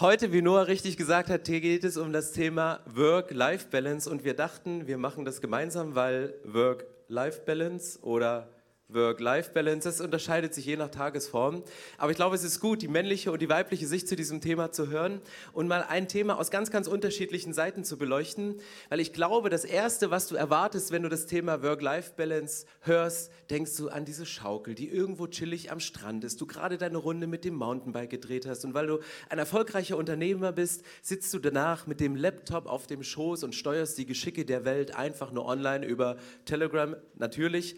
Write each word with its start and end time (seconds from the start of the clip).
Heute, 0.00 0.32
wie 0.32 0.40
Noah 0.40 0.62
richtig 0.62 0.96
gesagt 0.96 1.28
hat, 1.28 1.44
geht 1.44 1.84
es 1.84 1.98
um 1.98 2.10
das 2.10 2.32
Thema 2.32 2.80
Work-Life-Balance. 2.86 4.08
Und 4.08 4.24
wir 4.24 4.32
dachten, 4.32 4.86
wir 4.86 4.96
machen 4.96 5.26
das 5.26 5.42
gemeinsam, 5.42 5.94
weil 5.94 6.32
Work-Life-Balance 6.44 7.98
oder 8.00 8.48
Work-Life-Balance, 8.92 9.88
das 9.88 10.00
unterscheidet 10.00 10.54
sich 10.54 10.66
je 10.66 10.76
nach 10.76 10.90
Tagesform. 10.90 11.62
Aber 11.98 12.10
ich 12.10 12.16
glaube, 12.16 12.36
es 12.36 12.44
ist 12.44 12.60
gut, 12.60 12.82
die 12.82 12.88
männliche 12.88 13.32
und 13.32 13.42
die 13.42 13.48
weibliche 13.48 13.86
Sicht 13.86 14.08
zu 14.08 14.16
diesem 14.16 14.40
Thema 14.40 14.72
zu 14.72 14.88
hören 14.88 15.20
und 15.52 15.68
mal 15.68 15.82
ein 15.82 16.08
Thema 16.08 16.38
aus 16.38 16.50
ganz, 16.50 16.70
ganz 16.70 16.86
unterschiedlichen 16.86 17.52
Seiten 17.52 17.84
zu 17.84 17.98
beleuchten. 17.98 18.56
Weil 18.88 19.00
ich 19.00 19.12
glaube, 19.12 19.50
das 19.50 19.64
Erste, 19.64 20.10
was 20.10 20.28
du 20.28 20.36
erwartest, 20.36 20.92
wenn 20.92 21.02
du 21.02 21.08
das 21.08 21.26
Thema 21.26 21.62
Work-Life-Balance 21.62 22.66
hörst, 22.80 23.32
denkst 23.50 23.76
du 23.76 23.88
an 23.88 24.04
diese 24.04 24.26
Schaukel, 24.26 24.74
die 24.74 24.88
irgendwo 24.88 25.26
chillig 25.26 25.70
am 25.70 25.80
Strand 25.80 26.24
ist, 26.24 26.40
du 26.40 26.46
gerade 26.46 26.78
deine 26.78 26.98
Runde 26.98 27.26
mit 27.26 27.44
dem 27.44 27.54
Mountainbike 27.54 28.10
gedreht 28.10 28.46
hast 28.46 28.64
und 28.64 28.74
weil 28.74 28.86
du 28.86 28.98
ein 29.28 29.38
erfolgreicher 29.38 29.96
Unternehmer 29.96 30.52
bist, 30.52 30.84
sitzt 31.02 31.32
du 31.34 31.38
danach 31.38 31.86
mit 31.86 32.00
dem 32.00 32.16
Laptop 32.16 32.66
auf 32.66 32.86
dem 32.86 33.02
Schoß 33.02 33.44
und 33.44 33.54
steuerst 33.54 33.98
die 33.98 34.06
Geschicke 34.06 34.44
der 34.44 34.64
Welt 34.64 34.94
einfach 34.94 35.32
nur 35.32 35.46
online 35.46 35.86
über 35.86 36.16
Telegram 36.44 36.96
natürlich 37.16 37.76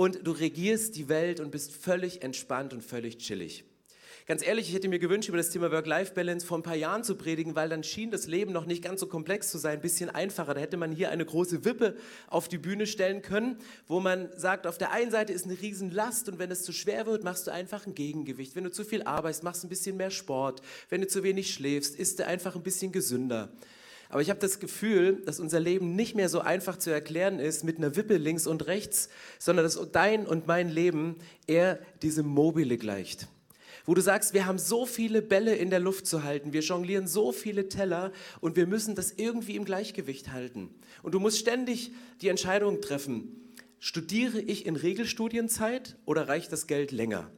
und 0.00 0.26
du 0.26 0.30
regierst 0.30 0.96
die 0.96 1.10
Welt 1.10 1.40
und 1.40 1.50
bist 1.50 1.72
völlig 1.72 2.22
entspannt 2.22 2.72
und 2.72 2.82
völlig 2.82 3.18
chillig. 3.18 3.64
Ganz 4.24 4.42
ehrlich, 4.42 4.70
ich 4.70 4.74
hätte 4.74 4.88
mir 4.88 4.98
gewünscht, 4.98 5.28
über 5.28 5.36
das 5.36 5.50
Thema 5.50 5.70
Work-Life-Balance 5.70 6.46
vor 6.46 6.56
ein 6.56 6.62
paar 6.62 6.74
Jahren 6.74 7.04
zu 7.04 7.16
predigen, 7.16 7.54
weil 7.54 7.68
dann 7.68 7.84
schien 7.84 8.10
das 8.10 8.26
Leben 8.26 8.50
noch 8.50 8.64
nicht 8.64 8.82
ganz 8.82 9.00
so 9.00 9.06
komplex 9.06 9.50
zu 9.50 9.58
sein, 9.58 9.74
ein 9.74 9.82
bisschen 9.82 10.08
einfacher. 10.08 10.54
Da 10.54 10.60
hätte 10.62 10.78
man 10.78 10.90
hier 10.90 11.10
eine 11.10 11.26
große 11.26 11.66
Wippe 11.66 11.98
auf 12.28 12.48
die 12.48 12.56
Bühne 12.56 12.86
stellen 12.86 13.20
können, 13.20 13.58
wo 13.88 14.00
man 14.00 14.30
sagt, 14.34 14.66
auf 14.66 14.78
der 14.78 14.90
einen 14.90 15.10
Seite 15.10 15.34
ist 15.34 15.44
eine 15.44 15.60
Riesenlast 15.60 16.30
und 16.30 16.38
wenn 16.38 16.50
es 16.50 16.62
zu 16.62 16.72
schwer 16.72 17.04
wird, 17.04 17.22
machst 17.22 17.46
du 17.46 17.50
einfach 17.50 17.86
ein 17.86 17.94
Gegengewicht. 17.94 18.56
Wenn 18.56 18.64
du 18.64 18.70
zu 18.70 18.84
viel 18.84 19.02
arbeitest, 19.02 19.42
machst 19.42 19.64
du 19.64 19.66
ein 19.66 19.68
bisschen 19.68 19.98
mehr 19.98 20.10
Sport. 20.10 20.62
Wenn 20.88 21.02
du 21.02 21.08
zu 21.08 21.22
wenig 21.24 21.52
schläfst, 21.52 21.94
isst 21.94 22.20
du 22.20 22.26
einfach 22.26 22.56
ein 22.56 22.62
bisschen 22.62 22.90
gesünder. 22.90 23.52
Aber 24.10 24.20
ich 24.22 24.28
habe 24.28 24.40
das 24.40 24.58
Gefühl, 24.58 25.22
dass 25.24 25.38
unser 25.38 25.60
Leben 25.60 25.94
nicht 25.94 26.16
mehr 26.16 26.28
so 26.28 26.40
einfach 26.40 26.76
zu 26.76 26.90
erklären 26.90 27.38
ist 27.38 27.62
mit 27.62 27.78
einer 27.78 27.94
Wippe 27.94 28.16
links 28.16 28.48
und 28.48 28.66
rechts, 28.66 29.08
sondern 29.38 29.64
dass 29.64 29.78
dein 29.92 30.26
und 30.26 30.48
mein 30.48 30.68
Leben 30.68 31.16
eher 31.46 31.78
diesem 32.02 32.26
Mobile 32.26 32.76
gleicht. 32.76 33.28
Wo 33.86 33.94
du 33.94 34.02
sagst, 34.02 34.34
wir 34.34 34.46
haben 34.46 34.58
so 34.58 34.84
viele 34.84 35.22
Bälle 35.22 35.54
in 35.54 35.70
der 35.70 35.78
Luft 35.78 36.06
zu 36.06 36.24
halten, 36.24 36.52
wir 36.52 36.60
jonglieren 36.60 37.06
so 37.06 37.30
viele 37.30 37.68
Teller 37.68 38.12
und 38.40 38.56
wir 38.56 38.66
müssen 38.66 38.96
das 38.96 39.12
irgendwie 39.12 39.54
im 39.54 39.64
Gleichgewicht 39.64 40.32
halten. 40.32 40.74
Und 41.02 41.14
du 41.14 41.20
musst 41.20 41.38
ständig 41.38 41.92
die 42.20 42.28
Entscheidung 42.28 42.80
treffen, 42.80 43.54
studiere 43.78 44.40
ich 44.40 44.66
in 44.66 44.74
Regelstudienzeit 44.74 45.96
oder 46.04 46.28
reicht 46.28 46.52
das 46.52 46.66
Geld 46.66 46.90
länger? 46.90 47.30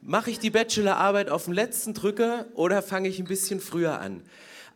Mache 0.00 0.30
ich 0.30 0.38
die 0.38 0.50
Bachelorarbeit 0.50 1.28
auf 1.28 1.44
dem 1.44 1.52
letzten 1.52 1.92
Drücker 1.92 2.46
oder 2.54 2.80
fange 2.80 3.08
ich 3.08 3.18
ein 3.18 3.26
bisschen 3.26 3.60
früher 3.60 4.00
an? 4.00 4.22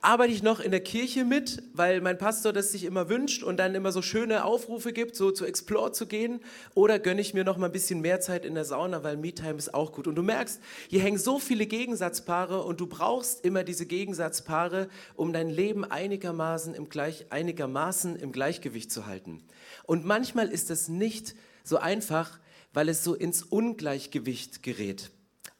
Arbeite 0.03 0.33
ich 0.33 0.43
noch 0.43 0.61
in 0.61 0.71
der 0.71 0.81
Kirche 0.81 1.25
mit, 1.25 1.63
weil 1.75 2.01
mein 2.01 2.17
Pastor 2.17 2.53
das 2.53 2.73
sich 2.73 2.85
immer 2.85 3.11
wünscht 3.11 3.43
und 3.43 3.59
dann 3.59 3.75
immer 3.75 3.93
so 3.93 4.01
schöne 4.01 4.45
Aufrufe 4.45 4.93
gibt, 4.93 5.15
so 5.15 5.31
zu 5.31 5.45
Explore 5.45 5.93
zu 5.93 6.07
gehen? 6.07 6.41
Oder 6.75 6.99
gönne 6.99 7.21
ich 7.21 7.35
mir 7.35 7.45
noch 7.45 7.59
mal 7.59 7.67
ein 7.67 7.73
bisschen 7.73 8.01
mehr 8.01 8.21
Zeit 8.21 8.47
in 8.47 8.55
der 8.55 8.65
Sauna, 8.65 9.05
weil 9.05 9.19
Me-Time 9.19 9.57
ist 9.57 9.75
auch 9.75 9.93
gut? 9.93 10.07
Und 10.07 10.15
du 10.15 10.23
merkst, 10.23 10.61
hier 10.89 11.01
hängen 11.01 11.19
so 11.19 11.39
viele 11.39 11.67
Gegensatzpaare 11.67 12.63
und 12.63 12.81
du 12.81 12.87
brauchst 12.87 13.45
immer 13.45 13.63
diese 13.63 13.85
Gegensatzpaare, 13.85 14.89
um 15.17 15.35
dein 15.35 15.51
Leben 15.51 15.85
einigermaßen 15.85 16.75
im, 16.75 16.89
Gleich, 16.89 17.27
einigermaßen 17.31 18.17
im 18.17 18.33
Gleichgewicht 18.33 18.91
zu 18.91 19.07
halten. 19.07 19.43
Und 19.85 20.07
manchmal 20.07 20.49
ist 20.49 20.71
es 20.71 20.89
nicht 20.89 21.35
so 21.63 21.77
einfach, 21.77 22.39
weil 22.73 22.89
es 22.89 23.05
so 23.05 23.15
ins 23.15 23.43
Ungleichgewicht 23.43 24.63
gerät. 24.63 25.11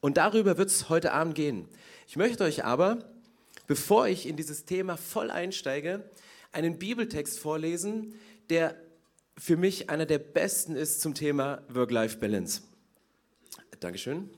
Und 0.01 0.17
darüber 0.17 0.57
wird 0.57 0.71
es 0.71 0.89
heute 0.89 1.13
Abend 1.13 1.35
gehen. 1.35 1.69
Ich 2.09 2.17
möchte 2.17 2.45
euch 2.45 2.65
aber 2.65 3.05
bevor 3.71 4.09
ich 4.09 4.27
in 4.27 4.35
dieses 4.35 4.65
Thema 4.65 4.97
voll 4.97 5.31
einsteige, 5.31 6.03
einen 6.51 6.81
Bibeltext 6.81 7.39
vorlesen, 7.39 8.19
der 8.49 8.75
für 9.39 9.57
mich 9.57 9.89
einer 9.89 10.07
der 10.07 10.19
besten 10.19 10.75
ist 10.75 11.01
zum 11.01 11.15
Thema 11.15 11.63
Work-Life-Balance. 11.69 12.63
Dankeschön. 13.79 14.29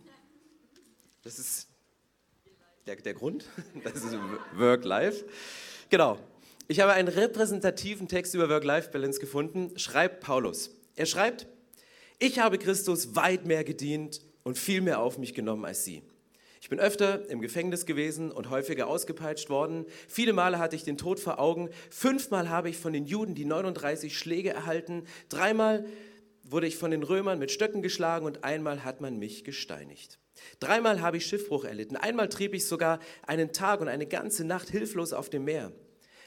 Das 1.23 1.39
ist 1.39 1.67
der, 2.87 2.97
der 2.97 3.15
Grund. 3.15 3.47
Das 3.83 4.05
ist 4.05 4.15
Work-Life. 4.55 5.25
Genau. 5.89 6.19
Ich 6.69 6.81
habe 6.81 6.93
einen 6.93 7.09
repräsentativen 7.09 8.09
Text 8.09 8.35
über 8.35 8.51
Work-Life-Balance 8.51 9.19
gefunden, 9.19 9.79
schreibt 9.79 10.21
Paulus. 10.21 10.73
Er 10.95 11.07
schreibt, 11.07 11.47
ich 12.19 12.39
habe 12.39 12.59
Christus 12.59 13.17
weit 13.17 13.47
mehr 13.47 13.65
gedient 13.65 14.21
und 14.43 14.59
viel 14.59 14.83
mehr 14.83 15.01
auf 15.01 15.17
mich 15.17 15.33
genommen 15.33 15.65
als 15.65 15.87
sie. 15.87 16.03
Ich 16.63 16.69
bin 16.69 16.79
öfter 16.79 17.29
im 17.29 17.41
Gefängnis 17.41 17.87
gewesen 17.87 18.31
und 18.31 18.49
häufiger 18.49 18.87
ausgepeitscht 18.87 19.51
worden. 19.51 19.85
Viele 20.07 20.33
Male 20.33 20.61
hatte 20.61 20.77
ich 20.77 20.85
den 20.85 20.97
Tod 20.97 21.19
vor 21.19 21.41
Augen. 21.41 21.71
Fünfmal 21.91 22.51
habe 22.51 22.71
ich 22.71 22.79
von 22.79 22.93
den 22.93 23.05
Juden 23.05 23.35
die 23.35 23.45
39 23.45 24.17
Schläge 24.17 24.51
erhalten. 24.51 25.03
Dreimal 25.29 25.85
wurde 26.45 26.69
ich 26.69 26.77
von 26.77 26.93
den 26.93 27.03
Römern 27.03 27.41
mit 27.41 27.51
Stöcken 27.51 27.83
geschlagen 27.83 28.27
und 28.27 28.45
einmal 28.45 28.85
hat 28.85 29.01
man 29.01 29.19
mich 29.19 29.43
gesteinigt. 29.43 30.21
Dreimal 30.61 31.01
habe 31.01 31.17
ich 31.17 31.27
Schiffbruch 31.27 31.65
erlitten. 31.65 31.97
Einmal 31.97 32.29
trieb 32.29 32.55
ich 32.55 32.65
sogar 32.65 33.01
einen 33.27 33.53
Tag 33.53 33.81
und 33.81 33.89
eine 33.89 34.07
ganze 34.07 34.45
Nacht 34.45 34.71
hilflos 34.71 35.13
auf 35.13 35.31
dem 35.31 35.43
Meer. 35.43 35.73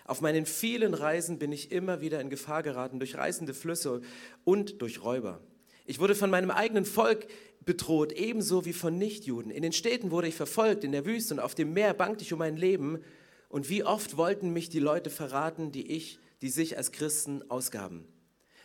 Auf 0.03 0.19
meinen 0.19 0.45
vielen 0.45 0.95
Reisen 0.95 1.39
bin 1.39 1.53
ich 1.53 1.71
immer 1.71 2.01
wieder 2.01 2.19
in 2.19 2.29
Gefahr 2.29 2.61
geraten 2.61 2.99
durch 2.99 3.15
reißende 3.15 3.53
Flüsse 3.53 4.01
und 4.43 4.81
durch 4.81 5.01
Räuber. 5.01 5.39
Ich 5.87 5.99
wurde 5.99 6.15
von 6.15 6.31
meinem 6.31 6.49
eigenen 6.49 6.83
Volk 6.83 7.27
bedroht, 7.65 8.11
ebenso 8.11 8.65
wie 8.65 8.73
von 8.73 8.97
Nichtjuden. 8.97 9.51
In 9.51 9.63
den 9.63 9.73
Städten 9.73 10.11
wurde 10.11 10.27
ich 10.27 10.35
verfolgt, 10.35 10.83
in 10.83 10.91
der 10.91 11.05
Wüste 11.05 11.33
und 11.33 11.39
auf 11.39 11.55
dem 11.55 11.73
Meer 11.73 11.93
bangte 11.93 12.23
ich 12.23 12.33
um 12.33 12.39
mein 12.39 12.57
Leben. 12.57 12.99
Und 13.49 13.69
wie 13.69 13.83
oft 13.83 14.17
wollten 14.17 14.51
mich 14.51 14.69
die 14.69 14.79
Leute 14.79 15.09
verraten, 15.09 15.71
die 15.71 15.91
ich, 15.91 16.19
die 16.41 16.49
sich 16.49 16.77
als 16.77 16.91
Christen 16.91 17.49
ausgaben. 17.49 18.07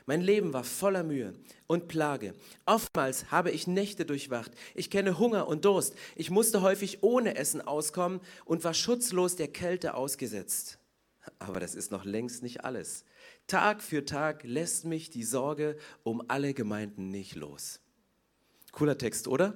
Mein 0.06 0.22
Leben 0.22 0.52
war 0.52 0.64
voller 0.64 1.04
Mühe 1.04 1.34
und 1.66 1.86
Plage. 1.86 2.34
Oftmals 2.66 3.30
habe 3.30 3.50
ich 3.50 3.66
Nächte 3.66 4.04
durchwacht. 4.04 4.50
Ich 4.74 4.90
kenne 4.90 5.18
Hunger 5.18 5.46
und 5.46 5.64
Durst. 5.64 5.94
Ich 6.16 6.30
musste 6.30 6.62
häufig 6.62 7.02
ohne 7.02 7.36
Essen 7.36 7.60
auskommen 7.60 8.20
und 8.44 8.64
war 8.64 8.74
schutzlos 8.74 9.36
der 9.36 9.48
Kälte 9.48 9.94
ausgesetzt. 9.94 10.78
Aber 11.38 11.60
das 11.60 11.74
ist 11.74 11.92
noch 11.92 12.04
längst 12.04 12.42
nicht 12.42 12.64
alles. 12.64 13.04
Tag 13.46 13.82
für 13.82 14.04
Tag 14.04 14.42
lässt 14.42 14.84
mich 14.84 15.10
die 15.10 15.22
Sorge 15.22 15.76
um 16.02 16.22
alle 16.28 16.54
Gemeinden 16.54 17.10
nicht 17.10 17.36
los. 17.36 17.80
Cooler 18.72 18.98
Text, 18.98 19.28
oder? 19.28 19.54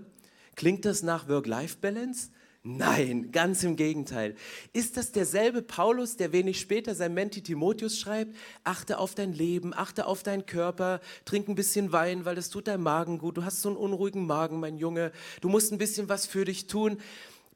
Klingt 0.57 0.85
das 0.85 1.03
nach 1.03 1.29
Work-Life-Balance? 1.29 2.31
Nein, 2.67 3.31
ganz 3.31 3.63
im 3.63 3.77
Gegenteil. 3.77 4.37
Ist 4.73 4.97
das 4.97 5.13
derselbe 5.13 5.61
Paulus, 5.61 6.17
der 6.17 6.33
wenig 6.33 6.59
später 6.59 6.95
sein 6.95 7.13
Menti 7.13 7.43
Timotheus 7.43 7.99
schreibt? 7.99 8.35
Achte 8.65 8.97
auf 8.99 9.15
dein 9.15 9.35
Leben, 9.35 9.75
achte 9.75 10.07
auf 10.07 10.23
deinen 10.23 10.47
Körper, 10.47 11.01
trink 11.27 11.47
ein 11.47 11.57
bisschen 11.57 11.93
Wein, 11.93 12.25
weil 12.25 12.37
das 12.37 12.49
tut 12.49 12.67
deinem 12.67 12.85
Magen 12.85 13.19
gut. 13.19 13.37
Du 13.37 13.45
hast 13.45 13.61
so 13.61 13.69
einen 13.69 13.77
unruhigen 13.77 14.27
Magen, 14.27 14.61
mein 14.61 14.79
Junge. 14.79 15.13
Du 15.43 15.51
musst 15.51 15.73
ein 15.73 15.79
bisschen 15.79 16.09
was 16.09 16.25
für 16.25 16.47
dich 16.47 16.67
tun. 16.67 16.97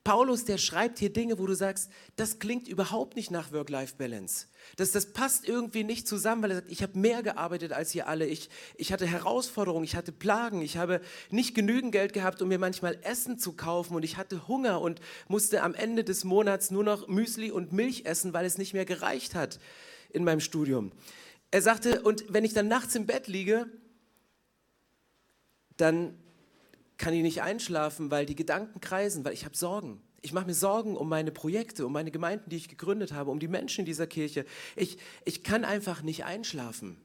Paulus, 0.08 0.46
der 0.46 0.56
schreibt 0.56 0.98
hier 1.00 1.12
Dinge, 1.12 1.38
wo 1.38 1.46
du 1.46 1.52
sagst, 1.52 1.90
das 2.16 2.38
klingt 2.38 2.66
überhaupt 2.66 3.14
nicht 3.14 3.30
nach 3.30 3.52
Work-Life-Balance. 3.52 4.46
Das, 4.76 4.90
das 4.90 5.12
passt 5.12 5.46
irgendwie 5.46 5.84
nicht 5.84 6.08
zusammen, 6.08 6.42
weil 6.42 6.52
er 6.52 6.56
sagt, 6.56 6.70
ich 6.70 6.82
habe 6.82 6.98
mehr 6.98 7.22
gearbeitet 7.22 7.74
als 7.74 7.94
ihr 7.94 8.08
alle. 8.08 8.24
Ich, 8.24 8.48
ich 8.78 8.90
hatte 8.90 9.06
Herausforderungen, 9.06 9.84
ich 9.84 9.96
hatte 9.96 10.10
Plagen, 10.10 10.62
ich 10.62 10.78
habe 10.78 11.02
nicht 11.28 11.54
genügend 11.54 11.92
Geld 11.92 12.14
gehabt, 12.14 12.40
um 12.40 12.48
mir 12.48 12.58
manchmal 12.58 12.96
Essen 13.02 13.38
zu 13.38 13.52
kaufen 13.52 13.94
und 13.94 14.02
ich 14.02 14.16
hatte 14.16 14.48
Hunger 14.48 14.80
und 14.80 15.02
musste 15.28 15.62
am 15.62 15.74
Ende 15.74 16.04
des 16.04 16.24
Monats 16.24 16.70
nur 16.70 16.84
noch 16.84 17.06
Müsli 17.06 17.50
und 17.50 17.74
Milch 17.74 18.06
essen, 18.06 18.32
weil 18.32 18.46
es 18.46 18.56
nicht 18.56 18.72
mehr 18.72 18.86
gereicht 18.86 19.34
hat 19.34 19.60
in 20.08 20.24
meinem 20.24 20.40
Studium. 20.40 20.90
Er 21.50 21.60
sagte, 21.60 22.00
und 22.00 22.24
wenn 22.30 22.46
ich 22.46 22.54
dann 22.54 22.66
nachts 22.66 22.94
im 22.94 23.04
Bett 23.04 23.26
liege, 23.26 23.66
dann 25.76 26.14
kann 26.98 27.14
ich 27.14 27.22
nicht 27.22 27.42
einschlafen, 27.42 28.10
weil 28.10 28.26
die 28.26 28.36
Gedanken 28.36 28.80
kreisen, 28.80 29.24
weil 29.24 29.32
ich 29.32 29.44
habe 29.44 29.56
Sorgen. 29.56 30.02
Ich 30.20 30.32
mache 30.32 30.46
mir 30.46 30.54
Sorgen 30.54 30.96
um 30.96 31.08
meine 31.08 31.30
Projekte, 31.30 31.86
um 31.86 31.92
meine 31.92 32.10
Gemeinden, 32.10 32.50
die 32.50 32.56
ich 32.56 32.68
gegründet 32.68 33.12
habe, 33.12 33.30
um 33.30 33.38
die 33.38 33.48
Menschen 33.48 33.82
in 33.82 33.86
dieser 33.86 34.08
Kirche. 34.08 34.44
Ich, 34.74 34.98
ich 35.24 35.44
kann 35.44 35.64
einfach 35.64 36.02
nicht 36.02 36.24
einschlafen. 36.24 37.00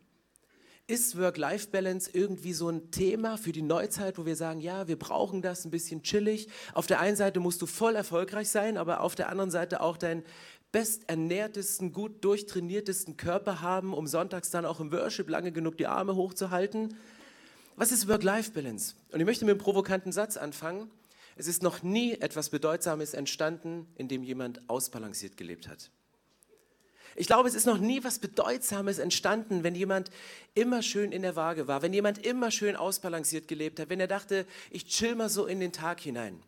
Ist 0.88 1.18
Work-Life-Balance 1.18 2.10
irgendwie 2.12 2.51
so 2.51 2.68
ein 2.68 2.92
Thema 2.92 3.38
für 3.38 3.54
die 3.54 3.62
Neuzeit, 3.62 4.18
wo 4.18 4.25
wir 4.25 4.36
sagen, 4.36 4.60
ja, 4.60 4.88
wir 4.88 5.00
brauchen 5.00 5.42
das 5.42 5.63
ein 5.63 5.72
bisschen 5.72 6.04
chillig? 6.04 6.50
Auf 6.74 6.88
der 6.88 7.00
einen 7.00 7.16
Seite 7.16 7.39
musst 7.39 7.62
du 7.62 7.68
voll 7.68 7.96
erfolgreich 7.96 8.50
sein, 8.50 8.78
aber 8.78 9.00
auf 9.00 9.16
der 9.16 9.30
anderen 9.30 9.51
Seite 9.51 9.80
auch 9.80 9.96
dein 9.96 10.24
besternährtesten, 10.74 11.94
gut 11.94 12.25
durchtrainiertesten 12.25 13.16
Körper 13.16 13.62
haben, 13.62 13.94
um 13.94 14.07
sonntags 14.07 14.50
dann 14.50 14.66
auch 14.66 14.80
im 14.80 14.92
Worship 14.92 15.30
lange 15.30 15.51
genug 15.51 15.78
die 15.78 15.88
Arme 15.88 16.16
hochzuhalten. 16.16 16.98
Was 17.75 17.92
ist 17.92 18.08
Work-Life-Balance? 18.08 18.96
Und 19.12 19.20
ich 19.20 19.25
möchte 19.25 19.46
mit 19.46 19.54
einem 19.54 19.62
provokanten 19.62 20.12
Satz 20.12 20.38
anfangen. 20.38 20.92
Es 21.36 21.48
ist 21.48 21.64
noch 21.64 21.81
nie 21.81 22.14
etwas 22.14 22.50
Bedeutsames 22.50 23.16
entstanden, 23.16 23.88
in 23.96 24.08
dem 24.08 24.24
jemand 24.24 24.70
ausbalanciert 24.70 25.38
gelebt 25.38 25.68
hat. 25.68 25.90
Ich 27.16 27.28
glaube, 27.28 27.48
es 27.48 27.56
ist 27.56 27.66
noch 27.66 27.80
nie 27.80 28.04
was 28.04 28.20
Bedeutsames 28.20 29.00
entstanden, 29.00 29.64
wenn 29.64 29.75
jemand 29.75 30.12
immer 30.54 30.84
schön 30.84 31.12
in 31.12 31.24
der 31.24 31.36
Waage 31.36 31.68
war, 31.68 31.81
wenn 31.81 31.94
jemand 31.94 32.24
immer 32.25 32.52
schön 32.52 32.75
ausbalanciert 32.75 33.48
gelebt 33.48 33.80
hat, 33.80 33.90
wenn 33.90 34.00
er 34.00 34.08
dachte, 34.08 34.46
ich 34.70 34.86
chill 34.86 35.16
mal 35.16 35.30
so 35.30 35.46
in 35.46 35.60
den 35.60 35.72
Tag 35.72 36.00
hinein. 36.00 36.42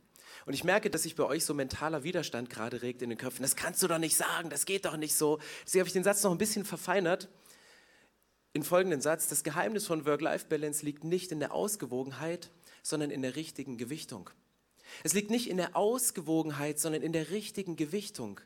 Und 0.45 0.54
ich 0.54 0.63
merke, 0.63 0.92
dass 0.92 1.04
sich 1.04 1.16
bei 1.16 1.24
euch 1.24 1.44
so 1.44 1.56
mentaler 1.56 2.04
Widerstand 2.04 2.51
gerade 2.51 2.83
regt 2.83 3.01
in 3.01 3.10
den 3.10 3.18
Köpfen. 3.18 3.42
Das 3.42 3.56
kannst 3.56 3.81
du 3.81 3.88
doch 3.88 3.98
nicht 3.98 4.16
sagen, 4.16 4.51
das 4.51 4.66
geht 4.66 4.86
doch 4.86 4.98
nicht 4.98 5.16
so. 5.16 5.39
Deswegen 5.66 5.81
habe 5.81 5.88
ich 5.88 5.94
den 5.94 6.04
Satz 6.04 6.22
noch 6.24 6.31
ein 6.31 6.38
bisschen 6.38 6.66
verfeinert. 6.66 7.30
In 8.56 8.63
folgenden 8.63 9.02
Satz, 9.02 9.28
das 9.28 9.44
Geheimnis 9.44 9.86
von 9.86 10.06
Work-Life-Balance 10.06 10.86
liegt 10.86 11.04
nicht 11.04 11.34
in 11.34 11.42
der 11.42 11.54
Ausgewogenheit, 11.54 12.52
sondern 12.84 13.12
in 13.12 13.22
der 13.22 13.36
richtigen 13.36 13.75
Gewichtung. 13.75 14.30
Es 15.04 15.13
liegt 15.13 15.30
nicht 15.30 15.50
in 15.50 15.57
der 15.57 15.75
Ausgewogenheit, 15.75 16.80
sondern 16.80 17.02
in 17.02 17.12
der 17.12 17.31
richtigen 17.31 17.75
Gewichtung. 17.75 18.40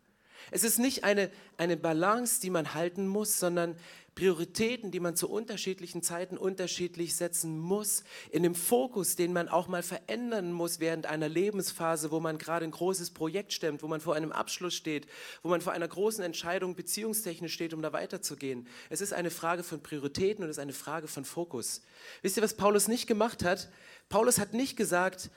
Es 0.52 0.64
ist 0.64 0.80
nicht 0.80 1.04
eine, 1.04 1.30
eine 1.58 1.78
Balance, 1.78 2.42
die 2.42 2.50
man 2.50 2.74
halten 2.74 3.08
muss, 3.08 3.40
sondern 3.40 3.76
Prioritäten, 4.20 4.92
die 4.92 5.00
man 5.00 5.16
zu 5.16 5.30
unterschiedlichen 5.30 6.04
Zeiten 6.04 6.38
unterschiedlich 6.38 7.16
setzen 7.16 7.58
muss, 7.58 8.04
in 8.32 8.44
dem 8.44 8.54
Fokus, 8.54 9.16
den 9.16 9.32
man 9.32 9.48
auch 9.48 9.70
mal 9.70 9.82
verändern 9.82 10.52
muss 10.52 10.82
während 10.82 11.06
einer 11.06 11.30
Lebensphase, 11.30 12.12
wo 12.12 12.20
man 12.20 12.38
gerade 12.38 12.66
ein 12.66 12.72
großes 12.72 13.12
Projekt 13.12 13.54
stemmt, 13.54 13.82
wo 13.82 13.88
man 13.88 14.02
vor 14.02 14.16
einem 14.16 14.34
Abschluss 14.34 14.74
steht, 14.74 15.08
wo 15.42 15.48
man 15.48 15.62
vor 15.62 15.72
einer 15.72 15.88
großen 15.88 16.22
Entscheidung 16.22 16.76
beziehungstechnisch 16.76 17.54
steht, 17.54 17.74
um 17.74 17.82
da 17.82 17.94
weiterzugehen. 17.94 18.68
Es 18.90 19.00
ist 19.00 19.14
eine 19.14 19.32
Frage 19.32 19.64
von 19.64 19.82
Prioritäten 19.82 20.44
und 20.44 20.50
es 20.50 20.58
ist 20.58 20.62
eine 20.62 20.74
Frage 20.74 21.08
von 21.08 21.24
Fokus. 21.24 21.82
Wisst 22.22 22.36
ihr, 22.36 22.44
was 22.44 22.58
Paulus 22.58 22.90
nicht 22.90 23.08
gemacht 23.08 23.46
hat? 23.46 23.70
Paulus 24.10 24.38
hat 24.38 24.54
nicht 24.54 24.76
gesagt, 24.76 25.30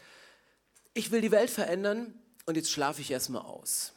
ich 0.92 1.12
will 1.12 1.20
die 1.20 1.30
Welt 1.30 1.50
verändern 1.50 2.14
und 2.46 2.56
jetzt 2.56 2.72
schlafe 2.72 3.00
ich 3.00 3.12
erstmal 3.12 3.42
aus. 3.42 3.92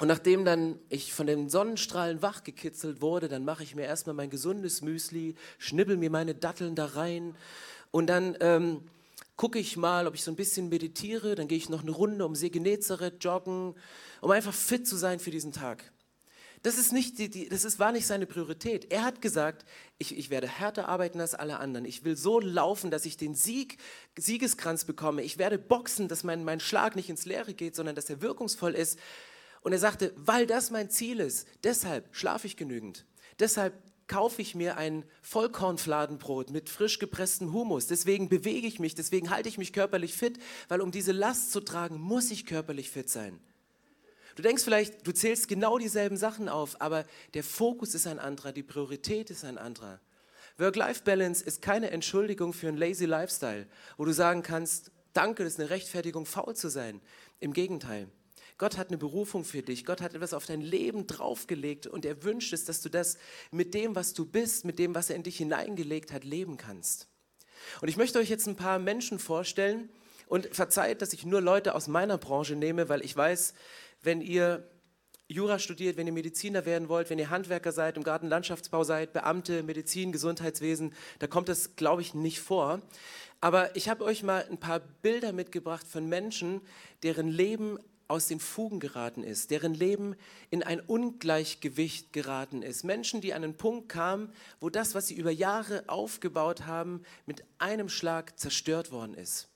Und 0.00 0.08
nachdem 0.08 0.44
dann 0.44 0.78
ich 0.88 1.12
von 1.12 1.26
den 1.26 1.48
Sonnenstrahlen 1.48 2.20
wachgekitzelt 2.20 3.00
wurde, 3.00 3.28
dann 3.28 3.44
mache 3.44 3.62
ich 3.62 3.76
mir 3.76 3.84
erstmal 3.84 4.14
mein 4.14 4.30
gesundes 4.30 4.82
Müsli, 4.82 5.36
schnibbel 5.58 5.96
mir 5.96 6.10
meine 6.10 6.34
Datteln 6.34 6.74
da 6.74 6.86
rein 6.86 7.36
und 7.92 8.08
dann 8.08 8.36
ähm, 8.40 8.82
gucke 9.36 9.60
ich 9.60 9.76
mal, 9.76 10.08
ob 10.08 10.14
ich 10.14 10.24
so 10.24 10.32
ein 10.32 10.36
bisschen 10.36 10.68
meditiere, 10.68 11.36
dann 11.36 11.46
gehe 11.46 11.58
ich 11.58 11.68
noch 11.68 11.82
eine 11.82 11.92
Runde 11.92 12.26
um 12.26 12.34
See 12.34 12.50
Genezareth 12.50 13.22
joggen, 13.22 13.74
um 14.20 14.30
einfach 14.32 14.52
fit 14.52 14.86
zu 14.86 14.96
sein 14.96 15.20
für 15.20 15.30
diesen 15.30 15.52
Tag. 15.52 15.92
Das, 16.64 16.78
ist 16.78 16.92
nicht 16.92 17.18
die, 17.18 17.28
die, 17.28 17.48
das 17.48 17.64
ist, 17.64 17.78
war 17.78 17.92
nicht 17.92 18.06
seine 18.06 18.26
Priorität. 18.26 18.90
Er 18.90 19.04
hat 19.04 19.20
gesagt, 19.20 19.66
ich, 19.98 20.16
ich 20.16 20.30
werde 20.30 20.48
härter 20.48 20.88
arbeiten 20.88 21.20
als 21.20 21.34
alle 21.34 21.58
anderen. 21.58 21.84
Ich 21.84 22.04
will 22.04 22.16
so 22.16 22.40
laufen, 22.40 22.90
dass 22.90 23.04
ich 23.04 23.18
den 23.18 23.34
Sieg, 23.34 23.76
Siegeskranz 24.16 24.86
bekomme. 24.86 25.22
Ich 25.22 25.36
werde 25.36 25.58
boxen, 25.58 26.08
dass 26.08 26.24
mein, 26.24 26.42
mein 26.42 26.60
Schlag 26.60 26.96
nicht 26.96 27.10
ins 27.10 27.26
Leere 27.26 27.52
geht, 27.52 27.76
sondern 27.76 27.94
dass 27.94 28.08
er 28.08 28.22
wirkungsvoll 28.22 28.74
ist. 28.74 28.98
Und 29.64 29.72
er 29.72 29.78
sagte, 29.78 30.12
weil 30.14 30.46
das 30.46 30.70
mein 30.70 30.90
Ziel 30.90 31.20
ist, 31.20 31.48
deshalb 31.64 32.14
schlafe 32.14 32.46
ich 32.46 32.56
genügend. 32.56 33.06
Deshalb 33.40 33.72
kaufe 34.06 34.42
ich 34.42 34.54
mir 34.54 34.76
ein 34.76 35.04
Vollkornfladenbrot 35.22 36.50
mit 36.50 36.68
frisch 36.68 36.98
gepresstem 36.98 37.50
Humus. 37.54 37.86
Deswegen 37.86 38.28
bewege 38.28 38.66
ich 38.66 38.78
mich, 38.78 38.94
deswegen 38.94 39.30
halte 39.30 39.48
ich 39.48 39.56
mich 39.56 39.72
körperlich 39.72 40.12
fit, 40.12 40.38
weil 40.68 40.82
um 40.82 40.90
diese 40.90 41.12
Last 41.12 41.50
zu 41.50 41.60
tragen, 41.60 41.98
muss 41.98 42.30
ich 42.30 42.44
körperlich 42.44 42.90
fit 42.90 43.08
sein. 43.08 43.40
Du 44.36 44.42
denkst 44.42 44.64
vielleicht, 44.64 45.06
du 45.06 45.12
zählst 45.12 45.48
genau 45.48 45.78
dieselben 45.78 46.18
Sachen 46.18 46.50
auf, 46.50 46.78
aber 46.82 47.06
der 47.32 47.42
Fokus 47.42 47.94
ist 47.94 48.06
ein 48.06 48.18
anderer, 48.18 48.52
die 48.52 48.62
Priorität 48.62 49.30
ist 49.30 49.46
ein 49.46 49.56
anderer. 49.56 49.98
Work-Life-Balance 50.58 51.42
ist 51.42 51.62
keine 51.62 51.90
Entschuldigung 51.90 52.52
für 52.52 52.68
einen 52.68 52.76
lazy 52.76 53.06
Lifestyle, 53.06 53.66
wo 53.96 54.04
du 54.04 54.12
sagen 54.12 54.42
kannst, 54.42 54.90
danke, 55.14 55.42
das 55.42 55.54
ist 55.54 55.60
eine 55.60 55.70
Rechtfertigung, 55.70 56.26
faul 56.26 56.54
zu 56.54 56.68
sein. 56.68 57.00
Im 57.40 57.54
Gegenteil. 57.54 58.08
Gott 58.56 58.78
hat 58.78 58.88
eine 58.88 58.98
Berufung 58.98 59.44
für 59.44 59.62
dich. 59.62 59.84
Gott 59.84 60.00
hat 60.00 60.14
etwas 60.14 60.32
auf 60.32 60.46
dein 60.46 60.60
Leben 60.60 61.06
draufgelegt 61.06 61.86
und 61.86 62.04
er 62.04 62.22
wünscht 62.22 62.52
es, 62.52 62.64
dass 62.64 62.80
du 62.80 62.88
das 62.88 63.18
mit 63.50 63.74
dem, 63.74 63.96
was 63.96 64.14
du 64.14 64.24
bist, 64.24 64.64
mit 64.64 64.78
dem, 64.78 64.94
was 64.94 65.10
er 65.10 65.16
in 65.16 65.24
dich 65.24 65.36
hineingelegt 65.36 66.12
hat, 66.12 66.24
leben 66.24 66.56
kannst. 66.56 67.08
Und 67.80 67.88
ich 67.88 67.96
möchte 67.96 68.18
euch 68.18 68.28
jetzt 68.28 68.46
ein 68.46 68.56
paar 68.56 68.78
Menschen 68.78 69.18
vorstellen 69.18 69.88
und 70.26 70.54
verzeiht, 70.54 71.02
dass 71.02 71.12
ich 71.12 71.26
nur 71.26 71.40
Leute 71.40 71.74
aus 71.74 71.88
meiner 71.88 72.18
Branche 72.18 72.54
nehme, 72.54 72.88
weil 72.88 73.04
ich 73.04 73.16
weiß, 73.16 73.54
wenn 74.02 74.20
ihr 74.20 74.68
Jura 75.26 75.58
studiert, 75.58 75.96
wenn 75.96 76.06
ihr 76.06 76.12
Mediziner 76.12 76.66
werden 76.66 76.88
wollt, 76.88 77.08
wenn 77.08 77.18
ihr 77.18 77.30
Handwerker 77.30 77.72
seid, 77.72 77.96
im 77.96 78.04
Gartenlandschaftsbau 78.04 78.84
seid, 78.84 79.14
Beamte, 79.14 79.62
Medizin, 79.62 80.12
Gesundheitswesen, 80.12 80.92
da 81.18 81.26
kommt 81.26 81.48
das, 81.48 81.76
glaube 81.76 82.02
ich, 82.02 82.12
nicht 82.12 82.40
vor. 82.40 82.82
Aber 83.40 83.74
ich 83.74 83.88
habe 83.88 84.04
euch 84.04 84.22
mal 84.22 84.46
ein 84.50 84.58
paar 84.58 84.80
Bilder 84.80 85.32
mitgebracht 85.32 85.86
von 85.86 86.08
Menschen, 86.08 86.60
deren 87.02 87.28
Leben 87.28 87.78
aus 88.14 88.28
den 88.28 88.38
Fugen 88.38 88.78
geraten 88.78 89.24
ist, 89.24 89.50
deren 89.50 89.74
Leben 89.74 90.14
in 90.50 90.62
ein 90.62 90.80
Ungleichgewicht 90.80 92.12
geraten 92.12 92.62
ist. 92.62 92.84
Menschen, 92.84 93.20
die 93.20 93.34
an 93.34 93.42
einen 93.42 93.56
Punkt 93.56 93.88
kamen, 93.88 94.32
wo 94.60 94.70
das, 94.70 94.94
was 94.94 95.08
sie 95.08 95.14
über 95.14 95.32
Jahre 95.32 95.82
aufgebaut 95.88 96.66
haben, 96.66 97.02
mit 97.26 97.44
einem 97.58 97.88
Schlag 97.88 98.38
zerstört 98.38 98.92
worden 98.92 99.14
ist. 99.14 99.48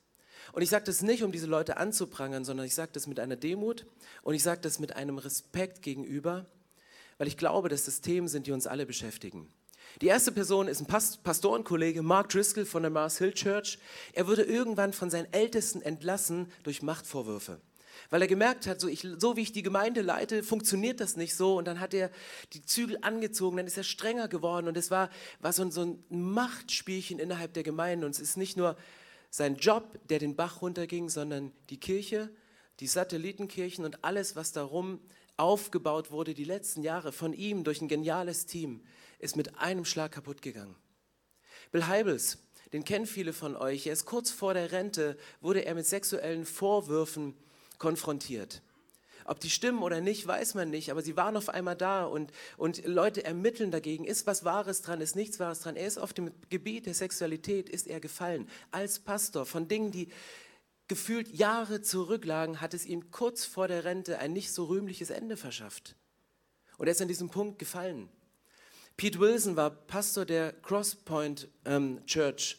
Und 0.51 0.61
ich 0.61 0.69
sage 0.69 0.83
das 0.85 1.01
nicht, 1.01 1.23
um 1.23 1.31
diese 1.31 1.47
Leute 1.47 1.77
anzuprangern, 1.77 2.43
sondern 2.43 2.65
ich 2.65 2.75
sage 2.75 2.91
das 2.93 3.07
mit 3.07 3.19
einer 3.19 3.37
Demut 3.37 3.85
und 4.23 4.33
ich 4.33 4.43
sage 4.43 4.61
das 4.61 4.79
mit 4.79 4.95
einem 4.95 5.17
Respekt 5.17 5.81
gegenüber, 5.81 6.45
weil 7.17 7.27
ich 7.27 7.37
glaube, 7.37 7.69
dass 7.69 7.85
das 7.85 8.01
Themen 8.01 8.27
sind, 8.27 8.47
die 8.47 8.51
uns 8.51 8.67
alle 8.67 8.85
beschäftigen. 8.85 9.47
Die 10.01 10.07
erste 10.07 10.31
Person 10.31 10.67
ist 10.67 10.81
ein 10.81 10.87
Pastorenkollege, 10.87 12.01
Mark 12.03 12.29
Driscoll 12.29 12.65
von 12.65 12.83
der 12.83 12.91
Mars 12.91 13.19
Hill 13.19 13.33
Church. 13.33 13.79
Er 14.13 14.27
wurde 14.27 14.43
irgendwann 14.43 14.93
von 14.93 15.09
seinen 15.09 15.31
Ältesten 15.33 15.81
entlassen 15.81 16.51
durch 16.63 16.81
Machtvorwürfe 16.81 17.61
weil 18.09 18.21
er 18.21 18.27
gemerkt 18.27 18.67
hat, 18.67 18.79
so, 18.79 18.87
ich, 18.87 19.05
so 19.17 19.35
wie 19.35 19.41
ich 19.41 19.51
die 19.51 19.63
Gemeinde 19.63 20.01
leite, 20.01 20.43
funktioniert 20.43 20.99
das 20.99 21.15
nicht 21.17 21.35
so. 21.35 21.57
Und 21.57 21.65
dann 21.65 21.79
hat 21.79 21.93
er 21.93 22.11
die 22.53 22.63
Zügel 22.63 22.97
angezogen, 23.01 23.57
dann 23.57 23.67
ist 23.67 23.77
er 23.77 23.83
strenger 23.83 24.27
geworden. 24.27 24.67
Und 24.67 24.77
es 24.77 24.91
war, 24.91 25.09
war 25.39 25.53
so, 25.53 25.63
ein, 25.63 25.71
so 25.71 25.83
ein 25.83 26.03
Machtspielchen 26.09 27.19
innerhalb 27.19 27.53
der 27.53 27.63
Gemeinde. 27.63 28.05
Und 28.05 28.11
es 28.11 28.19
ist 28.19 28.37
nicht 28.37 28.57
nur 28.57 28.77
sein 29.29 29.55
Job, 29.57 29.99
der 30.09 30.19
den 30.19 30.35
Bach 30.35 30.61
runterging, 30.61 31.09
sondern 31.09 31.51
die 31.69 31.79
Kirche, 31.79 32.29
die 32.79 32.87
Satellitenkirchen 32.87 33.85
und 33.85 34.03
alles, 34.03 34.35
was 34.35 34.51
darum 34.51 34.99
aufgebaut 35.37 36.11
wurde, 36.11 36.33
die 36.33 36.43
letzten 36.43 36.83
Jahre 36.83 37.11
von 37.11 37.33
ihm 37.33 37.63
durch 37.63 37.81
ein 37.81 37.87
geniales 37.87 38.45
Team, 38.45 38.83
ist 39.19 39.35
mit 39.35 39.57
einem 39.59 39.85
Schlag 39.85 40.11
kaputt 40.11 40.41
gegangen. 40.41 40.75
Bill 41.71 41.87
Heibels, 41.87 42.39
den 42.73 42.83
kennen 42.83 43.05
viele 43.05 43.33
von 43.33 43.55
euch, 43.55 43.87
er 43.87 43.93
ist 43.93 44.05
kurz 44.05 44.31
vor 44.31 44.53
der 44.53 44.71
Rente, 44.71 45.17
wurde 45.41 45.65
er 45.65 45.75
mit 45.75 45.85
sexuellen 45.85 46.45
Vorwürfen 46.45 47.35
konfrontiert. 47.79 48.61
Ob 49.25 49.39
die 49.39 49.49
stimmen 49.49 49.83
oder 49.83 50.01
nicht, 50.01 50.25
weiß 50.25 50.55
man 50.55 50.69
nicht, 50.69 50.89
aber 50.89 51.03
sie 51.03 51.15
waren 51.15 51.37
auf 51.37 51.49
einmal 51.49 51.75
da 51.75 52.05
und, 52.05 52.31
und 52.57 52.85
Leute 52.85 53.23
ermitteln 53.23 53.69
dagegen. 53.69 54.03
Ist 54.03 54.25
was 54.25 54.43
Wahres 54.43 54.81
dran, 54.81 55.01
ist 55.01 55.15
nichts 55.15 55.39
Wahres 55.39 55.59
dran. 55.59 55.75
Er 55.75 55.85
ist 55.85 55.99
auf 55.99 56.13
dem 56.13 56.31
Gebiet 56.49 56.87
der 56.87 56.95
Sexualität, 56.95 57.69
ist 57.69 57.85
er 57.85 57.99
gefallen. 57.99 58.49
Als 58.71 58.99
Pastor 58.99 59.45
von 59.45 59.67
Dingen, 59.67 59.91
die 59.91 60.09
gefühlt 60.87 61.27
Jahre 61.29 61.81
zurücklagen, 61.81 62.59
hat 62.59 62.73
es 62.73 62.85
ihm 62.85 63.11
kurz 63.11 63.45
vor 63.45 63.67
der 63.67 63.83
Rente 63.83 64.17
ein 64.17 64.33
nicht 64.33 64.51
so 64.51 64.65
rühmliches 64.65 65.11
Ende 65.11 65.37
verschafft. 65.37 65.95
Und 66.79 66.87
er 66.87 66.91
ist 66.93 67.01
an 67.01 67.07
diesem 67.07 67.29
Punkt 67.29 67.59
gefallen. 67.59 68.09
Pete 68.97 69.19
Wilson 69.19 69.55
war 69.55 69.69
Pastor 69.69 70.25
der 70.25 70.53
Crosspoint 70.53 71.47
ähm, 71.65 72.03
Church. 72.05 72.57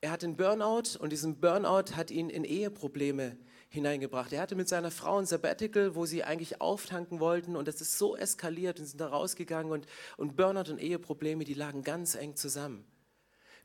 Er 0.00 0.12
hatte 0.12 0.26
einen 0.26 0.36
Burnout 0.36 0.96
und 1.00 1.10
diesen 1.10 1.40
Burnout 1.40 1.96
hat 1.96 2.12
ihn 2.12 2.30
in 2.30 2.44
Eheprobleme 2.44 3.36
hineingebracht. 3.76 4.32
Er 4.32 4.40
hatte 4.40 4.56
mit 4.56 4.68
seiner 4.68 4.90
Frau 4.90 5.18
ein 5.18 5.26
Sabbatical, 5.26 5.94
wo 5.94 6.04
sie 6.04 6.24
eigentlich 6.24 6.60
auftanken 6.60 7.20
wollten 7.20 7.54
und 7.56 7.68
das 7.68 7.80
ist 7.80 7.96
so 7.98 8.16
eskaliert 8.16 8.80
und 8.80 8.86
sind 8.86 9.00
da 9.00 9.08
rausgegangen 9.08 9.72
und, 9.72 9.86
und 10.16 10.36
Burnout 10.36 10.70
und 10.70 10.80
Eheprobleme, 10.80 11.44
die 11.44 11.54
lagen 11.54 11.82
ganz 11.84 12.14
eng 12.14 12.34
zusammen. 12.34 12.84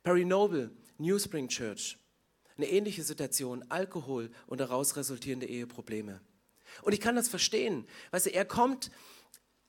Perry 0.04 0.26
Noble, 0.26 0.72
New 0.98 1.18
Spring 1.18 1.48
Church, 1.48 1.98
eine 2.58 2.68
ähnliche 2.68 3.04
Situation, 3.04 3.66
Alkohol 3.70 4.30
und 4.48 4.62
daraus 4.62 4.96
resultierende 4.96 5.48
Eheprobleme. 5.48 6.22
Und 6.84 6.94
ich 6.94 7.02
kann 7.02 7.16
das 7.16 7.28
verstehen. 7.28 7.86
Weißt 8.12 8.28
du, 8.28 8.34
er 8.34 8.46
kommt 8.46 8.92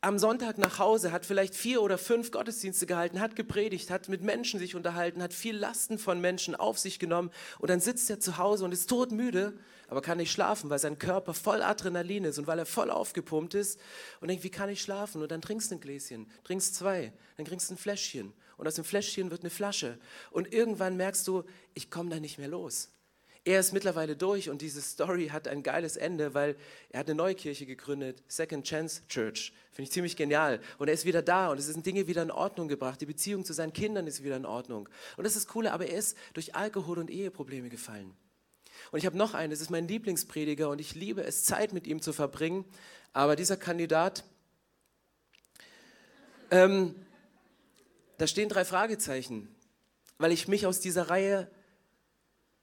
am 0.02 0.18
Sonntag 0.18 0.58
nach 0.58 0.80
Hause, 0.80 1.12
hat 1.12 1.24
vielleicht 1.24 1.54
vier 1.54 1.80
oder 1.80 1.96
fünf 1.96 2.32
Gottesdienste 2.32 2.86
gehalten, 2.86 3.20
hat 3.20 3.36
gepredigt, 3.36 3.88
hat 3.88 4.08
mit 4.08 4.20
Menschen 4.20 4.58
sich 4.58 4.74
unterhalten, 4.74 5.22
hat 5.22 5.32
viel 5.32 5.56
Lasten 5.56 5.96
von 5.96 6.20
Menschen 6.20 6.56
auf 6.56 6.78
sich 6.78 6.98
genommen 6.98 7.30
und 7.60 7.70
dann 7.70 7.80
sitzt 7.80 8.10
er 8.10 8.18
zu 8.18 8.36
Hause 8.36 8.64
und 8.64 8.72
ist 8.72 8.90
todmüde, 8.90 9.56
aber 9.92 10.00
kann 10.00 10.16
nicht 10.16 10.32
schlafen, 10.32 10.70
weil 10.70 10.78
sein 10.78 10.98
Körper 10.98 11.34
voll 11.34 11.60
Adrenalin 11.60 12.24
ist 12.24 12.38
und 12.38 12.46
weil 12.46 12.58
er 12.58 12.64
voll 12.64 12.90
aufgepumpt 12.90 13.52
ist 13.52 13.78
und 14.22 14.28
denkt, 14.28 14.42
wie 14.42 14.48
kann 14.48 14.70
ich 14.70 14.80
schlafen? 14.80 15.20
Und 15.20 15.30
dann 15.30 15.42
trinkst 15.42 15.70
du 15.70 15.74
ein 15.74 15.80
Gläschen, 15.82 16.30
trinkst 16.44 16.74
zwei, 16.74 17.12
dann 17.36 17.44
trinkst 17.44 17.68
du 17.68 17.74
ein 17.74 17.76
Fläschchen 17.76 18.32
und 18.56 18.66
aus 18.66 18.76
dem 18.76 18.84
Fläschchen 18.84 19.30
wird 19.30 19.42
eine 19.42 19.50
Flasche 19.50 19.98
und 20.30 20.50
irgendwann 20.50 20.96
merkst 20.96 21.28
du, 21.28 21.44
ich 21.74 21.90
komme 21.90 22.08
da 22.08 22.20
nicht 22.20 22.38
mehr 22.38 22.48
los. 22.48 22.88
Er 23.44 23.60
ist 23.60 23.74
mittlerweile 23.74 24.16
durch 24.16 24.48
und 24.48 24.62
diese 24.62 24.80
Story 24.80 25.28
hat 25.28 25.46
ein 25.46 25.62
geiles 25.62 25.98
Ende, 25.98 26.32
weil 26.32 26.56
er 26.88 27.00
hat 27.00 27.08
eine 27.08 27.16
neue 27.16 27.34
Kirche 27.34 27.66
gegründet, 27.66 28.22
Second 28.28 28.66
Chance 28.66 29.02
Church. 29.08 29.52
Finde 29.72 29.82
ich 29.88 29.92
ziemlich 29.92 30.16
genial. 30.16 30.58
Und 30.78 30.88
er 30.88 30.94
ist 30.94 31.04
wieder 31.04 31.20
da 31.20 31.50
und 31.50 31.58
es 31.58 31.66
sind 31.66 31.84
Dinge 31.84 32.06
wieder 32.06 32.22
in 32.22 32.30
Ordnung 32.30 32.66
gebracht. 32.66 32.98
Die 33.02 33.06
Beziehung 33.06 33.44
zu 33.44 33.52
seinen 33.52 33.74
Kindern 33.74 34.06
ist 34.06 34.24
wieder 34.24 34.36
in 34.36 34.46
Ordnung. 34.46 34.88
Und 35.18 35.24
das 35.24 35.36
ist 35.36 35.54
cool, 35.54 35.66
aber 35.66 35.84
er 35.84 35.98
ist 35.98 36.16
durch 36.32 36.54
Alkohol 36.54 36.98
und 36.98 37.10
Eheprobleme 37.10 37.68
gefallen. 37.68 38.16
Und 38.90 38.98
ich 38.98 39.06
habe 39.06 39.16
noch 39.16 39.34
einen, 39.34 39.50
das 39.50 39.60
ist 39.60 39.70
mein 39.70 39.88
Lieblingsprediger 39.88 40.68
und 40.68 40.80
ich 40.80 40.94
liebe 40.94 41.22
es, 41.22 41.44
Zeit 41.44 41.72
mit 41.72 41.86
ihm 41.86 42.02
zu 42.02 42.12
verbringen. 42.12 42.64
Aber 43.12 43.36
dieser 43.36 43.56
Kandidat, 43.56 44.24
ähm, 46.50 46.94
da 48.18 48.26
stehen 48.26 48.48
drei 48.48 48.64
Fragezeichen, 48.64 49.54
weil 50.18 50.32
ich 50.32 50.48
mich 50.48 50.66
aus 50.66 50.80
dieser 50.80 51.10
Reihe 51.10 51.50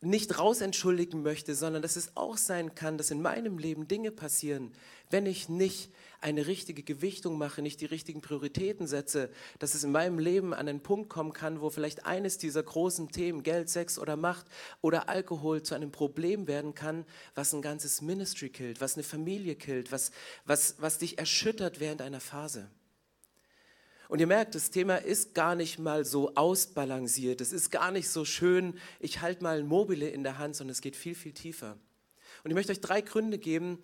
nicht 0.02 0.40
rausentschuldigen 0.40 1.22
möchte, 1.22 1.56
sondern 1.56 1.82
dass 1.82 1.98
es 1.98 2.16
auch 2.16 2.38
sein 2.38 2.74
kann, 2.74 2.98
dass 2.98 3.12
in 3.12 3.22
meinem 3.22 3.58
Leben 3.58 3.88
Dinge 3.88 4.12
passieren, 4.12 4.72
wenn 5.10 5.26
ich 5.26 5.50
nicht 5.50 5.92
eine 6.22 6.48
richtige 6.48 6.84
Gewichtung 6.84 7.38
mache, 7.38 7.62
nicht 7.62 7.82
die 7.82 7.86
richtigen 7.86 8.22
Prioritäten 8.22 8.88
setze, 8.88 9.30
dass 9.58 9.74
es 9.74 9.84
in 9.84 9.92
meinem 9.92 10.20
Leben 10.20 10.54
an 10.54 10.68
einen 10.68 10.82
Punkt 10.82 11.10
kommen 11.10 11.34
kann, 11.34 11.60
wo 11.60 11.70
vielleicht 11.70 12.06
eines 12.06 12.38
dieser 12.38 12.64
großen 12.64 13.10
Themen, 13.12 13.44
Geld, 13.44 13.70
Sex 13.70 14.00
oder 14.00 14.16
Macht 14.16 14.46
oder 14.82 15.10
Alkohol 15.10 15.64
zu 15.64 15.76
einem 15.76 15.92
Problem 15.92 16.48
werden 16.48 16.76
kann, 16.76 17.06
was 17.36 17.54
ein 17.54 17.62
ganzes 17.62 18.02
Ministry 18.02 18.50
killt, 18.50 18.80
was 18.80 18.96
eine 18.96 19.04
Familie 19.04 19.56
killt, 19.56 19.92
was, 19.92 20.12
was, 20.46 20.76
was 20.80 20.98
dich 20.98 21.18
erschüttert 21.18 21.80
während 21.80 22.02
einer 22.02 22.22
Phase. 22.22 22.70
Und 24.10 24.20
ihr 24.20 24.28
merkt, 24.28 24.56
das 24.56 24.72
Thema 24.72 24.96
ist 24.96 25.36
gar 25.36 25.54
nicht 25.54 25.78
mal 25.78 26.04
so 26.04 26.34
ausbalanciert. 26.34 27.42
Es 27.42 27.54
ist 27.54 27.70
gar 27.70 27.92
nicht 27.92 28.10
so 28.10 28.26
schön, 28.26 28.74
ich 29.00 29.22
halte 29.22 29.44
mal 29.44 29.60
ein 29.60 29.68
Mobile 29.68 30.10
in 30.10 30.24
der 30.24 30.40
Hand, 30.40 30.56
sondern 30.56 30.72
es 30.72 30.82
geht 30.82 30.96
viel, 30.96 31.14
viel 31.14 31.32
tiefer. 31.32 31.78
Und 32.44 32.50
ich 32.50 32.56
möchte 32.56 32.72
euch 32.72 32.82
drei 32.82 33.02
Gründe 33.02 33.38
geben, 33.38 33.78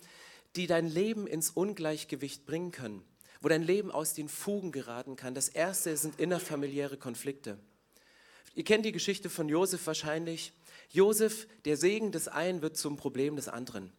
die 0.56 0.66
dein 0.66 0.88
Leben 0.88 1.28
ins 1.28 1.50
Ungleichgewicht 1.50 2.44
bringen 2.44 2.72
können, 2.72 3.04
wo 3.40 3.48
dein 3.48 3.62
Leben 3.62 3.92
aus 3.92 4.14
den 4.14 4.28
Fugen 4.28 4.72
geraten 4.72 5.14
kann. 5.14 5.36
Das 5.36 5.48
erste 5.48 5.96
sind 5.96 6.18
innerfamiliäre 6.18 6.96
Konflikte. 6.96 7.60
Ihr 8.56 8.64
kennt 8.64 8.84
die 8.84 8.90
Geschichte 8.92 9.30
von 9.30 9.48
Josef 9.48 9.86
wahrscheinlich. 9.86 10.52
Josef, 10.90 11.46
der 11.66 11.76
Segen 11.76 12.10
des 12.10 12.26
einen 12.26 12.62
wird 12.62 12.76
zum 12.76 12.96
Problem 12.96 13.36
des 13.36 13.46
anderen. 13.46 13.92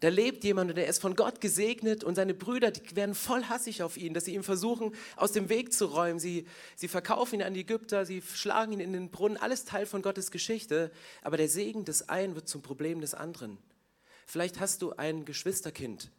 Da 0.00 0.08
lebt 0.08 0.44
jemand 0.44 0.70
und 0.70 0.76
der 0.76 0.86
ist 0.86 1.00
von 1.00 1.16
Gott 1.16 1.40
gesegnet 1.40 2.04
und 2.04 2.14
seine 2.14 2.34
Brüder 2.34 2.70
die 2.70 2.96
werden 2.96 3.14
voll 3.14 3.44
hassig 3.44 3.82
auf 3.82 3.96
ihn, 3.96 4.14
dass 4.14 4.24
sie 4.24 4.34
ihm 4.34 4.42
versuchen, 4.42 4.94
aus 5.16 5.32
dem 5.32 5.48
Weg 5.48 5.72
zu 5.72 5.86
räumen. 5.86 6.18
Sie, 6.18 6.46
sie 6.76 6.88
verkaufen 6.88 7.36
ihn 7.36 7.42
an 7.42 7.54
die 7.54 7.60
Ägypter, 7.60 8.06
sie 8.06 8.22
schlagen 8.22 8.72
ihn 8.72 8.80
in 8.80 8.92
den 8.92 9.10
Brunnen, 9.10 9.36
alles 9.36 9.64
Teil 9.64 9.86
von 9.86 10.02
Gottes 10.02 10.30
Geschichte. 10.30 10.90
Aber 11.22 11.36
der 11.36 11.48
Segen 11.48 11.84
des 11.84 12.08
einen 12.08 12.34
wird 12.34 12.48
zum 12.48 12.62
Problem 12.62 13.00
des 13.00 13.14
anderen. 13.14 13.58
Vielleicht 14.26 14.60
hast 14.60 14.82
du 14.82 14.92
ein 14.92 15.24
Geschwisterkind, 15.24 16.10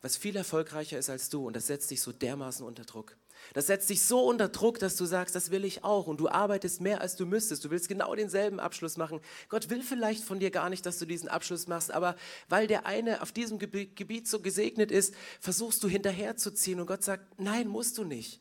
was 0.00 0.16
viel 0.16 0.36
erfolgreicher 0.36 0.98
ist 0.98 1.10
als 1.10 1.28
du 1.28 1.46
und 1.46 1.54
das 1.54 1.66
setzt 1.66 1.90
dich 1.90 2.00
so 2.00 2.12
dermaßen 2.12 2.66
unter 2.66 2.84
Druck. 2.84 3.16
Das 3.54 3.66
setzt 3.66 3.88
dich 3.90 4.02
so 4.02 4.20
unter 4.26 4.48
Druck, 4.48 4.78
dass 4.78 4.96
du 4.96 5.04
sagst, 5.04 5.34
das 5.34 5.50
will 5.50 5.64
ich 5.64 5.84
auch. 5.84 6.06
Und 6.06 6.20
du 6.20 6.28
arbeitest 6.28 6.80
mehr, 6.80 7.00
als 7.00 7.16
du 7.16 7.26
müsstest. 7.26 7.64
Du 7.64 7.70
willst 7.70 7.88
genau 7.88 8.14
denselben 8.14 8.60
Abschluss 8.60 8.96
machen. 8.96 9.20
Gott 9.48 9.70
will 9.70 9.82
vielleicht 9.82 10.24
von 10.24 10.40
dir 10.40 10.50
gar 10.50 10.70
nicht, 10.70 10.84
dass 10.86 10.98
du 10.98 11.06
diesen 11.06 11.28
Abschluss 11.28 11.66
machst, 11.66 11.90
aber 11.90 12.16
weil 12.48 12.66
der 12.66 12.86
eine 12.86 13.22
auf 13.22 13.32
diesem 13.32 13.58
Gebiet 13.58 14.28
so 14.28 14.40
gesegnet 14.40 14.90
ist, 14.90 15.14
versuchst 15.40 15.82
du 15.82 15.88
hinterherzuziehen. 15.88 16.80
Und 16.80 16.86
Gott 16.86 17.02
sagt, 17.02 17.38
nein, 17.38 17.68
musst 17.68 17.98
du 17.98 18.04
nicht. 18.04 18.40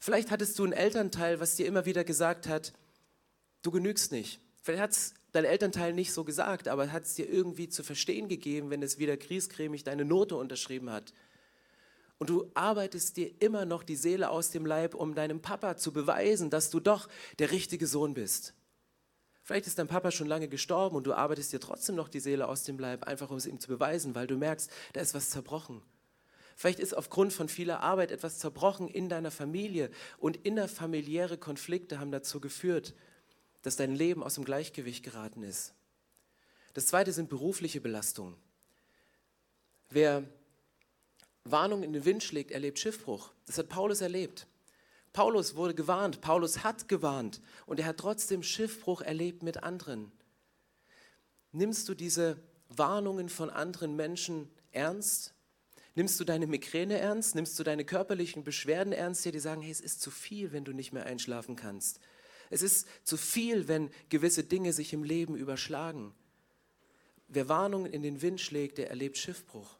Vielleicht 0.00 0.30
hattest 0.30 0.58
du 0.58 0.64
einen 0.64 0.72
Elternteil, 0.72 1.40
was 1.40 1.56
dir 1.56 1.66
immer 1.66 1.86
wieder 1.86 2.04
gesagt 2.04 2.46
hat, 2.46 2.72
du 3.62 3.70
genügst 3.70 4.12
nicht. 4.12 4.40
Vielleicht 4.62 4.82
hat 4.82 4.90
es 4.90 5.14
dein 5.32 5.44
Elternteil 5.44 5.92
nicht 5.92 6.12
so 6.12 6.24
gesagt, 6.24 6.68
aber 6.68 6.92
hat 6.92 7.04
es 7.04 7.14
dir 7.14 7.28
irgendwie 7.28 7.68
zu 7.68 7.82
verstehen 7.82 8.28
gegeben, 8.28 8.70
wenn 8.70 8.82
es 8.82 8.98
wieder 8.98 9.16
griesgrämig 9.16 9.82
deine 9.82 10.04
Note 10.04 10.36
unterschrieben 10.36 10.90
hat. 10.90 11.12
Und 12.18 12.30
du 12.30 12.50
arbeitest 12.54 13.16
dir 13.16 13.30
immer 13.40 13.64
noch 13.64 13.82
die 13.82 13.96
Seele 13.96 14.30
aus 14.30 14.50
dem 14.50 14.66
Leib, 14.66 14.94
um 14.94 15.14
deinem 15.14 15.40
Papa 15.40 15.76
zu 15.76 15.92
beweisen, 15.92 16.50
dass 16.50 16.70
du 16.70 16.80
doch 16.80 17.08
der 17.38 17.50
richtige 17.50 17.86
Sohn 17.86 18.14
bist. 18.14 18.54
Vielleicht 19.42 19.66
ist 19.66 19.78
dein 19.78 19.88
Papa 19.88 20.10
schon 20.10 20.26
lange 20.26 20.48
gestorben 20.48 20.96
und 20.96 21.06
du 21.06 21.12
arbeitest 21.12 21.52
dir 21.52 21.60
trotzdem 21.60 21.96
noch 21.96 22.08
die 22.08 22.20
Seele 22.20 22.48
aus 22.48 22.64
dem 22.64 22.78
Leib, 22.78 23.04
einfach 23.04 23.30
um 23.30 23.36
es 23.36 23.46
ihm 23.46 23.60
zu 23.60 23.68
beweisen, 23.68 24.14
weil 24.14 24.26
du 24.26 24.38
merkst, 24.38 24.70
da 24.94 25.00
ist 25.00 25.12
was 25.12 25.30
zerbrochen. 25.30 25.82
Vielleicht 26.56 26.78
ist 26.78 26.96
aufgrund 26.96 27.32
von 27.32 27.48
vieler 27.48 27.80
Arbeit 27.80 28.10
etwas 28.10 28.38
zerbrochen 28.38 28.88
in 28.88 29.08
deiner 29.08 29.30
Familie 29.30 29.90
und 30.18 30.36
innerfamiliäre 30.36 31.36
Konflikte 31.36 31.98
haben 31.98 32.12
dazu 32.12 32.40
geführt, 32.40 32.94
dass 33.62 33.76
dein 33.76 33.94
Leben 33.94 34.22
aus 34.22 34.36
dem 34.36 34.44
Gleichgewicht 34.44 35.04
geraten 35.04 35.42
ist. 35.42 35.74
Das 36.74 36.86
zweite 36.86 37.12
sind 37.12 37.28
berufliche 37.28 37.80
Belastungen. 37.80 38.36
Wer 39.90 40.24
Warnung 41.44 41.82
in 41.82 41.92
den 41.92 42.04
Wind 42.04 42.22
schlägt, 42.22 42.50
erlebt 42.50 42.78
Schiffbruch. 42.78 43.32
Das 43.46 43.58
hat 43.58 43.68
Paulus 43.68 44.00
erlebt. 44.00 44.46
Paulus 45.12 45.54
wurde 45.54 45.74
gewarnt, 45.74 46.20
Paulus 46.20 46.64
hat 46.64 46.88
gewarnt 46.88 47.40
und 47.66 47.78
er 47.78 47.86
hat 47.86 47.98
trotzdem 47.98 48.42
Schiffbruch 48.42 49.00
erlebt 49.00 49.42
mit 49.42 49.62
anderen. 49.62 50.10
Nimmst 51.52 51.88
du 51.88 51.94
diese 51.94 52.42
Warnungen 52.68 53.28
von 53.28 53.48
anderen 53.50 53.94
Menschen 53.94 54.50
ernst? 54.72 55.34
Nimmst 55.94 56.18
du 56.18 56.24
deine 56.24 56.48
Migräne 56.48 56.98
ernst? 56.98 57.36
Nimmst 57.36 57.56
du 57.58 57.62
deine 57.62 57.84
körperlichen 57.84 58.42
Beschwerden 58.42 58.92
ernst, 58.92 59.24
die 59.24 59.38
sagen, 59.38 59.62
hey, 59.62 59.70
es 59.70 59.80
ist 59.80 60.00
zu 60.00 60.10
viel, 60.10 60.50
wenn 60.52 60.64
du 60.64 60.72
nicht 60.72 60.92
mehr 60.92 61.06
einschlafen 61.06 61.54
kannst? 61.54 62.00
Es 62.50 62.62
ist 62.62 62.88
zu 63.04 63.16
viel, 63.16 63.68
wenn 63.68 63.90
gewisse 64.08 64.42
Dinge 64.42 64.72
sich 64.72 64.92
im 64.92 65.04
Leben 65.04 65.36
überschlagen. 65.36 66.12
Wer 67.28 67.48
Warnungen 67.48 67.92
in 67.92 68.02
den 68.02 68.20
Wind 68.20 68.40
schlägt, 68.40 68.78
der 68.78 68.90
erlebt 68.90 69.16
Schiffbruch. 69.16 69.78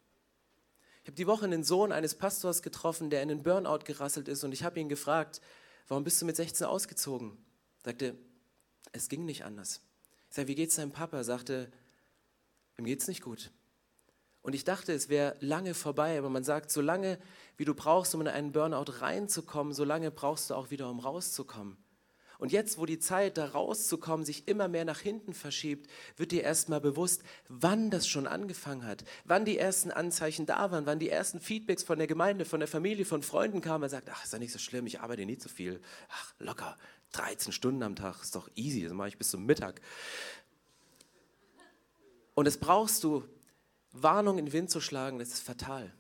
Ich 1.04 1.08
habe 1.08 1.16
die 1.16 1.26
Woche 1.26 1.44
einen 1.44 1.64
Sohn 1.64 1.92
eines 1.92 2.14
Pastors 2.14 2.62
getroffen, 2.62 3.10
der 3.10 3.22
in 3.22 3.30
einen 3.30 3.42
Burnout 3.42 3.80
gerasselt 3.84 4.26
ist 4.26 4.42
und 4.42 4.52
ich 4.52 4.64
habe 4.64 4.80
ihn 4.80 4.88
gefragt, 4.88 5.42
warum 5.86 6.02
bist 6.02 6.20
du 6.22 6.24
mit 6.24 6.34
16 6.34 6.66
ausgezogen? 6.66 7.36
Er 7.82 7.90
sagte, 7.90 8.16
es 8.92 9.10
ging 9.10 9.26
nicht 9.26 9.44
anders. 9.44 9.82
Ich 10.30 10.36
sage, 10.36 10.48
wie 10.48 10.54
geht's 10.54 10.76
deinem 10.76 10.92
Papa? 10.92 11.18
Er 11.18 11.24
sagte, 11.24 11.70
ihm 12.78 12.86
geht's 12.86 13.06
nicht 13.06 13.20
gut. 13.20 13.50
Und 14.40 14.54
ich 14.54 14.64
dachte, 14.64 14.94
es 14.94 15.10
wäre 15.10 15.36
lange 15.40 15.74
vorbei, 15.74 16.16
aber 16.18 16.30
man 16.30 16.42
sagt, 16.42 16.70
so 16.70 16.80
lange 16.80 17.18
wie 17.58 17.66
du 17.66 17.74
brauchst, 17.74 18.14
um 18.14 18.22
in 18.22 18.28
einen 18.28 18.52
Burnout 18.52 18.90
reinzukommen, 19.02 19.74
so 19.74 19.84
lange 19.84 20.10
brauchst 20.10 20.48
du 20.48 20.54
auch 20.54 20.70
wieder, 20.70 20.88
um 20.88 21.00
rauszukommen. 21.00 21.76
Und 22.38 22.52
jetzt, 22.52 22.78
wo 22.78 22.86
die 22.86 22.98
Zeit, 22.98 23.38
da 23.38 23.46
rauszukommen, 23.46 24.26
sich 24.26 24.48
immer 24.48 24.68
mehr 24.68 24.84
nach 24.84 25.00
hinten 25.00 25.34
verschiebt, 25.34 25.90
wird 26.16 26.32
dir 26.32 26.42
erstmal 26.42 26.80
bewusst, 26.80 27.22
wann 27.48 27.90
das 27.90 28.08
schon 28.08 28.26
angefangen 28.26 28.84
hat, 28.84 29.04
wann 29.24 29.44
die 29.44 29.58
ersten 29.58 29.90
Anzeichen 29.90 30.46
da 30.46 30.70
waren, 30.70 30.86
wann 30.86 30.98
die 30.98 31.10
ersten 31.10 31.40
Feedbacks 31.40 31.82
von 31.82 31.98
der 31.98 32.06
Gemeinde, 32.06 32.44
von 32.44 32.60
der 32.60 32.68
Familie, 32.68 33.04
von 33.04 33.22
Freunden 33.22 33.60
kamen. 33.60 33.82
Man 33.82 33.90
sagt, 33.90 34.08
ach, 34.10 34.24
ist 34.24 34.32
ja 34.32 34.38
nicht 34.38 34.52
so 34.52 34.58
schlimm, 34.58 34.86
ich 34.86 35.00
arbeite 35.00 35.26
nicht 35.26 35.42
so 35.42 35.48
viel. 35.48 35.80
Ach, 36.08 36.34
locker, 36.38 36.76
13 37.12 37.52
Stunden 37.52 37.82
am 37.82 37.96
Tag, 37.96 38.22
ist 38.22 38.34
doch 38.34 38.50
easy, 38.56 38.82
das 38.82 38.92
mache 38.92 39.08
ich 39.08 39.18
bis 39.18 39.30
zum 39.30 39.46
Mittag. 39.46 39.80
Und 42.34 42.46
das 42.46 42.58
brauchst 42.58 43.04
du, 43.04 43.24
Warnung 43.92 44.38
in 44.38 44.46
den 44.46 44.52
Wind 44.52 44.70
zu 44.70 44.80
schlagen, 44.80 45.20
das 45.20 45.28
ist 45.28 45.42
fatal. 45.42 45.92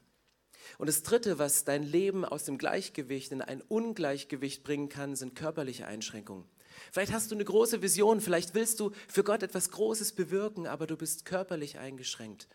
Und 0.78 0.88
das 0.88 1.02
Dritte, 1.02 1.38
was 1.38 1.64
dein 1.64 1.82
Leben 1.82 2.24
aus 2.24 2.44
dem 2.44 2.58
Gleichgewicht 2.58 3.32
in 3.32 3.42
ein 3.42 3.62
Ungleichgewicht 3.62 4.64
bringen 4.64 4.88
kann, 4.88 5.16
sind 5.16 5.34
körperliche 5.34 5.86
Einschränkungen. 5.86 6.44
Vielleicht 6.90 7.12
hast 7.12 7.30
du 7.30 7.36
eine 7.36 7.44
große 7.44 7.82
Vision, 7.82 8.20
vielleicht 8.20 8.54
willst 8.54 8.80
du 8.80 8.90
für 9.08 9.24
Gott 9.24 9.42
etwas 9.42 9.70
Großes 9.70 10.12
bewirken, 10.12 10.66
aber 10.66 10.86
du 10.86 10.96
bist 10.96 11.24
körperlich 11.24 11.78
eingeschränkt 11.78 12.48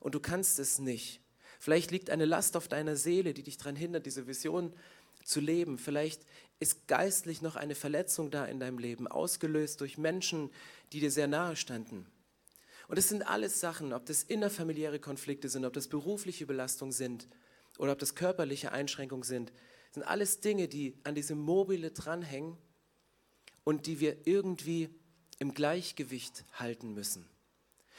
und 0.00 0.14
du 0.14 0.20
kannst 0.20 0.58
es 0.58 0.78
nicht. 0.78 1.20
Vielleicht 1.58 1.90
liegt 1.90 2.10
eine 2.10 2.24
Last 2.24 2.56
auf 2.56 2.68
deiner 2.68 2.96
Seele, 2.96 3.34
die 3.34 3.42
dich 3.42 3.58
daran 3.58 3.76
hindert, 3.76 4.06
diese 4.06 4.26
Vision 4.26 4.72
zu 5.24 5.40
leben. 5.40 5.78
Vielleicht 5.78 6.22
ist 6.60 6.88
geistlich 6.88 7.42
noch 7.42 7.56
eine 7.56 7.74
Verletzung 7.74 8.30
da 8.30 8.44
in 8.46 8.60
deinem 8.60 8.78
Leben, 8.78 9.06
ausgelöst 9.06 9.80
durch 9.80 9.98
Menschen, 9.98 10.50
die 10.92 11.00
dir 11.00 11.10
sehr 11.10 11.26
nahe 11.26 11.56
standen. 11.56 12.06
Und 12.88 12.98
es 12.98 13.08
sind 13.08 13.26
alles 13.26 13.60
Sachen, 13.60 13.92
ob 13.92 14.06
das 14.06 14.22
innerfamiliäre 14.22 15.00
Konflikte 15.00 15.48
sind, 15.48 15.64
ob 15.64 15.72
das 15.72 15.88
berufliche 15.88 16.46
Belastungen 16.46 16.92
sind 16.92 17.26
oder 17.78 17.92
ob 17.92 17.98
das 17.98 18.14
körperliche 18.14 18.72
Einschränkungen 18.72 19.22
sind, 19.22 19.52
sind 19.92 20.02
alles 20.02 20.40
Dinge, 20.40 20.68
die 20.68 20.94
an 21.04 21.14
diesem 21.14 21.38
Mobile 21.38 21.90
dranhängen 21.90 22.56
und 23.64 23.86
die 23.86 24.00
wir 24.00 24.26
irgendwie 24.26 24.90
im 25.38 25.54
Gleichgewicht 25.54 26.44
halten 26.52 26.94
müssen. 26.94 27.28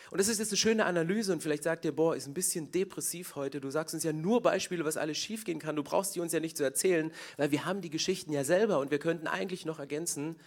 Und 0.10 0.20
das 0.20 0.30
ist 0.30 0.40
jetzt 0.40 0.52
eine 0.52 0.58
schöne 0.58 0.86
Analyse 0.86 1.34
und 1.34 1.44
vielleicht 1.44 1.64
sagt 1.64 1.84
ihr, 1.84 1.92
boah, 1.92 2.16
ist 2.16 2.28
ein 2.28 2.34
bisschen 2.34 2.72
depressiv 2.72 3.36
heute. 3.36 3.60
Du 3.60 3.70
sagst 3.70 3.94
uns 3.94 4.04
ja 4.04 4.14
nur 4.14 4.42
Beispiele, 4.42 4.86
was 4.86 4.96
alles 4.96 5.18
schiefgehen 5.18 5.60
kann. 5.60 5.76
Du 5.76 5.84
brauchst 5.84 6.16
die 6.16 6.22
uns 6.22 6.32
ja 6.32 6.40
nicht 6.40 6.56
zu 6.56 6.64
erzählen, 6.64 7.12
weil 7.36 7.52
wir 7.52 7.66
haben 7.66 7.82
die 7.82 7.90
Geschichten 7.90 8.32
ja 8.32 8.44
selber 8.44 8.80
und 8.80 8.90
wir 8.90 9.00
könnten 9.00 9.28
eigentlich 9.28 9.66
noch 9.66 9.80
ergänzen. 9.80 10.38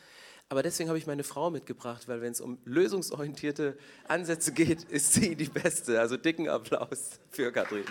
Aber 0.49 0.63
deswegen 0.63 0.89
habe 0.89 0.99
ich 0.99 1.07
meine 1.07 1.25
Frau 1.25 1.51
mitgebracht, 1.51 2.09
weil 2.09 2.23
wenn 2.23 2.33
es 2.33 2.41
um 2.41 2.59
lösungsorientierte 2.65 3.77
Ansätze 4.09 4.53
geht, 4.53 4.85
ist 4.91 5.13
sie 5.13 5.37
die 5.37 5.45
Beste. 5.45 6.01
Also 6.01 6.17
dicken 6.17 6.49
Applaus 6.49 7.21
für 7.31 7.53
Katrin. 7.53 7.85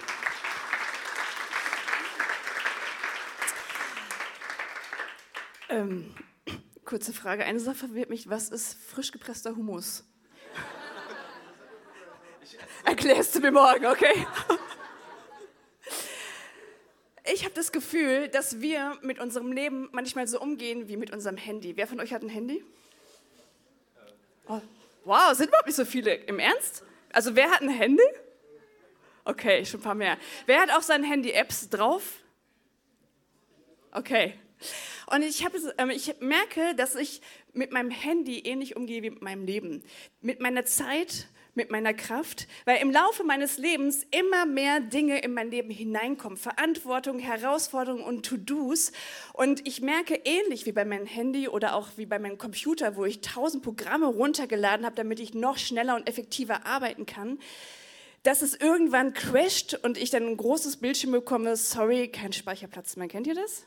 Ähm, 5.69 6.13
kurze 6.83 7.13
Frage. 7.13 7.45
Eine 7.45 7.59
Sache 7.59 7.75
verwirrt 7.75 8.09
mich. 8.09 8.29
Was 8.29 8.49
ist 8.49 8.77
frisch 8.83 9.11
gepresster 9.11 9.55
Humus? 9.55 10.03
erklärst 12.83 13.35
du 13.35 13.39
mir 13.39 13.51
morgen, 13.51 13.85
okay? 13.85 14.25
Ich 17.31 17.45
habe 17.45 17.53
das 17.53 17.71
Gefühl, 17.71 18.27
dass 18.27 18.59
wir 18.59 18.97
mit 19.01 19.19
unserem 19.19 19.51
Leben 19.51 19.89
manchmal 19.91 20.27
so 20.27 20.41
umgehen 20.41 20.87
wie 20.87 20.97
mit 20.97 21.11
unserem 21.11 21.37
Handy. 21.37 21.77
Wer 21.77 21.85
von 21.85 21.99
euch 21.99 22.11
hat 22.11 22.23
ein 22.23 22.29
Handy? 22.29 22.63
Oh, 24.47 24.61
wow, 25.05 25.33
sind 25.35 25.49
überhaupt 25.49 25.67
nicht 25.67 25.75
so 25.75 25.85
viele. 25.85 26.15
Im 26.15 26.39
Ernst? 26.39 26.83
Also 27.13 27.35
wer 27.35 27.51
hat 27.51 27.61
ein 27.61 27.69
Handy? 27.69 28.03
Okay, 29.23 29.63
schon 29.63 29.79
ein 29.79 29.83
paar 29.83 29.95
mehr. 29.95 30.17
Wer 30.47 30.61
hat 30.61 30.71
auf 30.71 30.83
sein 30.83 31.03
Handy 31.03 31.31
Apps 31.31 31.69
drauf? 31.69 32.03
Okay. 33.91 34.39
Und 35.11 35.23
ich, 35.23 35.43
hab, 35.43 35.53
ähm, 35.77 35.89
ich 35.89 36.13
merke, 36.19 36.75
dass 36.75 36.95
ich 36.95 37.21
mit 37.53 37.71
meinem 37.71 37.89
Handy 37.89 38.39
ähnlich 38.39 38.75
umgehe 38.75 39.01
wie 39.01 39.09
mit 39.09 39.21
meinem 39.21 39.43
Leben. 39.43 39.83
Mit 40.21 40.39
meiner 40.39 40.65
Zeit, 40.65 41.27
mit 41.55 41.71
meiner 41.71 41.95
Kraft, 41.95 42.47
weil 42.65 42.81
im 42.81 42.91
Laufe 42.91 43.23
meines 43.23 43.57
Lebens 43.57 44.05
immer 44.11 44.45
mehr 44.45 44.79
Dinge 44.79 45.19
in 45.21 45.33
mein 45.33 45.49
Leben 45.49 45.71
hineinkommen. 45.71 46.37
Verantwortung, 46.37 47.17
Herausforderungen 47.17 48.03
und 48.03 48.25
To-Dos. 48.25 48.91
Und 49.33 49.67
ich 49.67 49.81
merke 49.81 50.13
ähnlich 50.25 50.67
wie 50.67 50.71
bei 50.71 50.85
meinem 50.85 51.07
Handy 51.07 51.47
oder 51.47 51.75
auch 51.75 51.89
wie 51.95 52.05
bei 52.05 52.19
meinem 52.19 52.37
Computer, 52.37 52.95
wo 52.95 53.03
ich 53.03 53.21
tausend 53.21 53.63
Programme 53.63 54.05
runtergeladen 54.05 54.85
habe, 54.85 54.95
damit 54.95 55.19
ich 55.19 55.33
noch 55.33 55.57
schneller 55.57 55.95
und 55.95 56.07
effektiver 56.07 56.67
arbeiten 56.67 57.07
kann, 57.07 57.39
dass 58.23 58.43
es 58.43 58.53
irgendwann 58.53 59.13
crasht 59.13 59.73
und 59.73 59.97
ich 59.97 60.11
dann 60.11 60.27
ein 60.27 60.37
großes 60.37 60.77
Bildschirm 60.77 61.11
bekomme, 61.11 61.55
sorry, 61.55 62.09
kein 62.09 62.31
Speicherplatz 62.31 62.95
mehr. 62.95 63.07
Kennt 63.07 63.25
ihr 63.25 63.35
das? 63.35 63.65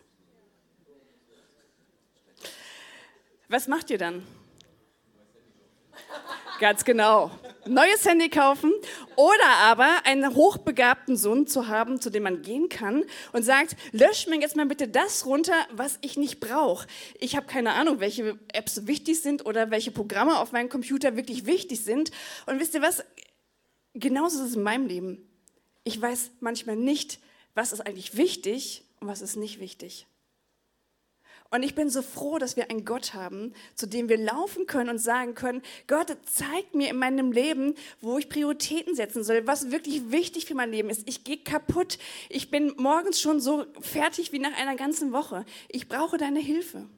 Was 3.53 3.69
macht 3.69 3.91
ihr 3.91 3.99
dann? 3.99 4.27
Ganz 6.59 6.87
genau. 6.87 7.31
Neues 7.67 8.03
Handy 8.07 8.31
kaufen 8.31 8.73
oder 9.15 9.47
aber 9.61 10.07
einen 10.07 10.35
hochbegabten 10.35 11.19
Sohn 11.19 11.47
zu 11.47 11.69
haben, 11.69 12.01
zu 12.01 12.09
dem 12.09 12.23
man 12.23 12.41
gehen 12.41 12.71
kann 12.71 13.05
und 13.35 13.43
sagt, 13.43 13.77
lösch 13.93 14.27
mir 14.27 14.41
jetzt 14.41 14.57
mal 14.57 14.65
bitte 14.65 14.89
das 14.89 15.27
runter, 15.27 15.53
was 15.71 15.99
ich 16.01 16.17
nicht 16.17 16.41
brauche. 16.41 16.87
Ich 17.21 17.37
habe 17.37 17.47
keine 17.47 17.75
Ahnung, 17.75 18.01
welche 18.01 18.39
Apps 18.55 18.87
wichtig 18.87 19.21
sind 19.21 19.45
oder 19.45 19.71
welche 19.71 19.91
Programme 19.91 20.39
auf 20.39 20.53
meinem 20.53 20.71
Computer 20.71 21.15
wirklich 21.15 21.45
wichtig 21.45 21.85
sind. 21.85 22.11
Und 22.47 22.59
wisst 22.59 22.73
ihr 22.73 22.81
was? 22.81 23.05
Genauso 23.93 24.39
ist 24.39 24.49
es 24.49 24.57
in 24.57 24.63
meinem 24.63 24.87
Leben. 24.87 25.29
Ich 25.85 26.01
weiß 26.01 26.31
manchmal 26.41 26.77
nicht, 26.77 27.19
was 27.55 27.75
ist 27.75 27.81
eigentlich 27.81 28.17
wichtig 28.17 28.87
und 29.01 29.09
was 29.09 29.21
ist 29.21 29.37
nicht 29.37 29.61
wichtig. 29.61 30.07
Und 31.53 31.63
ich 31.63 31.75
bin 31.75 31.91
so 31.91 32.01
froh, 32.01 32.39
dass 32.39 32.57
wir 32.57 32.71
einen 32.71 32.87
Gott 32.87 33.13
haben, 33.13 33.53
zu 33.75 33.87
dem 33.87 34.09
wir 34.09 34.17
laufen 34.17 34.67
können 34.67 34.89
und 34.89 34.99
sagen 34.99 35.35
können, 35.35 35.61
Gott, 35.87 36.17
zeigt 36.25 36.75
mir 36.75 36.89
in 36.89 36.97
meinem 36.97 37.31
Leben, 37.31 37.75
wo 38.01 38.17
ich 38.17 38.31
Prioritäten 38.31 38.95
setzen 38.95 39.23
soll, 39.23 39.47
was 39.47 39.71
wirklich 39.71 40.11
wichtig 40.11 40.47
für 40.47 40.55
mein 40.55 40.71
Leben 40.71 40.89
ist. 40.89 41.07
Ich 41.07 41.25
gehe 41.25 41.37
kaputt. 41.37 41.99
Ich 42.31 42.51
bin 42.51 42.73
morgens 42.79 43.21
schon 43.21 43.39
so 43.39 43.67
fertig 43.83 44.33
wie 44.33 44.39
nach 44.39 44.57
einer 44.57 44.77
ganzen 44.77 45.13
Woche. 45.13 45.45
Ich 45.69 45.89
brauche 45.89 46.17
deine 46.17 46.41
Hilfe. 46.41 46.89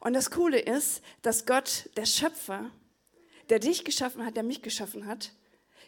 Und 0.00 0.12
das 0.12 0.30
Coole 0.30 0.58
ist, 0.58 1.00
dass 1.22 1.46
Gott, 1.46 1.88
der 1.96 2.04
Schöpfer, 2.04 2.70
der 3.48 3.58
dich 3.58 3.86
geschaffen 3.86 4.26
hat, 4.26 4.36
der 4.36 4.42
mich 4.42 4.60
geschaffen 4.60 5.06
hat, 5.06 5.32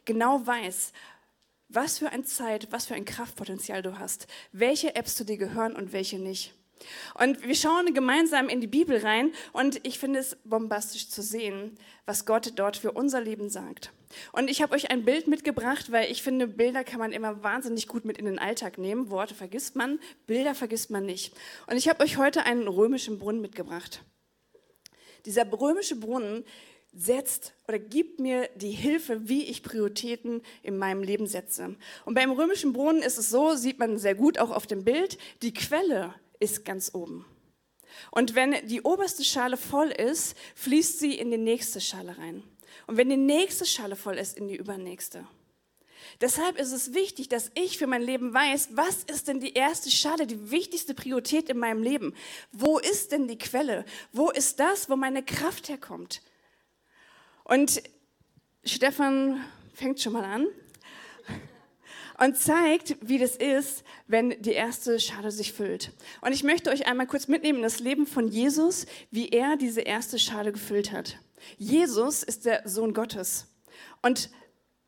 genau 0.06 0.46
weiß, 0.46 0.94
was 1.68 1.98
für 1.98 2.08
ein 2.08 2.24
Zeit, 2.24 2.72
was 2.72 2.86
für 2.86 2.94
ein 2.94 3.04
Kraftpotenzial 3.04 3.82
du 3.82 3.98
hast, 3.98 4.26
welche 4.52 4.94
Apps 4.96 5.16
zu 5.16 5.26
dir 5.26 5.36
gehören 5.36 5.76
und 5.76 5.92
welche 5.92 6.18
nicht. 6.18 6.54
Und 7.18 7.46
wir 7.46 7.54
schauen 7.54 7.92
gemeinsam 7.94 8.48
in 8.48 8.60
die 8.60 8.66
Bibel 8.66 8.98
rein 8.98 9.32
und 9.52 9.80
ich 9.86 9.98
finde 9.98 10.20
es 10.20 10.36
bombastisch 10.44 11.08
zu 11.08 11.22
sehen, 11.22 11.76
was 12.06 12.26
Gott 12.26 12.52
dort 12.56 12.76
für 12.76 12.92
unser 12.92 13.20
Leben 13.20 13.50
sagt. 13.50 13.92
Und 14.32 14.50
ich 14.50 14.60
habe 14.62 14.74
euch 14.74 14.90
ein 14.90 15.04
Bild 15.04 15.28
mitgebracht, 15.28 15.92
weil 15.92 16.10
ich 16.10 16.22
finde, 16.22 16.48
Bilder 16.48 16.82
kann 16.82 16.98
man 16.98 17.12
immer 17.12 17.42
wahnsinnig 17.42 17.86
gut 17.86 18.04
mit 18.04 18.18
in 18.18 18.24
den 18.24 18.38
Alltag 18.38 18.78
nehmen. 18.78 19.10
Worte 19.10 19.34
vergisst 19.34 19.76
man, 19.76 20.00
Bilder 20.26 20.54
vergisst 20.54 20.90
man 20.90 21.06
nicht. 21.06 21.32
Und 21.66 21.76
ich 21.76 21.88
habe 21.88 22.02
euch 22.02 22.16
heute 22.16 22.44
einen 22.44 22.66
römischen 22.66 23.18
Brunnen 23.18 23.40
mitgebracht. 23.40 24.02
Dieser 25.26 25.50
römische 25.52 25.96
Brunnen 25.96 26.44
setzt 26.92 27.52
oder 27.68 27.78
gibt 27.78 28.18
mir 28.18 28.48
die 28.56 28.72
Hilfe, 28.72 29.28
wie 29.28 29.44
ich 29.44 29.62
Prioritäten 29.62 30.42
in 30.62 30.76
meinem 30.76 31.02
Leben 31.02 31.26
setze. 31.26 31.76
Und 32.04 32.14
beim 32.14 32.32
römischen 32.32 32.72
Brunnen 32.72 33.02
ist 33.02 33.18
es 33.18 33.30
so, 33.30 33.54
sieht 33.54 33.78
man 33.78 33.98
sehr 33.98 34.14
gut 34.14 34.38
auch 34.38 34.50
auf 34.50 34.66
dem 34.66 34.84
Bild, 34.84 35.18
die 35.42 35.54
Quelle 35.54 36.14
ist 36.40 36.64
ganz 36.64 36.90
oben. 36.94 37.24
Und 38.10 38.34
wenn 38.34 38.66
die 38.66 38.82
oberste 38.82 39.24
Schale 39.24 39.56
voll 39.56 39.88
ist, 39.88 40.36
fließt 40.56 40.98
sie 40.98 41.14
in 41.14 41.30
die 41.30 41.38
nächste 41.38 41.80
Schale 41.80 42.18
rein. 42.18 42.42
Und 42.86 42.96
wenn 42.96 43.08
die 43.08 43.16
nächste 43.16 43.66
Schale 43.66 43.96
voll 43.96 44.16
ist, 44.16 44.36
in 44.36 44.48
die 44.48 44.56
übernächste. 44.56 45.26
Deshalb 46.20 46.58
ist 46.58 46.72
es 46.72 46.94
wichtig, 46.94 47.28
dass 47.28 47.50
ich 47.54 47.78
für 47.78 47.86
mein 47.86 48.02
Leben 48.02 48.32
weiß, 48.32 48.70
was 48.72 49.04
ist 49.04 49.28
denn 49.28 49.40
die 49.40 49.52
erste 49.52 49.90
Schale, 49.90 50.26
die 50.26 50.50
wichtigste 50.50 50.94
Priorität 50.94 51.48
in 51.48 51.58
meinem 51.58 51.82
Leben? 51.82 52.14
Wo 52.52 52.78
ist 52.78 53.12
denn 53.12 53.28
die 53.28 53.38
Quelle? 53.38 53.84
Wo 54.12 54.30
ist 54.30 54.60
das, 54.60 54.88
wo 54.88 54.96
meine 54.96 55.22
Kraft 55.22 55.68
herkommt? 55.68 56.22
Und 57.44 57.82
Stefan 58.64 59.44
fängt 59.74 60.00
schon 60.00 60.12
mal 60.12 60.24
an 60.24 60.46
und 62.20 62.36
zeigt, 62.36 62.96
wie 63.00 63.18
das 63.18 63.34
ist, 63.34 63.82
wenn 64.06 64.40
die 64.42 64.52
erste 64.52 65.00
Schale 65.00 65.30
sich 65.30 65.52
füllt. 65.52 65.90
Und 66.20 66.32
ich 66.32 66.44
möchte 66.44 66.70
euch 66.70 66.86
einmal 66.86 67.06
kurz 67.06 67.28
mitnehmen 67.28 67.58
in 67.58 67.64
das 67.64 67.80
Leben 67.80 68.06
von 68.06 68.28
Jesus, 68.28 68.86
wie 69.10 69.30
er 69.30 69.56
diese 69.56 69.80
erste 69.80 70.18
Schale 70.18 70.52
gefüllt 70.52 70.92
hat. 70.92 71.18
Jesus 71.56 72.22
ist 72.22 72.44
der 72.44 72.68
Sohn 72.68 72.92
Gottes. 72.92 73.46
Und 74.02 74.28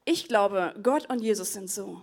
ich 0.04 0.28
glaube, 0.28 0.74
Gott 0.82 1.08
und 1.08 1.22
Jesus 1.22 1.54
sind 1.54 1.70
so. 1.70 2.02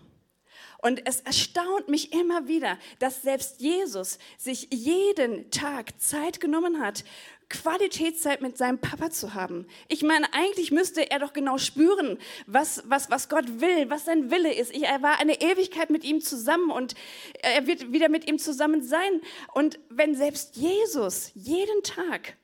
Und 0.82 1.06
es 1.06 1.22
erstaunt 1.22 1.90
mich 1.90 2.14
immer 2.14 2.48
wieder, 2.48 2.78
dass 3.00 3.22
selbst 3.22 3.60
Jesus 3.60 4.18
sich 4.38 4.68
jeden 4.72 5.52
Tag 5.52 6.00
Zeit 6.00 6.40
genommen 6.40 6.80
hat, 6.80 7.04
Qualitätszeit 7.50 8.42
mit 8.42 8.58
seinem 8.58 8.80
Papa 8.80 9.10
zu 9.10 9.34
haben. 9.34 9.66
Ich 9.88 10.04
meine, 10.04 10.32
eigentlich 10.34 10.72
müsste 10.72 11.10
er 11.10 11.20
doch 11.20 11.34
genau 11.34 11.58
spüren, 11.58 12.20
was, 12.46 12.84
was, 12.86 13.10
was 13.10 13.28
Gott 13.28 13.60
will, 13.60 13.90
was 13.90 14.06
sein 14.06 14.30
Wille 14.30 14.54
ist. 14.54 14.72
Er 14.72 15.02
war 15.02 15.20
eine 15.20 15.42
Ewigkeit 15.42 15.90
mit 15.90 16.04
ihm 16.04 16.22
zusammen 16.22 16.70
und 16.70 16.94
er 17.42 17.66
wird 17.66 17.92
wieder 17.92 18.08
mit 18.08 18.30
ihm 18.30 18.38
zusammen 18.38 18.84
sein. 18.84 19.22
Und 19.54 19.80
wenn 19.90 20.16
selbst 20.16 20.56
Jesus 20.58 21.32
jeden 21.34 21.82
Tag 21.84 22.38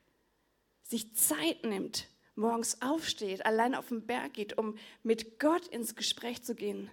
sich 0.81 1.15
Zeit 1.15 1.63
nimmt, 1.63 2.07
morgens 2.35 2.81
aufsteht, 2.81 3.45
allein 3.45 3.75
auf 3.75 3.89
den 3.89 4.05
Berg 4.05 4.33
geht, 4.33 4.57
um 4.57 4.75
mit 5.03 5.39
Gott 5.39 5.67
ins 5.67 5.95
Gespräch 5.95 6.43
zu 6.43 6.55
gehen, 6.55 6.89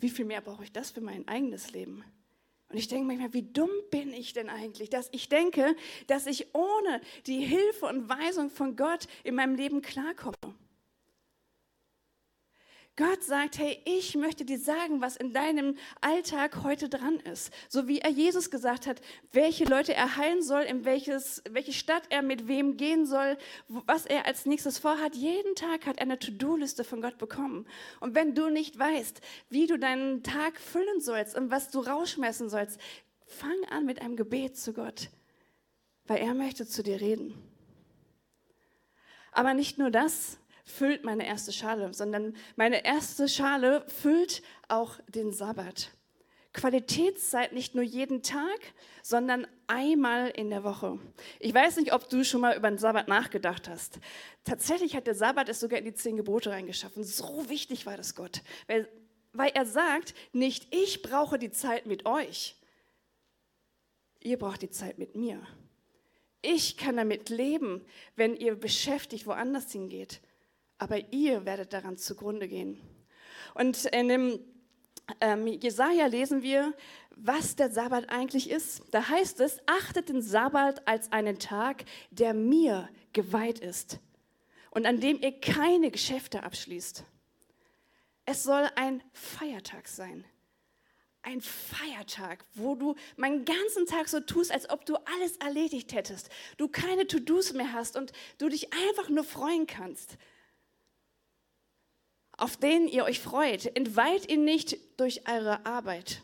wie 0.00 0.10
viel 0.10 0.24
mehr 0.24 0.40
brauche 0.40 0.64
ich 0.64 0.72
das 0.72 0.90
für 0.90 1.00
mein 1.00 1.26
eigenes 1.28 1.72
Leben? 1.72 2.04
Und 2.68 2.78
ich 2.78 2.88
denke 2.88 3.06
manchmal, 3.06 3.32
wie 3.32 3.42
dumm 3.42 3.70
bin 3.90 4.12
ich 4.12 4.32
denn 4.32 4.48
eigentlich, 4.48 4.90
dass 4.90 5.08
ich 5.12 5.28
denke, 5.28 5.74
dass 6.06 6.26
ich 6.26 6.54
ohne 6.54 7.00
die 7.26 7.40
Hilfe 7.40 7.86
und 7.86 8.08
Weisung 8.08 8.48
von 8.48 8.76
Gott 8.76 9.06
in 9.24 9.34
meinem 9.34 9.56
Leben 9.56 9.82
klarkomme. 9.82 10.54
Gott 12.96 13.22
sagt, 13.22 13.58
hey, 13.58 13.80
ich 13.86 14.14
möchte 14.14 14.44
dir 14.44 14.58
sagen, 14.58 15.00
was 15.00 15.16
in 15.16 15.32
deinem 15.32 15.76
Alltag 16.00 16.62
heute 16.64 16.88
dran 16.88 17.18
ist. 17.20 17.50
So 17.68 17.88
wie 17.88 18.00
er 18.00 18.10
Jesus 18.10 18.50
gesagt 18.50 18.86
hat, 18.86 19.00
welche 19.32 19.64
Leute 19.64 19.94
er 19.94 20.16
heilen 20.16 20.42
soll, 20.42 20.62
in 20.62 20.84
welches, 20.84 21.42
welche 21.48 21.72
Stadt 21.72 22.02
er 22.10 22.20
mit 22.20 22.46
wem 22.46 22.76
gehen 22.76 23.06
soll, 23.06 23.38
was 23.68 24.04
er 24.04 24.26
als 24.26 24.44
nächstes 24.44 24.78
vorhat. 24.78 25.14
Jeden 25.14 25.54
Tag 25.54 25.86
hat 25.86 25.96
er 25.96 26.02
eine 26.02 26.18
To-Do-Liste 26.18 26.84
von 26.84 27.00
Gott 27.00 27.16
bekommen. 27.16 27.66
Und 28.00 28.14
wenn 28.14 28.34
du 28.34 28.50
nicht 28.50 28.78
weißt, 28.78 29.20
wie 29.48 29.66
du 29.66 29.78
deinen 29.78 30.22
Tag 30.22 30.60
füllen 30.60 31.00
sollst 31.00 31.36
und 31.36 31.50
was 31.50 31.70
du 31.70 31.80
rausschmeißen 31.80 32.50
sollst, 32.50 32.78
fang 33.24 33.64
an 33.70 33.86
mit 33.86 34.02
einem 34.02 34.16
Gebet 34.16 34.58
zu 34.58 34.74
Gott, 34.74 35.08
weil 36.04 36.18
er 36.18 36.34
möchte 36.34 36.66
zu 36.66 36.82
dir 36.82 37.00
reden. 37.00 37.34
Aber 39.32 39.54
nicht 39.54 39.78
nur 39.78 39.90
das, 39.90 40.38
füllt 40.70 41.04
meine 41.04 41.26
erste 41.26 41.52
Schale, 41.52 41.92
sondern 41.92 42.34
meine 42.56 42.84
erste 42.84 43.28
Schale 43.28 43.84
füllt 43.88 44.42
auch 44.68 44.98
den 45.08 45.32
Sabbat. 45.32 45.90
Qualitätszeit 46.52 47.52
nicht 47.52 47.74
nur 47.74 47.84
jeden 47.84 48.22
Tag, 48.22 48.58
sondern 49.02 49.46
einmal 49.68 50.30
in 50.30 50.50
der 50.50 50.64
Woche. 50.64 50.98
Ich 51.38 51.54
weiß 51.54 51.76
nicht, 51.76 51.92
ob 51.92 52.08
du 52.08 52.24
schon 52.24 52.40
mal 52.40 52.56
über 52.56 52.68
den 52.68 52.78
Sabbat 52.78 53.06
nachgedacht 53.06 53.68
hast. 53.68 54.00
Tatsächlich 54.44 54.96
hat 54.96 55.06
der 55.06 55.14
Sabbat 55.14 55.48
es 55.48 55.60
sogar 55.60 55.78
in 55.78 55.84
die 55.84 55.94
zehn 55.94 56.16
Gebote 56.16 56.50
reingeschaffen. 56.50 57.04
So 57.04 57.48
wichtig 57.48 57.86
war 57.86 57.96
das 57.96 58.16
Gott, 58.16 58.42
weil, 58.66 58.88
weil 59.32 59.52
er 59.54 59.64
sagt, 59.64 60.14
nicht 60.32 60.74
ich 60.74 61.02
brauche 61.02 61.38
die 61.38 61.52
Zeit 61.52 61.86
mit 61.86 62.04
euch, 62.04 62.56
ihr 64.18 64.36
braucht 64.36 64.62
die 64.62 64.70
Zeit 64.70 64.98
mit 64.98 65.14
mir. 65.14 65.40
Ich 66.42 66.76
kann 66.76 66.96
damit 66.96 67.28
leben, 67.28 67.84
wenn 68.16 68.34
ihr 68.34 68.56
beschäftigt 68.56 69.26
woanders 69.26 69.70
hingeht 69.70 70.20
aber 70.80 71.12
ihr 71.12 71.44
werdet 71.44 71.72
daran 71.72 71.96
zugrunde 71.98 72.48
gehen. 72.48 72.80
Und 73.54 73.84
in 73.86 74.08
dem 74.08 74.40
ähm, 75.20 75.46
Jesaja 75.46 76.06
lesen 76.06 76.42
wir, 76.42 76.74
was 77.10 77.54
der 77.54 77.70
Sabbat 77.70 78.08
eigentlich 78.08 78.50
ist. 78.50 78.82
Da 78.90 79.08
heißt 79.08 79.40
es: 79.40 79.58
Achtet 79.66 80.08
den 80.08 80.22
Sabbat 80.22 80.88
als 80.88 81.12
einen 81.12 81.38
Tag, 81.38 81.84
der 82.10 82.34
mir 82.34 82.88
geweiht 83.12 83.58
ist 83.58 84.00
und 84.70 84.86
an 84.86 85.00
dem 85.00 85.20
ihr 85.20 85.38
keine 85.38 85.90
Geschäfte 85.90 86.42
abschließt. 86.42 87.04
Es 88.24 88.42
soll 88.42 88.68
ein 88.76 89.02
Feiertag 89.12 89.86
sein. 89.86 90.24
Ein 91.22 91.42
Feiertag, 91.42 92.46
wo 92.54 92.74
du 92.76 92.94
meinen 93.16 93.44
ganzen 93.44 93.84
Tag 93.84 94.08
so 94.08 94.20
tust, 94.20 94.50
als 94.50 94.70
ob 94.70 94.86
du 94.86 94.96
alles 94.96 95.36
erledigt 95.36 95.92
hättest. 95.92 96.30
Du 96.56 96.68
keine 96.68 97.06
To-Dos 97.06 97.52
mehr 97.52 97.74
hast 97.74 97.96
und 97.96 98.12
du 98.38 98.48
dich 98.48 98.72
einfach 98.72 99.10
nur 99.10 99.24
freuen 99.24 99.66
kannst. 99.66 100.16
Auf 102.40 102.56
den 102.56 102.88
ihr 102.88 103.04
euch 103.04 103.20
freut. 103.20 103.76
Entweiht 103.76 104.30
ihn 104.32 104.44
nicht 104.44 104.78
durch 104.98 105.28
eure 105.28 105.66
Arbeit, 105.66 106.22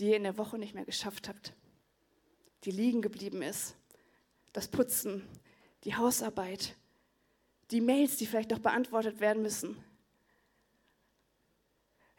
die 0.00 0.06
ihr 0.06 0.16
in 0.16 0.24
der 0.24 0.36
Woche 0.36 0.58
nicht 0.58 0.74
mehr 0.74 0.84
geschafft 0.84 1.28
habt, 1.28 1.52
die 2.64 2.72
liegen 2.72 3.02
geblieben 3.02 3.40
ist. 3.40 3.76
Das 4.52 4.66
Putzen, 4.66 5.24
die 5.84 5.94
Hausarbeit, 5.94 6.74
die 7.70 7.80
Mails, 7.80 8.16
die 8.16 8.26
vielleicht 8.26 8.50
noch 8.50 8.58
beantwortet 8.58 9.20
werden 9.20 9.44
müssen. 9.44 9.76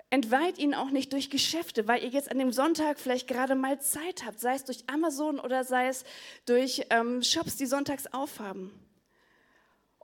Entweiht 0.09 0.57
ihn 0.57 0.73
auch 0.73 0.89
nicht 0.89 1.11
durch 1.11 1.29
Geschäfte, 1.29 1.89
weil 1.89 2.01
ihr 2.01 2.09
jetzt 2.09 2.31
an 2.31 2.39
dem 2.39 2.53
Sonntag 2.53 3.01
vielleicht 3.01 3.27
gerade 3.27 3.55
mal 3.55 3.81
Zeit 3.81 4.25
habt, 4.25 4.39
sei 4.39 4.55
es 4.55 4.63
durch 4.63 4.85
Amazon 4.87 5.41
oder 5.41 5.65
sei 5.65 5.89
es 5.89 6.05
durch 6.45 6.85
ähm, 6.89 7.21
Shops, 7.21 7.57
die 7.57 7.65
sonntags 7.65 8.07
aufhaben. 8.13 8.71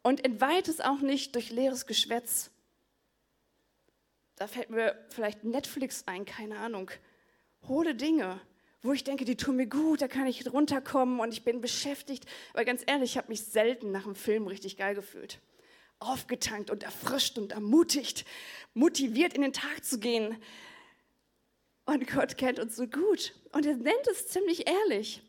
Und 0.02 0.26
entweiht 0.26 0.68
es 0.68 0.82
auch 0.82 1.00
nicht 1.00 1.36
durch 1.36 1.50
leeres 1.50 1.86
Geschwätz. 1.86 2.50
Da 4.36 4.48
fällt 4.48 4.70
mir 4.70 4.98
vielleicht 5.10 5.44
Netflix 5.44 6.04
ein, 6.08 6.26
keine 6.26 6.58
Ahnung. 6.58 6.90
Hohle 7.68 7.96
Dinge, 7.96 8.42
wo 8.82 8.92
ich 8.92 9.04
denke, 9.04 9.26
die 9.26 9.38
tun 9.38 9.56
mir 9.56 9.68
gut, 9.68 10.02
da 10.02 10.08
kann 10.08 10.28
ich 10.28 10.52
runterkommen 10.52 11.20
und 11.20 11.32
ich 11.32 11.44
bin 11.44 11.62
beschäftigt. 11.62 12.26
Aber 12.54 12.66
ganz 12.66 12.84
ehrlich, 12.86 13.12
ich 13.12 13.18
habe 13.18 13.30
mich 13.30 13.44
selten 13.44 13.92
nach 13.92 14.04
dem 14.04 14.16
Film 14.16 14.48
richtig 14.48 14.78
geil 14.78 14.96
gefühlt. 14.96 15.40
Aufgetankt 16.00 16.70
und 16.70 16.84
erfrischt 16.84 17.38
und 17.38 17.54
ermutigt, 17.54 18.26
motiviert 18.74 19.34
in 19.34 19.42
den 19.42 19.54
Tag 19.54 19.86
zu 19.86 20.00
gehen. 20.00 20.38
Und 21.86 22.08
Gott 22.08 22.38
kennt 22.38 22.60
uns 22.60 22.76
so 22.76 22.88
gut 22.88 23.34
und 23.52 23.66
er 23.66 23.76
nennt 23.76 24.08
es 24.12 24.28
ziemlich 24.28 24.68
ehrlich. 24.68 25.22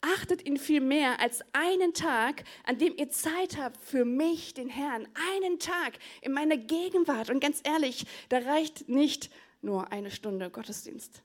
Achtet 0.00 0.46
ihn 0.46 0.56
viel 0.56 0.80
mehr 0.80 1.20
als 1.20 1.42
einen 1.52 1.92
Tag, 1.92 2.44
an 2.64 2.78
dem 2.78 2.96
ihr 2.96 3.10
Zeit 3.10 3.58
habt 3.58 3.76
für 3.82 4.04
mich, 4.04 4.54
den 4.54 4.68
Herrn. 4.68 5.06
Einen 5.34 5.58
Tag 5.58 5.98
in 6.22 6.32
meiner 6.32 6.56
Gegenwart. 6.56 7.28
Und 7.28 7.40
ganz 7.40 7.60
ehrlich, 7.64 8.06
da 8.30 8.38
reicht 8.38 8.88
nicht 8.88 9.30
nur 9.60 9.92
eine 9.92 10.10
Stunde 10.10 10.50
Gottesdienst. 10.50 11.22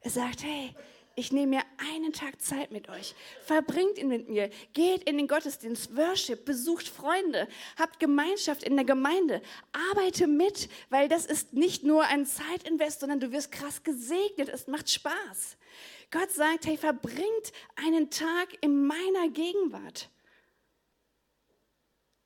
Er 0.00 0.10
sagt, 0.10 0.44
hey, 0.44 0.74
ich 1.18 1.32
nehme 1.32 1.56
mir 1.56 1.62
einen 1.92 2.12
Tag 2.12 2.40
Zeit 2.40 2.70
mit 2.70 2.88
euch. 2.88 3.14
Verbringt 3.42 3.98
ihn 3.98 4.06
mit 4.06 4.28
mir. 4.28 4.50
Geht 4.72 5.02
in 5.02 5.16
den 5.16 5.26
Gottesdienst, 5.26 5.96
Worship, 5.96 6.44
besucht 6.44 6.86
Freunde, 6.86 7.48
habt 7.76 7.98
Gemeinschaft 7.98 8.62
in 8.62 8.76
der 8.76 8.84
Gemeinde. 8.84 9.42
Arbeite 9.90 10.28
mit, 10.28 10.68
weil 10.90 11.08
das 11.08 11.26
ist 11.26 11.54
nicht 11.54 11.82
nur 11.82 12.04
ein 12.04 12.24
Zeitinvest, 12.24 13.00
sondern 13.00 13.18
du 13.18 13.32
wirst 13.32 13.50
krass 13.50 13.82
gesegnet. 13.82 14.48
Es 14.48 14.68
macht 14.68 14.90
Spaß. 14.90 15.56
Gott 16.10 16.30
sagt, 16.30 16.66
hey, 16.66 16.76
verbringt 16.76 17.52
einen 17.76 18.10
Tag 18.10 18.48
in 18.62 18.86
meiner 18.86 19.28
Gegenwart. 19.28 20.10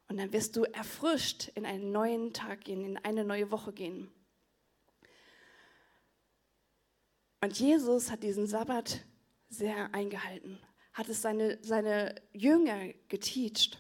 Und 0.09 0.19
dann 0.19 0.33
wirst 0.33 0.57
du 0.57 0.65
erfrischt 0.65 1.49
in 1.55 1.65
einen 1.65 1.91
neuen 1.91 2.33
Tag 2.33 2.65
gehen, 2.65 2.85
in 2.85 2.97
eine 2.99 3.25
neue 3.25 3.51
Woche 3.51 3.73
gehen. 3.73 4.13
Und 7.41 7.59
Jesus 7.59 8.11
hat 8.11 8.23
diesen 8.23 8.47
Sabbat 8.47 9.05
sehr 9.49 9.93
eingehalten, 9.95 10.61
hat 10.93 11.09
es 11.09 11.23
seine, 11.23 11.59
seine 11.63 12.15
Jünger 12.33 12.93
geteacht. 13.09 13.79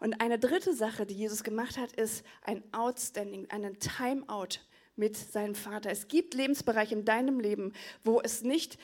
Und 0.00 0.20
eine 0.20 0.38
dritte 0.38 0.74
Sache, 0.74 1.06
die 1.06 1.14
Jesus 1.14 1.44
gemacht 1.44 1.76
hat, 1.76 1.92
ist 1.92 2.24
ein 2.42 2.64
Outstanding, 2.72 3.48
einen 3.50 3.78
Timeout 3.78 4.58
mit 4.96 5.16
seinem 5.16 5.54
Vater. 5.54 5.90
Es 5.90 6.08
gibt 6.08 6.34
Lebensbereiche 6.34 6.94
in 6.94 7.04
deinem 7.04 7.38
Leben, 7.38 7.72
wo 8.02 8.20
es 8.20 8.42
nicht 8.42 8.78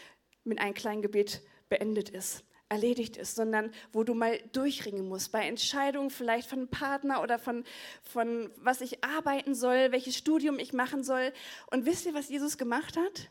mit 0.49 0.59
einem 0.59 0.75
kleinen 0.75 1.03
Gebet 1.03 1.43
beendet 1.69 2.09
ist, 2.09 2.45
erledigt 2.69 3.17
ist, 3.17 3.37
sondern 3.37 3.73
wo 3.93 4.05
du 4.05 4.15
mal 4.15 4.39
durchringen 4.53 5.09
musst. 5.09 5.33
Bei 5.33 5.47
Entscheidungen 5.47 6.11
vielleicht 6.11 6.49
von 6.49 6.61
einem 6.61 6.69
Partner 6.69 7.23
oder 7.23 7.39
von, 7.39 7.65
von 8.03 8.51
was 8.57 8.81
ich 8.81 9.05
arbeiten 9.05 9.55
soll, 9.55 9.93
welches 9.93 10.17
Studium 10.17 10.59
ich 10.59 10.73
machen 10.73 11.03
soll. 11.03 11.33
Und 11.71 11.87
wisst 11.87 12.07
ihr, 12.07 12.15
was 12.15 12.29
Jesus 12.29 12.59
gemacht 12.59 12.97
hat? 12.97 13.31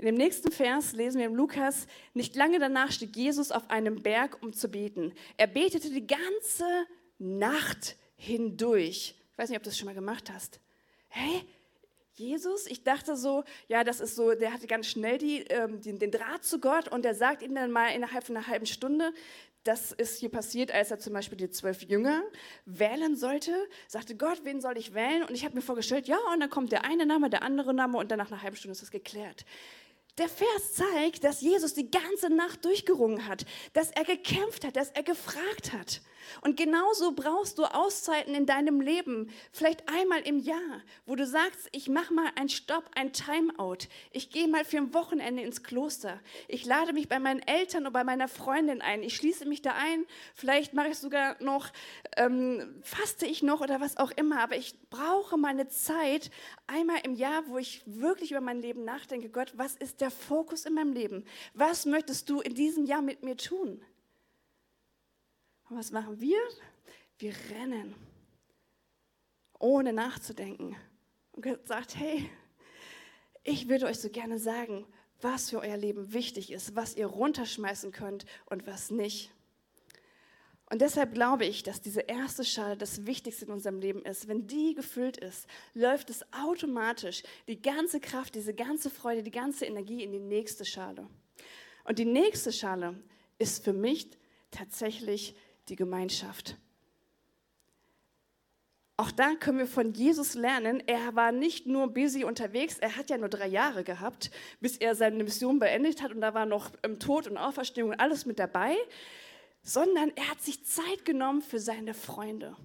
In 0.00 0.06
dem 0.06 0.14
nächsten 0.14 0.50
Vers 0.50 0.92
lesen 0.92 1.18
wir 1.18 1.26
im 1.26 1.34
Lukas, 1.34 1.86
nicht 2.14 2.34
lange 2.34 2.58
danach 2.58 2.90
stieg 2.90 3.14
Jesus 3.14 3.52
auf 3.52 3.68
einem 3.68 4.02
Berg, 4.02 4.42
um 4.42 4.54
zu 4.54 4.68
beten. 4.68 5.12
Er 5.36 5.46
betete 5.46 5.90
die 5.90 6.06
ganze 6.06 6.64
Nacht 7.18 7.96
hindurch. 8.16 9.14
Ich 9.30 9.38
weiß 9.38 9.50
nicht, 9.50 9.58
ob 9.58 9.62
du 9.62 9.68
das 9.68 9.78
schon 9.78 9.86
mal 9.86 9.94
gemacht 9.94 10.30
hast. 10.32 10.58
Hey, 11.08 11.42
Jesus, 12.20 12.66
ich 12.66 12.84
dachte 12.84 13.16
so, 13.16 13.44
ja, 13.66 13.82
das 13.82 14.00
ist 14.00 14.14
so, 14.14 14.34
der 14.34 14.52
hatte 14.52 14.66
ganz 14.66 14.86
schnell 14.86 15.18
die, 15.18 15.38
ähm, 15.48 15.80
den, 15.80 15.98
den 15.98 16.10
Draht 16.10 16.44
zu 16.44 16.60
Gott 16.60 16.88
und 16.88 17.04
der 17.04 17.14
sagt 17.14 17.42
ihm 17.42 17.54
dann 17.54 17.70
mal 17.70 17.88
innerhalb 17.88 18.24
von 18.24 18.36
einer 18.36 18.46
halben 18.46 18.66
Stunde, 18.66 19.12
das 19.64 19.92
ist 19.92 20.18
hier 20.18 20.30
passiert, 20.30 20.72
als 20.72 20.90
er 20.90 20.98
zum 20.98 21.12
Beispiel 21.12 21.36
die 21.36 21.50
zwölf 21.50 21.82
Jünger 21.82 22.22
wählen 22.64 23.16
sollte, 23.16 23.52
sagte 23.88 24.16
Gott, 24.16 24.40
wen 24.44 24.60
soll 24.60 24.78
ich 24.78 24.94
wählen? 24.94 25.22
Und 25.22 25.34
ich 25.34 25.44
habe 25.44 25.54
mir 25.54 25.62
vorgestellt, 25.62 26.08
ja, 26.08 26.18
und 26.32 26.40
dann 26.40 26.50
kommt 26.50 26.72
der 26.72 26.84
eine 26.84 27.04
Name, 27.04 27.28
der 27.28 27.42
andere 27.42 27.74
Name 27.74 27.98
und 27.98 28.10
dann 28.10 28.18
nach 28.18 28.30
einer 28.30 28.42
halben 28.42 28.56
Stunde 28.56 28.72
ist 28.72 28.82
das 28.82 28.90
geklärt. 28.90 29.44
Der 30.18 30.28
Vers 30.28 30.74
zeigt, 30.74 31.24
dass 31.24 31.40
Jesus 31.40 31.74
die 31.74 31.90
ganze 31.90 32.30
Nacht 32.30 32.64
durchgerungen 32.64 33.26
hat, 33.26 33.44
dass 33.72 33.90
er 33.90 34.04
gekämpft 34.04 34.64
hat, 34.64 34.76
dass 34.76 34.90
er 34.90 35.02
gefragt 35.02 35.72
hat. 35.72 36.00
Und 36.42 36.56
genauso 36.56 37.12
brauchst 37.12 37.58
du 37.58 37.64
Auszeiten 37.64 38.34
in 38.34 38.46
deinem 38.46 38.80
Leben, 38.80 39.30
vielleicht 39.52 39.88
einmal 39.88 40.20
im 40.20 40.38
Jahr, 40.38 40.82
wo 41.06 41.16
du 41.16 41.26
sagst, 41.26 41.68
ich 41.72 41.88
mache 41.88 42.12
mal 42.12 42.30
einen 42.36 42.48
Stopp, 42.48 42.84
ein 42.94 43.12
Timeout. 43.12 43.88
Ich 44.12 44.30
gehe 44.30 44.48
mal 44.48 44.64
für 44.64 44.78
ein 44.78 44.94
Wochenende 44.94 45.42
ins 45.42 45.62
Kloster. 45.62 46.20
Ich 46.48 46.64
lade 46.64 46.92
mich 46.92 47.08
bei 47.08 47.18
meinen 47.18 47.40
Eltern 47.40 47.82
oder 47.82 47.92
bei 47.92 48.04
meiner 48.04 48.28
Freundin 48.28 48.80
ein. 48.82 49.02
Ich 49.02 49.16
schließe 49.16 49.46
mich 49.46 49.62
da 49.62 49.72
ein. 49.72 50.06
Vielleicht 50.34 50.74
mache 50.74 50.88
ich 50.88 50.98
sogar 50.98 51.36
noch, 51.42 51.70
ähm, 52.16 52.80
faste 52.82 53.26
ich 53.26 53.42
noch 53.42 53.60
oder 53.60 53.80
was 53.80 53.96
auch 53.96 54.10
immer. 54.12 54.40
Aber 54.40 54.56
ich 54.56 54.74
brauche 54.90 55.36
meine 55.36 55.68
Zeit 55.68 56.30
einmal 56.70 57.00
im 57.04 57.14
Jahr, 57.14 57.46
wo 57.48 57.58
ich 57.58 57.82
wirklich 57.84 58.30
über 58.30 58.40
mein 58.40 58.62
Leben 58.62 58.84
nachdenke. 58.84 59.28
Gott, 59.28 59.52
was 59.56 59.76
ist 59.76 60.00
der 60.00 60.10
Fokus 60.10 60.64
in 60.64 60.74
meinem 60.74 60.92
Leben? 60.92 61.24
Was 61.54 61.84
möchtest 61.84 62.30
du 62.30 62.40
in 62.40 62.54
diesem 62.54 62.86
Jahr 62.86 63.02
mit 63.02 63.22
mir 63.22 63.36
tun? 63.36 63.82
Und 65.68 65.76
was 65.76 65.90
machen 65.90 66.20
wir? 66.20 66.38
Wir 67.18 67.34
rennen, 67.50 67.94
ohne 69.58 69.92
nachzudenken. 69.92 70.76
Und 71.32 71.42
Gott 71.42 71.66
sagt, 71.66 71.96
hey, 71.96 72.30
ich 73.42 73.68
würde 73.68 73.86
euch 73.86 73.98
so 73.98 74.08
gerne 74.08 74.38
sagen, 74.38 74.86
was 75.20 75.50
für 75.50 75.60
euer 75.60 75.76
Leben 75.76 76.12
wichtig 76.12 76.50
ist, 76.50 76.76
was 76.76 76.96
ihr 76.96 77.06
runterschmeißen 77.06 77.92
könnt 77.92 78.24
und 78.46 78.66
was 78.66 78.90
nicht. 78.90 79.32
Und 80.72 80.80
deshalb 80.80 81.14
glaube 81.14 81.44
ich, 81.46 81.64
dass 81.64 81.80
diese 81.80 82.02
erste 82.02 82.44
Schale 82.44 82.76
das 82.76 83.04
Wichtigste 83.04 83.44
in 83.44 83.50
unserem 83.50 83.80
Leben 83.80 84.04
ist. 84.04 84.28
Wenn 84.28 84.46
die 84.46 84.74
gefüllt 84.74 85.16
ist, 85.16 85.48
läuft 85.74 86.10
es 86.10 86.24
automatisch 86.32 87.24
die 87.48 87.60
ganze 87.60 87.98
Kraft, 87.98 88.36
diese 88.36 88.54
ganze 88.54 88.88
Freude, 88.88 89.24
die 89.24 89.32
ganze 89.32 89.66
Energie 89.66 90.04
in 90.04 90.12
die 90.12 90.20
nächste 90.20 90.64
Schale. 90.64 91.08
Und 91.82 91.98
die 91.98 92.04
nächste 92.04 92.52
Schale 92.52 92.94
ist 93.38 93.64
für 93.64 93.72
mich 93.72 94.10
tatsächlich 94.52 95.34
die 95.68 95.76
Gemeinschaft. 95.76 96.56
Auch 98.96 99.10
da 99.10 99.34
können 99.34 99.58
wir 99.58 99.66
von 99.66 99.92
Jesus 99.94 100.34
lernen. 100.34 100.82
Er 100.86 101.16
war 101.16 101.32
nicht 101.32 101.66
nur 101.66 101.88
busy 101.88 102.22
unterwegs, 102.22 102.78
er 102.78 102.96
hat 102.96 103.08
ja 103.08 103.16
nur 103.16 103.30
drei 103.30 103.46
Jahre 103.48 103.82
gehabt, 103.82 104.30
bis 104.60 104.76
er 104.76 104.94
seine 104.94 105.24
Mission 105.24 105.58
beendet 105.58 106.02
hat 106.02 106.12
und 106.12 106.20
da 106.20 106.34
war 106.34 106.44
noch 106.46 106.70
im 106.82 107.00
Tod 107.00 107.26
und 107.26 107.38
Auferstehung 107.38 107.94
alles 107.94 108.26
mit 108.26 108.38
dabei, 108.38 108.76
sondern 109.62 110.12
er 110.16 110.30
hat 110.30 110.42
sich 110.42 110.64
Zeit 110.64 111.04
genommen 111.04 111.42
für 111.42 111.58
seine 111.58 111.94
Freunde, 111.94 112.56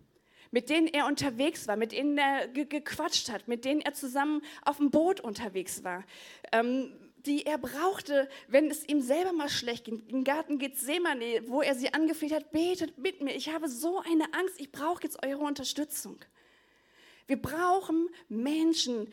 mit 0.52 0.70
denen 0.70 0.88
er 0.88 1.06
unterwegs 1.08 1.68
war, 1.68 1.76
mit 1.76 1.92
denen 1.92 2.18
er 2.18 2.48
ge 2.48 2.66
gequatscht 2.66 3.30
hat, 3.30 3.48
mit 3.48 3.66
denen 3.66 3.82
er 3.82 3.94
zusammen 3.94 4.42
auf 4.64 4.78
dem 4.78 4.92
Boot 4.92 5.20
unterwegs 5.20 5.84
war. 5.84 6.04
Ähm, 6.52 6.94
die 7.26 7.46
er 7.46 7.58
brauchte, 7.58 8.30
wenn 8.48 8.70
es 8.70 8.88
ihm 8.88 9.02
selber 9.02 9.34
mal 9.34 9.50
schlecht 9.50 9.86
ging. 9.86 10.04
Im 10.08 10.24
Garten 10.24 10.60
Gethsemane, 10.60 11.44
wo 11.48 11.62
er 11.62 11.76
sie 11.76 11.94
angefleht 11.94 12.34
hat, 12.34 12.52
betet 12.52 12.98
mit 12.98 13.22
mir. 13.22 13.36
Ich 13.36 13.50
habe 13.50 13.68
so 13.68 14.00
eine 14.00 14.34
Angst, 14.34 14.60
ich 14.60 14.72
brauche 14.72 15.04
jetzt 15.04 15.24
eure 15.26 15.44
Unterstützung. 15.44 16.20
Wir 17.28 17.42
brauchen 17.42 18.10
Menschen, 18.30 19.12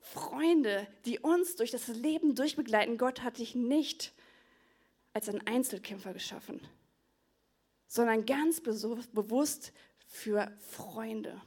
Freunde, 0.00 0.86
die 1.04 1.18
uns 1.18 1.56
durch 1.56 1.70
das 1.70 1.88
Leben 1.88 2.34
durchbegleiten. 2.34 2.98
Gott 2.98 3.22
hat 3.22 3.38
dich 3.38 3.54
nicht 3.54 4.12
als 5.14 5.28
ein 5.28 5.44
Einzelkämpfer 5.46 6.12
geschaffen, 6.12 6.60
sondern 7.86 8.26
ganz 8.26 8.60
bewusst 8.60 9.72
für 10.06 10.52
Freunde. 10.58 11.40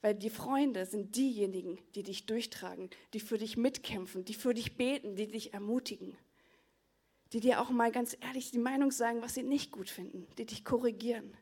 Weil 0.00 0.14
die 0.14 0.30
Freunde 0.30 0.84
sind 0.84 1.14
diejenigen, 1.16 1.78
die 1.94 2.02
dich 2.02 2.26
durchtragen, 2.26 2.90
die 3.14 3.20
für 3.20 3.38
dich 3.38 3.56
mitkämpfen, 3.56 4.24
die 4.24 4.34
für 4.34 4.52
dich 4.52 4.76
beten, 4.76 5.14
die 5.14 5.28
dich 5.28 5.54
ermutigen. 5.54 6.16
Die 7.32 7.40
dir 7.40 7.60
auch 7.60 7.70
mal 7.70 7.92
ganz 7.92 8.16
ehrlich 8.20 8.50
die 8.50 8.58
Meinung 8.58 8.90
sagen, 8.90 9.22
was 9.22 9.34
sie 9.34 9.44
nicht 9.44 9.70
gut 9.70 9.88
finden, 9.88 10.26
die 10.38 10.44
dich 10.44 10.64
korrigieren. 10.64 11.36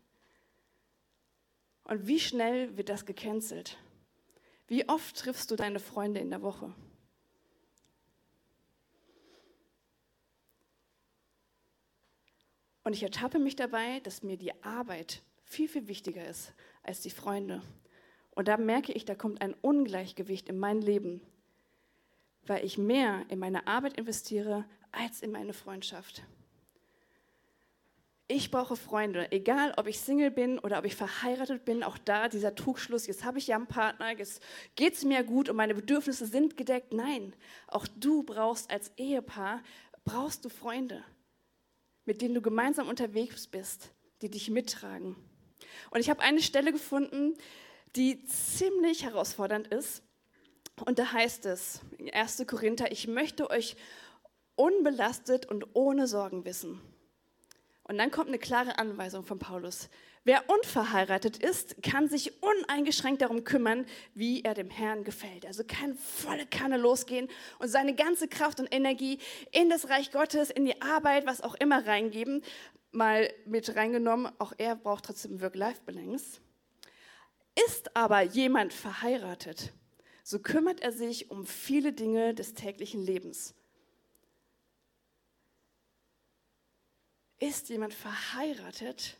Und 1.84 2.06
wie 2.06 2.20
schnell 2.20 2.76
wird 2.76 2.90
das 2.90 3.06
gecancelt? 3.06 3.78
Wie 4.68 4.88
oft 4.88 5.16
triffst 5.16 5.50
du 5.50 5.56
deine 5.56 5.80
Freunde 5.80 6.20
in 6.20 6.30
der 6.30 6.42
Woche? 6.42 6.72
Und 12.82 12.94
ich 12.94 13.02
ertappe 13.02 13.38
mich 13.38 13.56
dabei, 13.56 14.00
dass 14.00 14.22
mir 14.22 14.36
die 14.36 14.52
Arbeit 14.62 15.22
viel, 15.44 15.68
viel 15.68 15.88
wichtiger 15.88 16.26
ist 16.26 16.52
als 16.82 17.00
die 17.00 17.10
Freunde. 17.10 17.62
Und 18.30 18.48
da 18.48 18.56
merke 18.56 18.92
ich, 18.92 19.04
da 19.04 19.14
kommt 19.14 19.42
ein 19.42 19.54
Ungleichgewicht 19.60 20.48
in 20.48 20.58
mein 20.58 20.80
Leben, 20.80 21.20
weil 22.46 22.64
ich 22.64 22.78
mehr 22.78 23.24
in 23.28 23.38
meine 23.38 23.66
Arbeit 23.66 23.98
investiere 23.98 24.64
als 24.92 25.20
in 25.20 25.30
meine 25.30 25.52
Freundschaft. 25.52 26.22
Ich 28.28 28.52
brauche 28.52 28.76
Freunde, 28.76 29.32
egal 29.32 29.74
ob 29.76 29.88
ich 29.88 29.98
Single 29.98 30.30
bin 30.30 30.60
oder 30.60 30.78
ob 30.78 30.84
ich 30.84 30.94
verheiratet 30.94 31.64
bin, 31.64 31.82
auch 31.82 31.98
da 31.98 32.28
dieser 32.28 32.54
Trugschluss, 32.54 33.08
jetzt 33.08 33.24
habe 33.24 33.38
ich 33.38 33.48
ja 33.48 33.56
einen 33.56 33.66
Partner, 33.66 34.16
jetzt 34.16 34.40
geht 34.76 34.94
es 34.94 35.04
mir 35.04 35.24
gut 35.24 35.48
und 35.48 35.56
meine 35.56 35.74
Bedürfnisse 35.74 36.26
sind 36.26 36.56
gedeckt. 36.56 36.92
Nein, 36.92 37.34
auch 37.66 37.88
du 37.88 38.22
brauchst 38.22 38.70
als 38.70 38.92
Ehepaar, 38.96 39.64
brauchst 40.04 40.44
du 40.44 40.48
Freunde, 40.48 41.02
mit 42.10 42.22
denen 42.22 42.34
du 42.34 42.42
gemeinsam 42.42 42.88
unterwegs 42.88 43.46
bist, 43.46 43.92
die 44.20 44.28
dich 44.28 44.50
mittragen. 44.50 45.14
Und 45.92 46.00
ich 46.00 46.10
habe 46.10 46.22
eine 46.22 46.42
Stelle 46.42 46.72
gefunden, 46.72 47.34
die 47.94 48.24
ziemlich 48.24 49.04
herausfordernd 49.04 49.68
ist. 49.68 50.02
Und 50.84 50.98
da 50.98 51.12
heißt 51.12 51.46
es, 51.46 51.82
1. 52.12 52.42
Korinther, 52.48 52.90
ich 52.90 53.06
möchte 53.06 53.48
euch 53.48 53.76
unbelastet 54.56 55.46
und 55.46 55.76
ohne 55.76 56.08
Sorgen 56.08 56.44
wissen. 56.44 56.80
Und 57.84 57.96
dann 57.96 58.10
kommt 58.10 58.26
eine 58.26 58.40
klare 58.40 58.80
Anweisung 58.80 59.24
von 59.24 59.38
Paulus. 59.38 59.88
Wer 60.24 60.50
unverheiratet 60.50 61.38
ist, 61.38 61.82
kann 61.82 62.08
sich 62.08 62.42
uneingeschränkt 62.42 63.22
darum 63.22 63.42
kümmern, 63.42 63.86
wie 64.14 64.42
er 64.42 64.52
dem 64.52 64.68
Herrn 64.68 65.02
gefällt. 65.02 65.46
Also 65.46 65.64
kann 65.64 65.96
volle 65.96 66.46
Kanne 66.46 66.76
losgehen 66.76 67.28
und 67.58 67.68
seine 67.68 67.94
ganze 67.94 68.28
Kraft 68.28 68.60
und 68.60 68.72
Energie 68.72 69.18
in 69.50 69.70
das 69.70 69.88
Reich 69.88 70.10
Gottes, 70.12 70.50
in 70.50 70.66
die 70.66 70.82
Arbeit, 70.82 71.24
was 71.24 71.40
auch 71.40 71.54
immer 71.54 71.86
reingeben. 71.86 72.42
Mal 72.92 73.32
mit 73.46 73.74
reingenommen, 73.74 74.30
auch 74.38 74.52
er 74.58 74.76
braucht 74.76 75.06
trotzdem 75.06 75.40
Work-Life-Balance. 75.40 76.40
Ist 77.66 77.96
aber 77.96 78.20
jemand 78.20 78.74
verheiratet, 78.74 79.72
so 80.22 80.38
kümmert 80.38 80.80
er 80.80 80.92
sich 80.92 81.30
um 81.30 81.46
viele 81.46 81.94
Dinge 81.94 82.34
des 82.34 82.52
täglichen 82.52 83.02
Lebens. 83.02 83.54
Ist 87.38 87.70
jemand 87.70 87.94
verheiratet, 87.94 89.16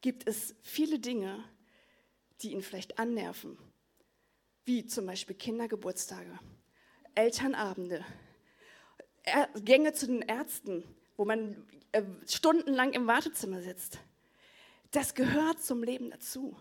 gibt 0.00 0.26
es 0.28 0.54
viele 0.62 0.98
Dinge, 0.98 1.44
die 2.42 2.52
ihn 2.52 2.62
vielleicht 2.62 2.98
annerven, 2.98 3.58
wie 4.64 4.86
zum 4.86 5.06
Beispiel 5.06 5.36
Kindergeburtstage, 5.36 6.38
Elternabende, 7.14 8.04
Gänge 9.56 9.92
zu 9.92 10.06
den 10.06 10.22
Ärzten, 10.22 10.84
wo 11.16 11.24
man 11.24 11.66
äh, 11.92 12.02
stundenlang 12.26 12.92
im 12.92 13.06
Wartezimmer 13.06 13.60
sitzt. 13.60 13.98
Das 14.90 15.14
gehört 15.14 15.62
zum 15.62 15.82
Leben 15.82 16.10
dazu. 16.10 16.56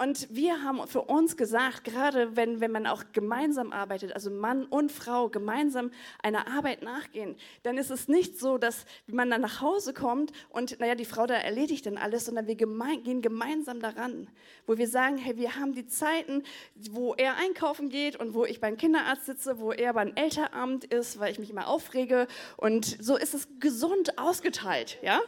Und 0.00 0.34
wir 0.34 0.62
haben 0.62 0.86
für 0.86 1.02
uns 1.02 1.36
gesagt, 1.36 1.84
gerade 1.84 2.34
wenn, 2.34 2.62
wenn 2.62 2.72
man 2.72 2.86
auch 2.86 3.04
gemeinsam 3.12 3.70
arbeitet, 3.70 4.14
also 4.14 4.30
Mann 4.30 4.64
und 4.64 4.90
Frau 4.90 5.28
gemeinsam 5.28 5.90
einer 6.22 6.48
Arbeit 6.48 6.80
nachgehen, 6.80 7.36
dann 7.64 7.76
ist 7.76 7.90
es 7.90 8.08
nicht 8.08 8.38
so, 8.38 8.56
dass 8.56 8.86
man 9.06 9.28
dann 9.28 9.42
nach 9.42 9.60
Hause 9.60 9.92
kommt 9.92 10.32
und, 10.48 10.80
naja, 10.80 10.94
die 10.94 11.04
Frau 11.04 11.26
da 11.26 11.34
erledigt 11.34 11.84
dann 11.84 11.98
alles, 11.98 12.24
sondern 12.24 12.46
wir 12.46 12.56
gemein, 12.56 13.02
gehen 13.02 13.20
gemeinsam 13.20 13.80
daran, 13.80 14.28
wo 14.66 14.78
wir 14.78 14.88
sagen, 14.88 15.18
hey, 15.18 15.36
wir 15.36 15.56
haben 15.56 15.74
die 15.74 15.86
Zeiten, 15.86 16.44
wo 16.92 17.12
er 17.12 17.36
einkaufen 17.36 17.90
geht 17.90 18.16
und 18.16 18.32
wo 18.32 18.46
ich 18.46 18.58
beim 18.58 18.78
Kinderarzt 18.78 19.26
sitze, 19.26 19.58
wo 19.58 19.70
er 19.70 19.92
beim 19.92 20.14
Elteramt 20.14 20.84
ist, 20.84 21.20
weil 21.20 21.30
ich 21.30 21.38
mich 21.38 21.50
immer 21.50 21.68
aufrege 21.68 22.26
und 22.56 22.86
so 23.04 23.18
ist 23.18 23.34
es 23.34 23.48
gesund 23.58 24.18
ausgeteilt, 24.18 24.96
ja? 25.02 25.20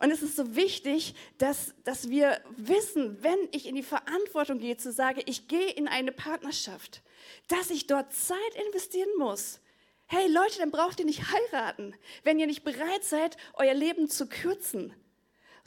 Und 0.00 0.10
es 0.10 0.22
ist 0.22 0.36
so 0.36 0.54
wichtig, 0.56 1.14
dass, 1.38 1.74
dass 1.84 2.10
wir 2.10 2.40
wissen, 2.56 3.22
wenn 3.22 3.38
ich 3.52 3.66
in 3.66 3.74
die 3.74 3.82
Verantwortung 3.82 4.58
gehe, 4.58 4.76
zu 4.76 4.92
sagen, 4.92 5.22
ich 5.26 5.48
gehe 5.48 5.70
in 5.70 5.88
eine 5.88 6.12
Partnerschaft, 6.12 7.02
dass 7.48 7.70
ich 7.70 7.86
dort 7.86 8.12
Zeit 8.12 8.38
investieren 8.66 9.10
muss. 9.18 9.60
Hey 10.06 10.28
Leute, 10.28 10.58
dann 10.58 10.70
braucht 10.70 11.00
ihr 11.00 11.06
nicht 11.06 11.32
heiraten, 11.32 11.94
wenn 12.22 12.38
ihr 12.38 12.46
nicht 12.46 12.64
bereit 12.64 13.02
seid, 13.02 13.36
euer 13.54 13.74
Leben 13.74 14.08
zu 14.08 14.28
kürzen 14.28 14.94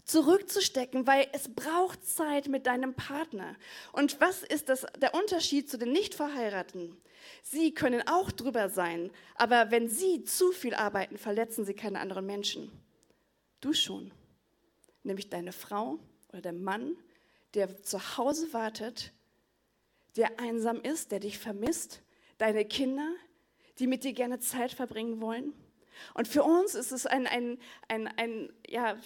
zurückzustecken, 0.10 1.06
weil 1.08 1.28
es 1.34 1.54
braucht 1.54 2.06
Zeit 2.06 2.48
mit 2.48 2.66
deinem 2.66 2.96
Partner. 2.96 3.56
Und 3.92 4.20
was 4.20 4.44
ist 4.44 4.70
das, 4.70 4.86
der 5.00 5.14
Unterschied 5.14 5.70
zu 5.70 5.78
den 5.78 5.92
Nichtverheirateten? 5.92 6.98
Sie 7.44 7.74
können 7.74 8.08
auch 8.08 8.32
drüber 8.32 8.70
sein, 8.70 9.12
aber 9.36 9.72
wenn 9.72 9.88
sie 9.88 10.24
zu 10.24 10.52
viel 10.52 10.74
arbeiten, 10.74 11.18
verletzen 11.18 11.64
sie 11.64 11.76
keine 11.76 12.00
anderen 12.00 12.26
Menschen. 12.26 12.72
Du 13.62 13.74
schon 13.74 14.12
nämlich 15.04 15.30
deine 15.30 15.52
Frau 15.52 16.00
oder 16.30 16.42
der 16.42 16.54
Mann, 16.54 16.96
der 17.54 17.82
zu 17.84 18.18
Hause 18.18 18.54
wartet, 18.54 19.12
der 20.16 20.40
einsam 20.40 20.82
ist, 20.82 21.12
der 21.12 21.20
dich 21.20 21.40
vermisst, 21.40 22.02
deine 22.38 22.66
Kinder, 22.66 23.10
die 23.80 23.88
mit 23.88 24.04
dir 24.04 24.14
gerne 24.14 24.40
Zeit 24.40 24.72
verbringen 24.72 25.22
wollen. 25.22 25.54
Und 26.14 26.28
für 26.28 26.44
uns 26.44 26.76
ist 26.76 26.92
es 26.92 27.06
ein, 27.06 27.28
ein, 27.28 27.58
ein, 27.88 28.08
ein 28.18 28.54
ja, 28.68 28.98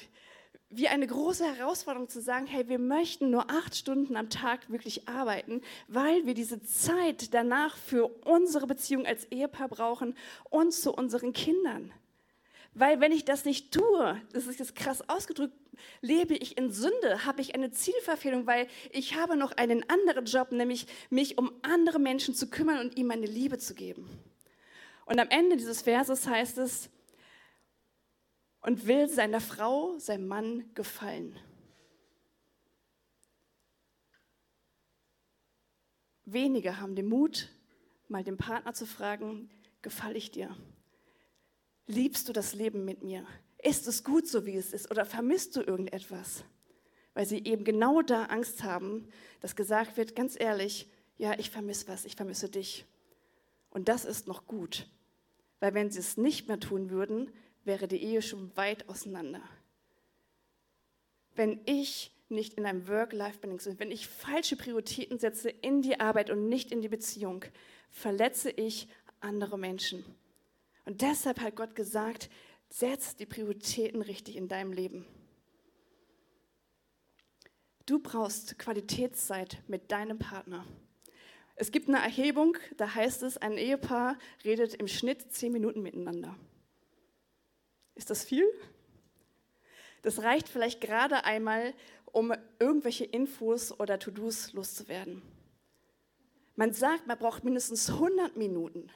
wie 0.70 0.88
eine 0.88 1.06
große 1.06 1.46
Herausforderung 1.56 2.10
zu 2.10 2.22
sagen, 2.22 2.48
hey, 2.48 2.68
wir 2.68 2.80
möchten 2.80 3.30
nur 3.30 3.50
acht 3.50 3.76
Stunden 3.76 4.16
am 4.16 4.30
Tag 4.30 4.70
wirklich 4.72 5.08
arbeiten, 5.08 5.62
weil 5.88 6.26
wir 6.26 6.34
diese 6.34 6.62
Zeit 6.64 7.34
danach 7.34 7.78
für 7.78 8.08
unsere 8.26 8.66
Beziehung 8.66 9.06
als 9.06 9.26
Ehepaar 9.26 9.70
brauchen 9.70 10.18
und 10.50 10.74
zu 10.74 10.92
unseren 10.92 11.34
Kindern. 11.34 11.94
Weil 12.76 13.00
wenn 13.00 13.12
ich 13.12 13.26
das 13.26 13.46
nicht 13.46 13.72
tue, 13.72 14.22
das 14.32 14.48
ist 14.48 14.60
jetzt 14.60 14.76
krass 14.76 15.08
ausgedrückt, 15.08 15.54
lebe 16.02 16.36
ich 16.36 16.58
in 16.58 16.72
Sünde, 16.72 17.26
habe 17.26 17.42
ich 17.42 17.54
eine 17.56 17.72
Zielverfehlung, 17.72 18.48
weil 18.48 18.68
ich 18.92 19.16
habe 19.16 19.38
noch 19.38 19.52
einen 19.52 19.88
anderen 19.90 20.26
Job, 20.26 20.52
nämlich 20.52 20.88
mich 21.10 21.38
um 21.38 21.52
andere 21.62 22.00
Menschen 22.00 22.34
zu 22.34 22.50
kümmern 22.50 22.80
und 22.80 22.98
ihnen 22.98 23.08
meine 23.08 23.28
Liebe 23.28 23.60
zu 23.60 23.76
geben. 23.76 24.10
Und 25.06 25.20
am 25.20 25.30
Ende 25.30 25.58
dieses 25.58 25.84
Verses 25.84 26.28
heißt 26.28 26.58
es, 26.58 26.90
und 28.64 28.88
will 28.88 29.10
seiner 29.10 29.42
Frau, 29.42 29.98
seinem 30.00 30.28
Mann 30.28 30.74
gefallen. 30.74 31.38
Wenige 36.26 36.80
haben 36.80 36.96
den 36.96 37.08
Mut, 37.08 37.50
mal 38.08 38.24
den 38.24 38.38
Partner 38.38 38.74
zu 38.74 38.86
fragen, 38.86 39.50
gefalle 39.82 40.16
ich 40.16 40.32
dir? 40.32 40.56
Liebst 41.88 42.30
du 42.30 42.34
das 42.34 42.54
Leben 42.54 42.86
mit 42.86 43.04
mir? 43.04 43.26
Ist 43.62 43.88
es 43.88 44.04
gut 44.04 44.28
so, 44.28 44.46
wie 44.46 44.56
es 44.56 44.74
ist? 44.74 44.92
Oder 44.92 45.06
vermisst 45.06 45.56
du 45.56 45.62
irgendetwas? 45.62 46.44
Weil 47.14 47.26
sie 47.26 47.44
eben 47.44 47.64
genau 47.64 48.02
da 48.02 48.26
Angst 48.26 48.64
haben, 48.64 49.08
dass 49.42 49.56
gesagt 49.56 49.98
wird, 49.98 50.16
ganz 50.16 50.40
ehrlich, 50.40 50.90
ja, 51.18 51.38
ich 51.38 51.50
vermisse 51.50 51.88
was, 51.88 52.06
ich 52.06 52.16
vermisse 52.16 52.50
dich. 52.50 52.86
Und 53.70 53.90
das 53.90 54.06
ist 54.06 54.28
noch 54.28 54.48
gut. 54.48 54.88
Weil 55.60 55.74
wenn 55.74 55.92
sie 55.92 56.00
es 56.00 56.18
nicht 56.18 56.48
mehr 56.48 56.60
tun 56.60 56.90
würden, 56.90 57.32
wäre 57.64 57.88
die 57.88 58.04
Ehe 58.04 58.22
schon 58.22 58.56
weit 58.58 58.90
auseinander. 58.90 59.42
Wenn 61.36 61.62
ich 61.66 62.12
nicht 62.30 62.56
in 62.56 62.66
einem 62.66 62.88
Work-Life-Balance 62.88 63.70
bin, 63.70 63.80
wenn 63.80 63.92
ich 63.92 64.08
falsche 64.08 64.56
Prioritäten 64.56 65.20
setze 65.20 65.50
in 65.50 65.82
die 65.82 66.00
Arbeit 66.00 66.30
und 66.30 66.50
nicht 66.50 66.72
in 66.72 66.82
die 66.82 66.90
Beziehung, 66.90 67.46
verletze 67.90 68.50
ich 68.50 68.88
andere 69.20 69.58
Menschen. 69.58 70.04
Und 70.86 71.02
deshalb 71.02 71.40
hat 71.40 71.56
Gott 71.56 71.76
gesagt, 71.76 72.30
setz 72.70 73.16
die 73.16 73.26
Prioritäten 73.26 74.02
richtig 74.02 74.36
in 74.36 74.48
deinem 74.48 74.74
Leben. 74.74 75.06
Du 77.86 78.00
brauchst 78.00 78.58
Qualitätszeit 78.60 79.62
mit 79.68 79.92
deinem 79.92 80.18
Partner. 80.18 80.66
Es 81.56 81.72
gibt 81.72 81.88
eine 81.88 82.00
Erhebung, 82.00 82.58
da 82.78 82.96
heißt 82.96 83.24
es, 83.24 83.38
ein 83.38 83.58
Ehepaar 83.58 84.18
redet 84.44 84.74
im 84.76 84.88
Schnitt 84.88 85.32
zehn 85.32 85.52
Minuten 85.52 85.82
miteinander. 85.82 86.36
Ist 87.96 88.10
das 88.10 88.24
viel? 88.24 88.46
Das 90.02 90.24
reicht 90.24 90.50
vielleicht 90.50 90.82
gerade 90.82 91.26
einmal, 91.26 91.74
um 92.06 92.34
irgendwelche 92.60 93.06
Infos 93.06 93.78
oder 93.80 94.00
To-Dos 94.00 94.54
loszuwerden. 94.54 95.22
Man 96.56 96.74
sagt, 96.74 97.08
man 97.08 97.18
braucht 97.18 97.44
mindestens 97.44 97.90
100 97.90 98.36
Minuten 98.36 98.90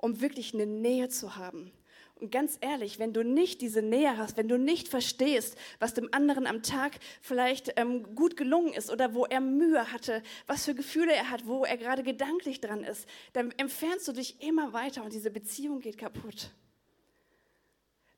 um 0.00 0.20
wirklich 0.20 0.54
eine 0.54 0.66
Nähe 0.66 1.08
zu 1.08 1.36
haben. 1.36 1.72
Und 2.16 2.30
ganz 2.30 2.58
ehrlich, 2.60 2.98
wenn 2.98 3.14
du 3.14 3.24
nicht 3.24 3.62
diese 3.62 3.80
Nähe 3.80 4.18
hast, 4.18 4.36
wenn 4.36 4.48
du 4.48 4.58
nicht 4.58 4.88
verstehst, 4.88 5.56
was 5.78 5.94
dem 5.94 6.12
anderen 6.12 6.46
am 6.46 6.62
Tag 6.62 6.98
vielleicht 7.22 7.72
ähm, 7.76 8.14
gut 8.14 8.36
gelungen 8.36 8.74
ist 8.74 8.90
oder 8.90 9.14
wo 9.14 9.24
er 9.24 9.40
Mühe 9.40 9.90
hatte, 9.90 10.22
was 10.46 10.66
für 10.66 10.74
Gefühle 10.74 11.14
er 11.14 11.30
hat, 11.30 11.46
wo 11.46 11.64
er 11.64 11.78
gerade 11.78 12.02
gedanklich 12.02 12.60
dran 12.60 12.84
ist, 12.84 13.08
dann 13.32 13.52
entfernst 13.52 14.06
du 14.06 14.12
dich 14.12 14.42
immer 14.42 14.74
weiter 14.74 15.02
und 15.02 15.14
diese 15.14 15.30
Beziehung 15.30 15.80
geht 15.80 15.96
kaputt. 15.96 16.50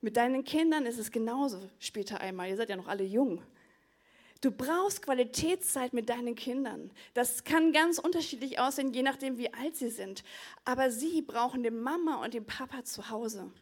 Mit 0.01 0.17
deinen 0.17 0.43
Kindern 0.43 0.85
ist 0.85 0.99
es 0.99 1.13
genauso 1.13 1.61
später 1.79 2.21
einmal. 2.21 2.49
Ihr 2.49 2.57
seid 2.57 2.71
ja 2.71 2.77
noch 2.77 2.89
alle 2.89 3.05
jung. 3.05 3.41
Du 4.43 4.51
brauchst 4.51 5.03
Qualitätszeit 5.03 5.93
mit 5.93 6.09
deinen 6.09 6.35
Kindern. 6.35 6.91
Das 7.15 7.45
kann 7.45 7.73
ganz 7.73 8.01
unterschiedlich 8.01 8.59
aussehen, 8.59 8.93
je 8.93 9.03
nachdem, 9.03 9.39
wie 9.39 9.55
alt 9.55 9.77
sie 9.77 9.89
sind. 9.89 10.25
Aber 10.65 10.91
sie 10.91 11.23
brauchen 11.23 11.63
die 11.63 11.71
Mama 11.71 12.17
und 12.25 12.35
den 12.35 12.45
Papa 12.45 12.83
zu 12.83 13.09
Hause. 13.09 13.53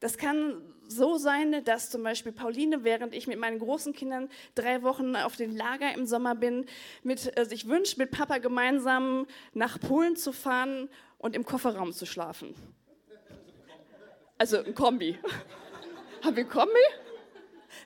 Das 0.00 0.16
kann 0.16 0.62
so 0.88 1.18
sein, 1.18 1.62
dass 1.64 1.90
zum 1.90 2.02
Beispiel 2.02 2.32
Pauline, 2.32 2.84
während 2.84 3.14
ich 3.14 3.26
mit 3.26 3.38
meinen 3.38 3.58
großen 3.58 3.92
Kindern 3.92 4.30
drei 4.54 4.82
Wochen 4.82 5.14
auf 5.14 5.36
dem 5.36 5.54
Lager 5.54 5.92
im 5.94 6.06
Sommer 6.06 6.34
bin, 6.34 6.64
mit, 7.02 7.38
äh, 7.38 7.44
sich 7.44 7.68
wünscht, 7.68 7.98
mit 7.98 8.10
Papa 8.10 8.38
gemeinsam 8.38 9.26
nach 9.52 9.78
Polen 9.78 10.16
zu 10.16 10.32
fahren 10.32 10.88
und 11.18 11.36
im 11.36 11.44
Kofferraum 11.44 11.92
zu 11.92 12.06
schlafen. 12.06 12.54
Also 14.38 14.58
ein 14.58 14.74
Kombi. 14.74 15.18
Haben 16.22 16.36
wir 16.36 16.44
ein 16.44 16.48
Kombi? 16.48 17.05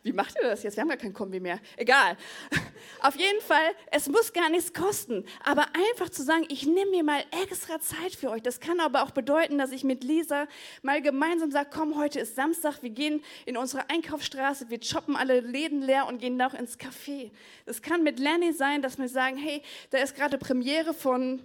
Wie 0.02 0.12
macht 0.12 0.34
ihr 0.36 0.48
das 0.48 0.62
jetzt? 0.62 0.76
Wir 0.76 0.82
haben 0.82 0.88
gar 0.88 0.96
kein 0.96 1.12
Kombi 1.12 1.40
mehr. 1.40 1.60
Egal. 1.76 2.16
Auf 3.00 3.16
jeden 3.16 3.40
Fall, 3.42 3.74
es 3.90 4.08
muss 4.08 4.32
gar 4.32 4.48
nichts 4.48 4.72
kosten. 4.72 5.26
Aber 5.44 5.66
einfach 5.74 6.08
zu 6.08 6.22
sagen, 6.22 6.46
ich 6.48 6.64
nehme 6.66 6.90
mir 6.90 7.04
mal 7.04 7.22
extra 7.42 7.78
Zeit 7.80 8.14
für 8.14 8.30
euch. 8.30 8.42
Das 8.42 8.60
kann 8.60 8.80
aber 8.80 9.02
auch 9.02 9.10
bedeuten, 9.10 9.58
dass 9.58 9.72
ich 9.72 9.84
mit 9.84 10.02
Lisa 10.02 10.46
mal 10.82 11.02
gemeinsam 11.02 11.50
sage, 11.50 11.68
komm, 11.70 11.98
heute 11.98 12.20
ist 12.20 12.34
Samstag, 12.34 12.82
wir 12.82 12.90
gehen 12.90 13.22
in 13.44 13.58
unsere 13.58 13.90
Einkaufsstraße, 13.90 14.70
wir 14.70 14.82
shoppen 14.82 15.16
alle 15.16 15.40
Läden 15.40 15.82
leer 15.82 16.06
und 16.06 16.18
gehen 16.18 16.38
noch 16.38 16.54
ins 16.54 16.78
Café. 16.78 17.30
Es 17.66 17.82
kann 17.82 18.02
mit 18.02 18.18
Lenny 18.18 18.54
sein, 18.54 18.80
dass 18.80 18.98
wir 18.98 19.08
sagen, 19.08 19.36
hey, 19.36 19.62
da 19.90 19.98
ist 19.98 20.14
gerade 20.14 20.38
Premiere 20.38 20.94
von 20.94 21.42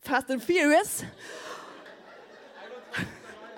Fast 0.00 0.30
and 0.30 0.44
Furious. 0.44 1.04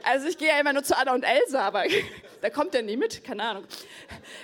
Also 0.05 0.29
ich 0.29 0.37
gehe 0.37 0.49
ja 0.49 0.61
immer 0.61 0.73
nur 0.73 0.85
zu 0.85 0.97
Anna 0.97 1.15
und 1.15 1.25
Elsa, 1.25 1.63
aber 1.63 1.85
da 2.45 2.51
kommt 2.51 2.75
er 2.75 2.83
nie 2.83 2.99
mit, 2.99 3.25
keine 3.25 3.43
Ahnung. 3.43 3.65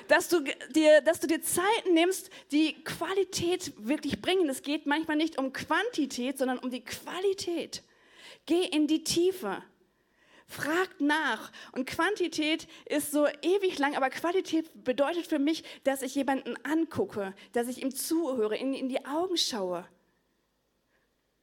Dass 0.09 0.29
du, 0.29 0.41
dir, 0.75 1.03
dass 1.03 1.21
du 1.21 1.27
dir 1.27 1.43
Zeiten 1.43 1.93
nimmst, 1.93 2.31
die 2.51 2.83
Qualität 2.83 3.75
wirklich 3.77 4.23
bringen. 4.23 4.49
Es 4.49 4.63
geht 4.63 4.87
manchmal 4.87 5.19
nicht 5.19 5.37
um 5.37 5.53
Quantität, 5.53 6.39
sondern 6.39 6.59
um 6.61 6.71
die 6.71 6.83
Qualität. 6.83 7.83
Geh 8.47 8.65
in 8.65 8.87
die 8.87 9.05
Tiefe. 9.05 9.63
Fragt 10.47 11.03
nach. 11.03 11.53
Und 11.73 11.87
Quantität 11.87 12.69
ist 12.87 13.13
so 13.13 13.27
ewig 13.43 13.79
lang, 13.79 13.95
aber 13.95 14.09
Qualität 14.09 14.83
bedeutet 14.83 15.27
für 15.27 15.39
mich, 15.39 15.63
dass 15.85 16.01
ich 16.01 16.15
jemanden 16.15 16.57
angucke, 16.65 17.35
dass 17.53 17.69
ich 17.69 17.83
ihm 17.83 17.95
zuhöre, 17.95 18.57
in, 18.57 18.73
in 18.73 18.89
die 18.89 19.05
Augen 19.05 19.37
schaue. 19.37 19.87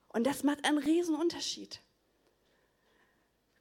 Und 0.08 0.26
das 0.26 0.42
macht 0.42 0.66
einen 0.66 0.80
Unterschied. 1.14 1.82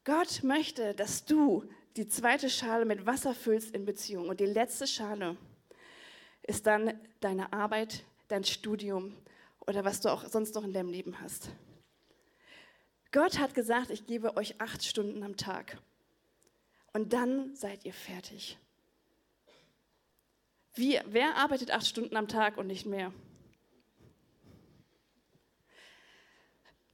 Gott 0.03 0.41
möchte, 0.41 0.95
dass 0.95 1.25
du 1.25 1.69
die 1.97 2.07
zweite 2.07 2.49
Schale 2.49 2.85
mit 2.85 3.05
Wasser 3.05 3.33
füllst 3.33 3.73
in 3.73 3.85
Beziehung. 3.85 4.29
Und 4.29 4.39
die 4.39 4.45
letzte 4.45 4.85
Schale 4.85 5.35
ist 6.43 6.67
dann 6.67 6.93
deine 7.19 7.51
Arbeit, 7.51 8.03
dein 8.27 8.43
Studium 8.43 9.15
oder 9.65 9.83
was 9.83 9.99
du 9.99 10.09
auch 10.09 10.25
sonst 10.25 10.55
noch 10.55 10.63
in 10.63 10.73
deinem 10.73 10.89
Leben 10.89 11.19
hast. 11.19 11.49
Gott 13.11 13.39
hat 13.39 13.55
gesagt, 13.55 13.89
ich 13.89 14.05
gebe 14.05 14.37
euch 14.37 14.61
acht 14.61 14.83
Stunden 14.83 15.23
am 15.23 15.37
Tag. 15.37 15.77
Und 16.93 17.13
dann 17.13 17.55
seid 17.55 17.83
ihr 17.83 17.93
fertig. 17.93 18.57
Wie, 20.75 20.99
wer 21.05 21.35
arbeitet 21.35 21.71
acht 21.71 21.87
Stunden 21.87 22.15
am 22.15 22.27
Tag 22.27 22.57
und 22.57 22.67
nicht 22.67 22.85
mehr? 22.85 23.11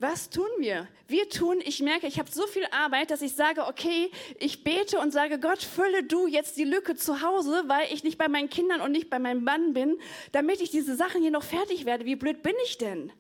Was 0.04 0.30
tun 0.30 0.50
wir? 0.58 0.90
Wir 1.08 1.30
tun, 1.30 1.62
ich 1.64 1.80
merke, 1.80 2.08
ich 2.08 2.20
habe 2.20 2.30
so 2.30 2.46
viel 2.46 2.66
Arbeit, 2.72 3.10
dass 3.10 3.22
ich 3.22 3.36
sage, 3.36 3.66
okay, 3.68 4.12
ich 4.38 4.66
bete 4.66 5.00
und 5.00 5.14
sage, 5.14 5.40
Gott, 5.40 5.64
fülle 5.64 6.04
du 6.04 6.28
jetzt 6.28 6.58
die 6.58 6.66
Lücke 6.66 6.98
zu 6.98 7.22
Hause, 7.22 7.64
weil 7.68 7.88
ich 7.90 8.04
nicht 8.04 8.18
bei 8.18 8.28
meinen 8.28 8.50
Kindern 8.50 8.82
und 8.82 8.92
nicht 8.92 9.10
bei 9.10 9.18
meinem 9.18 9.46
Mann 9.46 9.72
bin, 9.72 9.98
damit 10.34 10.60
ich 10.60 10.72
diese 10.72 10.98
Sachen 10.98 11.22
hier 11.22 11.32
noch 11.32 11.46
fertig 11.46 11.86
werde. 11.86 12.04
Wie 12.04 12.18
blöd 12.18 12.44
bin 12.44 12.54
ich 12.66 12.78
denn? 12.78 13.14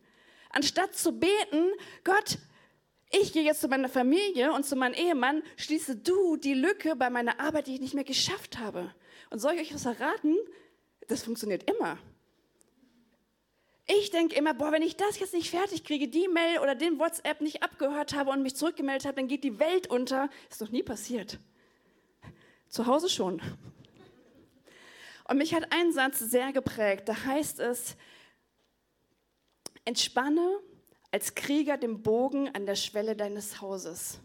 Anstatt 0.49 0.93
zu 0.93 1.17
beten, 1.17 1.71
Gott, 2.03 2.37
ich 3.11 3.31
gehe 3.31 3.43
jetzt 3.43 3.61
zu 3.61 3.69
meiner 3.69 3.87
Familie 3.87 4.51
und 4.51 4.65
zu 4.65 4.75
meinem 4.75 4.95
Ehemann, 4.95 5.41
schließe 5.55 5.95
du 5.95 6.35
die 6.35 6.53
Lücke 6.53 6.97
bei 6.97 7.09
meiner 7.09 7.39
Arbeit, 7.39 7.67
die 7.67 7.75
ich 7.75 7.79
nicht 7.79 7.93
mehr 7.93 8.03
geschafft 8.03 8.59
habe. 8.59 8.93
Und 9.29 9.39
soll 9.39 9.53
ich 9.53 9.61
euch 9.61 9.73
was 9.73 9.83
verraten? 9.83 10.35
Das 11.07 11.23
funktioniert 11.23 11.63
immer. 11.71 11.97
Ich 13.85 14.11
denke 14.11 14.35
immer, 14.35 14.53
boah, 14.53 14.71
wenn 14.71 14.81
ich 14.81 14.95
das 14.95 15.19
jetzt 15.19 15.33
nicht 15.33 15.49
fertig 15.49 15.83
kriege, 15.83 16.07
die 16.07 16.27
Mail 16.29 16.59
oder 16.59 16.73
den 16.73 16.99
WhatsApp 16.99 17.41
nicht 17.41 17.63
abgehört 17.63 18.15
habe 18.15 18.31
und 18.31 18.41
mich 18.41 18.55
zurückgemeldet 18.55 19.05
habe, 19.05 19.15
dann 19.15 19.27
geht 19.27 19.43
die 19.43 19.59
Welt 19.59 19.87
unter. 19.87 20.29
Ist 20.49 20.61
noch 20.61 20.71
nie 20.71 20.83
passiert. 20.83 21.37
Zu 22.69 22.85
Hause 22.87 23.09
schon. 23.09 23.41
Und 25.27 25.37
mich 25.37 25.53
hat 25.53 25.71
ein 25.71 25.91
Satz 25.91 26.19
sehr 26.19 26.53
geprägt. 26.53 27.09
Da 27.09 27.25
heißt 27.25 27.59
es, 27.59 27.97
entspanne 29.83 30.59
als 31.11 31.35
Krieger 31.35 31.77
den 31.77 32.01
Bogen 32.01 32.49
an 32.55 32.65
der 32.65 32.75
Schwelle 32.75 33.15
deines 33.15 33.61
Hauses. 33.61 34.19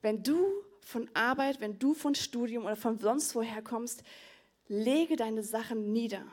Wenn 0.00 0.22
du 0.22 0.46
von 0.80 1.10
Arbeit, 1.12 1.60
wenn 1.60 1.78
du 1.78 1.92
von 1.92 2.14
Studium 2.14 2.64
oder 2.64 2.76
von 2.76 2.98
sonst 2.98 3.34
woher 3.34 3.62
kommst, 3.62 4.04
lege 4.68 5.16
deine 5.16 5.42
Sachen 5.42 5.92
nieder. 5.92 6.24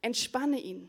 Entspanne 0.00 0.60
ihn 0.60 0.88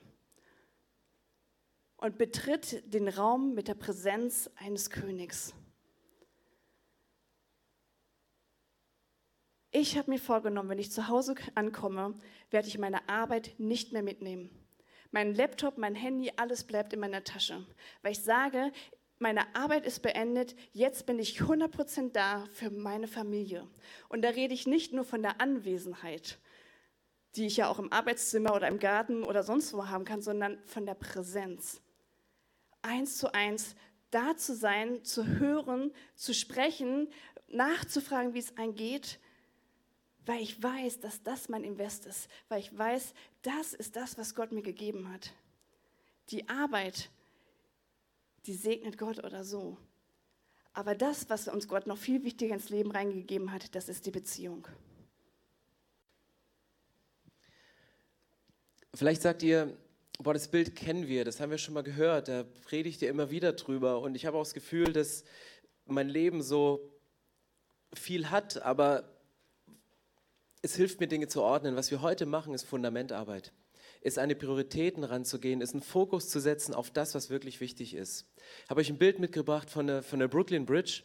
und 2.06 2.20
betritt 2.20 2.84
den 2.94 3.08
Raum 3.08 3.56
mit 3.56 3.68
der 3.68 3.74
Präsenz 3.74 4.48
eines 4.58 4.92
Königs. 4.92 5.56
Ich 9.72 9.98
habe 9.98 10.12
mir 10.12 10.20
vorgenommen, 10.20 10.70
wenn 10.70 10.78
ich 10.78 10.92
zu 10.92 11.08
Hause 11.08 11.34
ankomme, 11.56 12.14
werde 12.52 12.68
ich 12.68 12.78
meine 12.78 13.10
Arbeit 13.10 13.56
nicht 13.58 13.92
mehr 13.92 14.04
mitnehmen. 14.04 14.52
Mein 15.10 15.34
Laptop, 15.34 15.80
mein 15.80 15.96
Handy, 15.96 16.32
alles 16.36 16.64
bleibt 16.64 16.94
in 16.94 17.00
meiner 17.00 17.24
Tasche, 17.24 17.66
weil 18.04 18.12
ich 18.12 18.22
sage, 18.22 18.72
meine 19.18 19.56
Arbeit 19.56 19.88
ist 19.88 20.04
beendet, 20.04 20.56
jetzt 20.74 21.08
bin 21.08 21.18
ich 21.18 21.40
100% 21.42 22.12
da 22.12 22.46
für 22.52 22.70
meine 22.70 23.08
Familie. 23.08 23.68
Und 24.10 24.22
da 24.22 24.30
rede 24.30 24.54
ich 24.54 24.68
nicht 24.68 24.94
nur 24.94 25.06
von 25.06 25.24
der 25.24 25.42
Anwesenheit, 25.42 26.38
die 27.36 27.48
ich 27.48 27.58
ja 27.58 27.68
auch 27.68 27.80
im 27.80 27.92
Arbeitszimmer 27.92 28.54
oder 28.54 28.68
im 28.68 28.78
Garten 28.78 29.24
oder 29.24 29.42
sonst 29.42 29.74
wo 29.74 29.88
haben 29.88 30.06
kann, 30.06 30.22
sondern 30.22 30.60
von 30.66 30.86
der 30.86 30.94
Präsenz 30.94 31.82
eins 32.86 33.18
zu 33.18 33.34
eins 33.34 33.76
da 34.16 34.38
zu 34.38 34.56
sein, 34.56 35.04
zu 35.04 35.28
hören, 35.28 35.92
zu 36.16 36.34
sprechen, 36.34 37.10
nachzufragen, 37.50 38.34
wie 38.34 38.40
es 38.40 38.58
einem 38.58 38.74
geht, 38.74 39.20
weil 40.26 40.42
ich 40.42 40.62
weiß, 40.64 41.02
dass 41.02 41.22
das 41.22 41.50
mein 41.50 41.66
Invest 41.66 42.06
ist, 42.06 42.30
weil 42.48 42.62
ich 42.62 42.76
weiß, 42.76 43.14
das 43.42 43.74
ist 43.74 43.98
das, 43.98 44.18
was 44.18 44.34
Gott 44.34 44.54
mir 44.54 44.62
gegeben 44.62 45.12
hat. 45.12 45.34
Die 46.30 46.48
Arbeit, 46.48 47.10
die 48.46 48.54
segnet 48.54 48.98
Gott 48.98 49.24
oder 49.24 49.44
so. 49.44 49.78
Aber 50.74 50.96
das, 50.96 51.30
was 51.30 51.48
uns 51.48 51.68
Gott 51.68 51.86
noch 51.86 51.98
viel 51.98 52.24
wichtiger 52.24 52.56
ins 52.56 52.70
Leben 52.70 52.92
reingegeben 52.92 53.52
hat, 53.52 53.76
das 53.76 53.90
ist 53.90 54.06
die 54.06 54.12
Beziehung. 54.12 54.68
Vielleicht 58.94 59.22
sagt 59.22 59.44
ihr, 59.44 59.78
boah, 60.20 60.34
das 60.34 60.48
Bild 60.48 60.76
kennen 60.76 61.08
wir, 61.08 61.26
das 61.26 61.40
haben 61.40 61.52
wir 61.52 61.58
schon 61.58 61.74
mal 61.74 61.84
gehört, 61.84 62.28
da 62.28 62.46
predigt 62.64 63.02
ihr 63.02 63.10
immer 63.10 63.32
wieder 63.32 63.54
drüber. 63.54 64.00
Und 64.00 64.16
ich 64.16 64.26
habe 64.26 64.38
auch 64.38 64.44
das 64.44 64.54
Gefühl, 64.54 64.94
dass 64.94 65.24
mein 65.86 66.10
Leben 66.10 66.42
so 66.42 66.92
viel 67.94 68.30
hat, 68.30 68.62
aber 68.62 69.16
es 70.62 70.76
hilft 70.76 71.00
mir, 71.00 71.08
Dinge 71.08 71.28
zu 71.28 71.42
ordnen. 71.42 71.76
Was 71.76 71.92
wir 71.92 72.02
heute 72.02 72.26
machen, 72.26 72.54
ist 72.54 72.64
Fundamentarbeit. 72.64 73.52
Ist 74.02 74.18
an 74.18 74.30
die 74.30 74.36
Prioritäten 74.36 75.04
ranzugehen, 75.04 75.62
ist 75.62 75.74
einen 75.74 75.84
Fokus 75.84 76.30
zu 76.30 76.40
setzen 76.40 76.74
auf 76.74 76.92
das, 76.92 77.14
was 77.16 77.30
wirklich 77.30 77.60
wichtig 77.60 77.94
ist. 77.94 78.26
Habe 78.70 78.82
euch 78.82 78.90
ein 78.90 78.98
Bild 78.98 79.20
mitgebracht 79.20 79.70
von 79.70 79.88
der, 79.88 80.04
von 80.04 80.20
der 80.20 80.28
Brooklyn 80.28 80.66
Bridge. 80.66 81.04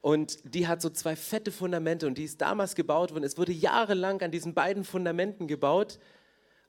Und 0.00 0.38
die 0.44 0.66
hat 0.66 0.82
so 0.82 0.90
zwei 0.90 1.16
fette 1.16 1.50
Fundamente 1.50 2.06
und 2.06 2.18
die 2.18 2.24
ist 2.24 2.40
damals 2.40 2.74
gebaut 2.74 3.12
worden. 3.12 3.24
Es 3.24 3.38
wurde 3.38 3.52
jahrelang 3.52 4.20
an 4.22 4.30
diesen 4.30 4.54
beiden 4.54 4.84
Fundamenten 4.84 5.46
gebaut 5.48 5.98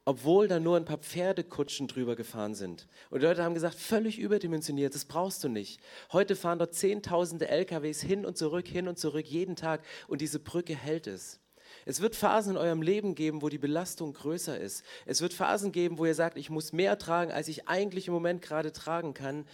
obwohl 0.07 0.47
da 0.47 0.61
nur 0.61 0.77
ein 0.77 0.85
paar 0.85 0.99
Pferdekutschen 0.99 1.89
drüber 1.89 2.15
gefahren 2.15 2.55
sind. 2.55 2.87
Und 3.09 3.21
die 3.21 3.25
Leute 3.25 3.43
haben 3.43 3.53
gesagt, 3.53 3.75
völlig 3.75 4.19
überdimensioniert, 4.19 4.95
das 4.95 5.03
brauchst 5.03 5.43
du 5.43 5.49
nicht. 5.49 5.81
Heute 6.13 6.37
fahren 6.37 6.59
dort 6.59 6.73
Zehntausende 6.73 7.49
LKWs 7.49 8.03
hin 8.03 8.25
und 8.25 8.37
zurück, 8.37 8.69
hin 8.69 8.87
und 8.87 8.97
zurück, 8.97 9.25
jeden 9.27 9.57
Tag 9.57 9.83
und 10.07 10.21
diese 10.21 10.39
Brücke 10.39 10.73
hält 10.73 11.07
es. 11.07 11.41
Es 11.85 11.99
wird 11.99 12.15
Phasen 12.15 12.51
in 12.51 12.57
eurem 12.57 12.81
Leben 12.81 13.15
geben, 13.15 13.41
wo 13.41 13.49
die 13.49 13.57
Belastung 13.57 14.13
größer 14.13 14.57
ist. 14.57 14.85
Es 15.05 15.19
wird 15.19 15.33
Phasen 15.33 15.73
geben, 15.73 15.97
wo 15.97 16.05
ihr 16.05 16.15
sagt, 16.15 16.37
ich 16.37 16.49
muss 16.49 16.71
mehr 16.71 16.97
tragen, 16.97 17.33
als 17.33 17.49
ich 17.49 17.67
eigentlich 17.67 18.07
im 18.07 18.13
Moment 18.13 18.41
gerade 18.41 18.71
tragen 18.71 19.13
kann. 19.13 19.45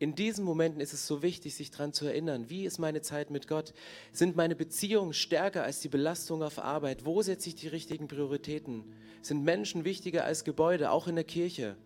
In 0.00 0.14
diesen 0.14 0.44
Momenten 0.44 0.80
ist 0.80 0.92
es 0.92 1.06
so 1.06 1.22
wichtig, 1.22 1.54
sich 1.54 1.70
daran 1.70 1.92
zu 1.92 2.04
erinnern, 2.04 2.50
wie 2.50 2.64
ist 2.64 2.78
meine 2.78 3.00
Zeit 3.00 3.30
mit 3.30 3.46
Gott? 3.46 3.72
Sind 4.12 4.34
meine 4.34 4.56
Beziehungen 4.56 5.12
stärker 5.12 5.62
als 5.62 5.80
die 5.80 5.88
Belastung 5.88 6.42
auf 6.42 6.58
Arbeit? 6.58 7.04
Wo 7.04 7.22
setze 7.22 7.48
ich 7.48 7.54
die 7.54 7.68
richtigen 7.68 8.08
Prioritäten? 8.08 8.84
Sind 9.22 9.44
Menschen 9.44 9.84
wichtiger 9.84 10.24
als 10.24 10.44
Gebäude, 10.44 10.90
auch 10.90 11.06
in 11.06 11.14
der 11.14 11.24
Kirche? 11.24 11.76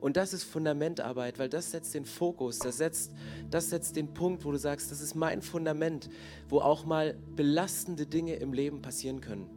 Und 0.00 0.16
das 0.16 0.32
ist 0.32 0.42
Fundamentarbeit, 0.42 1.38
weil 1.38 1.48
das 1.48 1.70
setzt 1.70 1.94
den 1.94 2.06
Fokus, 2.06 2.58
das 2.58 2.78
setzt, 2.78 3.12
das 3.50 3.70
setzt 3.70 3.94
den 3.94 4.12
Punkt, 4.14 4.44
wo 4.44 4.50
du 4.50 4.58
sagst, 4.58 4.90
das 4.90 5.00
ist 5.00 5.14
mein 5.14 5.42
Fundament, 5.42 6.10
wo 6.48 6.58
auch 6.58 6.84
mal 6.84 7.14
belastende 7.36 8.06
Dinge 8.06 8.34
im 8.34 8.52
Leben 8.52 8.82
passieren 8.82 9.20
können. 9.20 9.48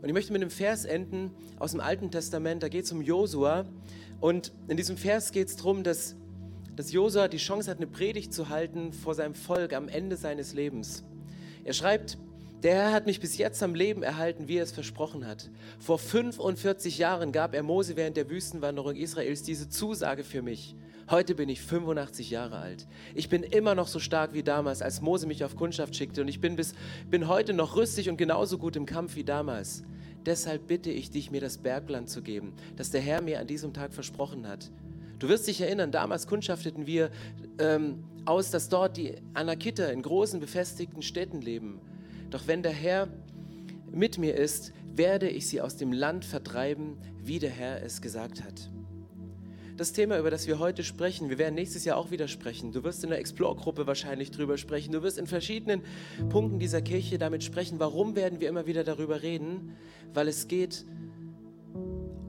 Und 0.00 0.08
ich 0.08 0.14
möchte 0.14 0.32
mit 0.32 0.40
einem 0.40 0.50
Vers 0.50 0.86
enden 0.86 1.32
aus 1.58 1.72
dem 1.72 1.80
Alten 1.80 2.10
Testament, 2.10 2.62
da 2.62 2.68
geht 2.68 2.84
es 2.84 2.92
um 2.92 3.02
Josua. 3.02 3.66
Und 4.20 4.52
in 4.68 4.78
diesem 4.78 4.96
Vers 4.96 5.32
geht 5.32 5.48
es 5.48 5.56
darum, 5.56 5.84
dass, 5.84 6.16
dass 6.76 6.92
Josua 6.92 7.28
die 7.28 7.36
Chance 7.36 7.70
hat, 7.70 7.78
eine 7.78 7.86
Predigt 7.86 8.32
zu 8.32 8.48
halten 8.48 8.92
vor 8.92 9.14
seinem 9.14 9.34
Volk 9.34 9.72
am 9.72 9.88
Ende 9.88 10.16
seines 10.16 10.54
Lebens. 10.54 11.04
Er 11.64 11.72
schreibt, 11.72 12.18
der 12.62 12.74
Herr 12.74 12.92
hat 12.92 13.06
mich 13.06 13.20
bis 13.20 13.38
jetzt 13.38 13.62
am 13.62 13.74
Leben 13.74 14.02
erhalten, 14.02 14.46
wie 14.46 14.56
er 14.56 14.64
es 14.64 14.72
versprochen 14.72 15.26
hat. 15.26 15.48
Vor 15.78 15.98
45 15.98 16.98
Jahren 16.98 17.32
gab 17.32 17.54
er 17.54 17.62
Mose 17.62 17.96
während 17.96 18.18
der 18.18 18.28
Wüstenwanderung 18.28 18.96
Israels 18.96 19.42
diese 19.42 19.70
Zusage 19.70 20.24
für 20.24 20.42
mich. 20.42 20.74
Heute 21.08 21.34
bin 21.34 21.48
ich 21.48 21.62
85 21.62 22.30
Jahre 22.30 22.58
alt. 22.58 22.86
Ich 23.14 23.28
bin 23.28 23.42
immer 23.42 23.74
noch 23.74 23.88
so 23.88 23.98
stark 23.98 24.34
wie 24.34 24.42
damals, 24.42 24.82
als 24.82 25.00
Mose 25.00 25.26
mich 25.26 25.42
auf 25.42 25.56
Kundschaft 25.56 25.96
schickte 25.96 26.20
und 26.20 26.28
ich 26.28 26.40
bin, 26.40 26.54
bis, 26.54 26.74
bin 27.10 27.28
heute 27.28 27.54
noch 27.54 27.76
rüstig 27.76 28.10
und 28.10 28.16
genauso 28.16 28.58
gut 28.58 28.76
im 28.76 28.86
Kampf 28.86 29.16
wie 29.16 29.24
damals. 29.24 29.82
Deshalb 30.26 30.66
bitte 30.66 30.90
ich 30.90 31.10
dich, 31.10 31.30
mir 31.30 31.40
das 31.40 31.58
Bergland 31.58 32.10
zu 32.10 32.20
geben, 32.20 32.52
das 32.76 32.90
der 32.90 33.00
Herr 33.00 33.22
mir 33.22 33.40
an 33.40 33.46
diesem 33.46 33.72
Tag 33.72 33.94
versprochen 33.94 34.46
hat. 34.46 34.70
Du 35.20 35.28
wirst 35.28 35.46
dich 35.46 35.60
erinnern, 35.60 35.92
damals 35.92 36.26
kundschafteten 36.26 36.86
wir 36.86 37.10
ähm, 37.58 38.02
aus, 38.24 38.50
dass 38.50 38.68
dort 38.68 38.96
die 38.96 39.14
Anakiter 39.34 39.92
in 39.92 40.02
großen 40.02 40.40
befestigten 40.40 41.02
Städten 41.02 41.40
leben. 41.40 41.80
Doch 42.30 42.48
wenn 42.48 42.64
der 42.64 42.72
Herr 42.72 43.06
mit 43.92 44.18
mir 44.18 44.34
ist, 44.34 44.72
werde 44.96 45.28
ich 45.28 45.46
sie 45.46 45.60
aus 45.60 45.76
dem 45.76 45.92
Land 45.92 46.24
vertreiben, 46.24 46.96
wie 47.22 47.38
der 47.38 47.50
Herr 47.50 47.84
es 47.84 48.02
gesagt 48.02 48.42
hat 48.42 48.70
das 49.80 49.94
Thema, 49.94 50.18
über 50.18 50.30
das 50.30 50.46
wir 50.46 50.58
heute 50.58 50.84
sprechen, 50.84 51.30
wir 51.30 51.38
werden 51.38 51.54
nächstes 51.54 51.86
Jahr 51.86 51.96
auch 51.96 52.10
wieder 52.10 52.28
sprechen. 52.28 52.70
Du 52.70 52.84
wirst 52.84 53.02
in 53.02 53.08
der 53.08 53.18
Explore-Gruppe 53.18 53.86
wahrscheinlich 53.86 54.30
drüber 54.30 54.58
sprechen. 54.58 54.92
Du 54.92 55.02
wirst 55.02 55.16
in 55.16 55.26
verschiedenen 55.26 55.80
Punkten 56.28 56.58
dieser 56.58 56.82
Kirche 56.82 57.16
damit 57.16 57.42
sprechen. 57.42 57.80
Warum 57.80 58.14
werden 58.14 58.40
wir 58.40 58.50
immer 58.50 58.66
wieder 58.66 58.84
darüber 58.84 59.22
reden? 59.22 59.74
Weil 60.12 60.28
es 60.28 60.48
geht 60.48 60.84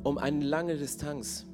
um 0.04 0.18
eine 0.18 0.46
lange 0.46 0.78
Distanz. 0.78 1.46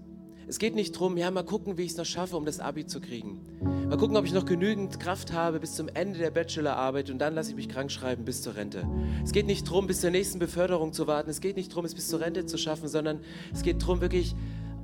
Es 0.50 0.60
geht 0.60 0.76
nicht 0.76 0.96
darum, 0.96 1.18
ja, 1.18 1.30
mal 1.30 1.44
gucken, 1.44 1.78
wie 1.78 1.84
ich 1.84 1.92
es 1.92 1.98
noch 1.98 2.06
schaffe, 2.06 2.38
um 2.38 2.46
das 2.46 2.62
Abi 2.62 2.86
zu 2.86 3.02
kriegen. 3.02 3.42
Mal 3.90 3.98
gucken, 3.98 4.16
ob 4.16 4.24
ich 4.24 4.32
noch 4.32 4.46
genügend 4.46 4.98
Kraft 4.98 5.34
habe 5.34 5.60
bis 5.60 5.76
zum 5.76 5.90
Ende 5.90 6.20
der 6.20 6.32
Bachelorarbeit 6.32 7.10
und 7.10 7.20
dann 7.20 7.36
lasse 7.36 7.50
ich 7.50 7.58
mich 7.58 7.68
krank 7.68 7.92
schreiben 7.92 8.24
bis 8.24 8.44
zur 8.44 8.56
Rente. 8.56 8.88
Es 9.26 9.34
geht 9.34 9.46
nicht 9.46 9.68
darum, 9.68 9.88
bis 9.88 10.00
zur 10.00 10.10
nächsten 10.10 10.40
Beförderung 10.40 10.94
zu 10.94 11.06
warten. 11.06 11.30
Es 11.30 11.42
geht 11.42 11.58
nicht 11.58 11.74
darum, 11.74 11.84
es 11.84 11.96
bis 11.96 12.08
zur 12.08 12.22
Rente 12.22 12.46
zu 12.46 12.58
schaffen, 12.58 12.88
sondern 12.88 13.20
es 13.54 13.62
geht 13.62 13.82
darum, 13.82 14.00
wirklich 14.00 14.36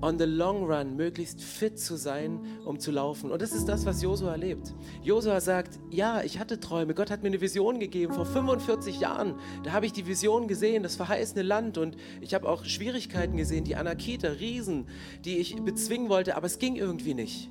on 0.03 0.19
the 0.19 0.25
long 0.25 0.65
run 0.65 0.97
möglichst 0.97 1.41
fit 1.41 1.79
zu 1.79 1.95
sein, 1.95 2.41
um 2.65 2.77
zu 2.77 2.91
laufen. 2.91 3.31
Und 3.31 3.41
das 3.41 3.53
ist 3.53 3.69
das, 3.69 3.85
was 3.85 4.01
Josua 4.01 4.31
erlebt. 4.31 4.73
Josua 5.01 5.39
sagt, 5.39 5.79
ja, 5.89 6.21
ich 6.23 6.39
hatte 6.39 6.59
Träume. 6.59 6.93
Gott 6.93 7.09
hat 7.09 7.23
mir 7.23 7.29
eine 7.29 7.39
Vision 7.39 7.79
gegeben 7.79 8.13
vor 8.13 8.25
45 8.25 8.99
Jahren. 8.99 9.35
Da 9.63 9.71
habe 9.71 9.85
ich 9.85 9.93
die 9.93 10.05
Vision 10.05 10.49
gesehen, 10.49 10.83
das 10.83 10.97
verheißene 10.97 11.41
Land. 11.41 11.77
Und 11.77 11.95
ich 12.19 12.33
habe 12.33 12.49
auch 12.49 12.65
Schwierigkeiten 12.65 13.37
gesehen, 13.37 13.63
die 13.63 13.77
Anakita, 13.77 14.27
Riesen, 14.27 14.87
die 15.23 15.37
ich 15.37 15.55
bezwingen 15.55 16.09
wollte, 16.09 16.35
aber 16.35 16.47
es 16.47 16.59
ging 16.59 16.75
irgendwie 16.75 17.13
nicht. 17.13 17.49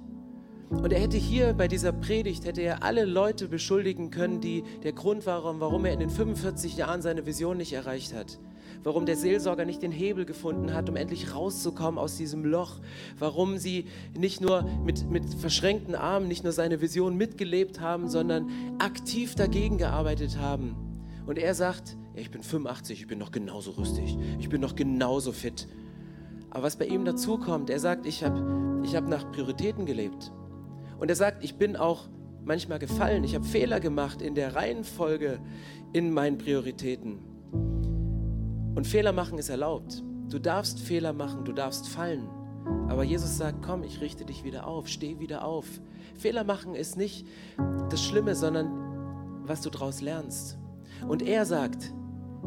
Und 0.80 0.92
er 0.92 1.00
hätte 1.00 1.16
hier 1.16 1.52
bei 1.52 1.68
dieser 1.68 1.92
Predigt, 1.92 2.44
hätte 2.44 2.62
er 2.62 2.82
alle 2.82 3.04
Leute 3.04 3.48
beschuldigen 3.48 4.10
können, 4.10 4.40
die 4.40 4.64
der 4.82 4.92
Grund 4.92 5.26
waren, 5.26 5.60
warum 5.60 5.84
er 5.84 5.92
in 5.92 6.00
den 6.00 6.10
45 6.10 6.76
Jahren 6.76 7.02
seine 7.02 7.26
Vision 7.26 7.56
nicht 7.56 7.72
erreicht 7.72 8.14
hat 8.14 8.38
warum 8.84 9.06
der 9.06 9.16
Seelsorger 9.16 9.64
nicht 9.64 9.82
den 9.82 9.92
Hebel 9.92 10.24
gefunden 10.24 10.72
hat, 10.74 10.88
um 10.88 10.96
endlich 10.96 11.34
rauszukommen 11.34 11.98
aus 11.98 12.16
diesem 12.16 12.44
Loch, 12.44 12.80
warum 13.18 13.58
sie 13.58 13.86
nicht 14.16 14.40
nur 14.40 14.62
mit, 14.84 15.08
mit 15.10 15.34
verschränkten 15.34 15.94
Armen, 15.94 16.28
nicht 16.28 16.44
nur 16.44 16.52
seine 16.52 16.80
Vision 16.80 17.16
mitgelebt 17.16 17.80
haben, 17.80 18.08
sondern 18.08 18.50
aktiv 18.78 19.34
dagegen 19.34 19.78
gearbeitet 19.78 20.38
haben. 20.38 20.74
Und 21.26 21.38
er 21.38 21.54
sagt, 21.54 21.96
ja, 22.14 22.20
ich 22.20 22.30
bin 22.30 22.42
85, 22.42 23.00
ich 23.00 23.06
bin 23.06 23.18
noch 23.18 23.30
genauso 23.30 23.72
rüstig, 23.72 24.16
ich 24.38 24.48
bin 24.48 24.60
noch 24.60 24.74
genauso 24.74 25.32
fit. 25.32 25.68
Aber 26.50 26.64
was 26.64 26.76
bei 26.76 26.86
ihm 26.86 27.04
dazu 27.04 27.38
kommt, 27.38 27.70
er 27.70 27.78
sagt, 27.78 28.06
ich 28.06 28.24
habe 28.24 28.82
ich 28.84 28.96
hab 28.96 29.08
nach 29.08 29.30
Prioritäten 29.32 29.86
gelebt. 29.86 30.32
Und 31.02 31.08
er 31.08 31.16
sagt, 31.16 31.42
ich 31.42 31.56
bin 31.56 31.74
auch 31.74 32.06
manchmal 32.44 32.78
gefallen, 32.78 33.24
ich 33.24 33.34
habe 33.34 33.44
Fehler 33.44 33.80
gemacht 33.80 34.22
in 34.22 34.36
der 34.36 34.54
Reihenfolge 34.54 35.40
in 35.92 36.14
meinen 36.14 36.38
Prioritäten. 36.38 37.18
Und 38.76 38.86
Fehler 38.86 39.10
machen 39.10 39.36
ist 39.36 39.48
erlaubt. 39.48 40.00
Du 40.30 40.38
darfst 40.38 40.78
Fehler 40.78 41.12
machen, 41.12 41.44
du 41.44 41.50
darfst 41.50 41.88
fallen. 41.88 42.28
Aber 42.88 43.02
Jesus 43.02 43.36
sagt, 43.36 43.66
komm, 43.66 43.82
ich 43.82 44.00
richte 44.00 44.24
dich 44.24 44.44
wieder 44.44 44.64
auf, 44.68 44.86
steh 44.86 45.18
wieder 45.18 45.44
auf. 45.44 45.66
Fehler 46.14 46.44
machen 46.44 46.76
ist 46.76 46.96
nicht 46.96 47.26
das 47.90 48.00
Schlimme, 48.00 48.36
sondern 48.36 48.70
was 49.44 49.60
du 49.60 49.70
daraus 49.70 50.02
lernst. 50.02 50.56
Und 51.08 51.22
er 51.22 51.46
sagt, 51.46 51.92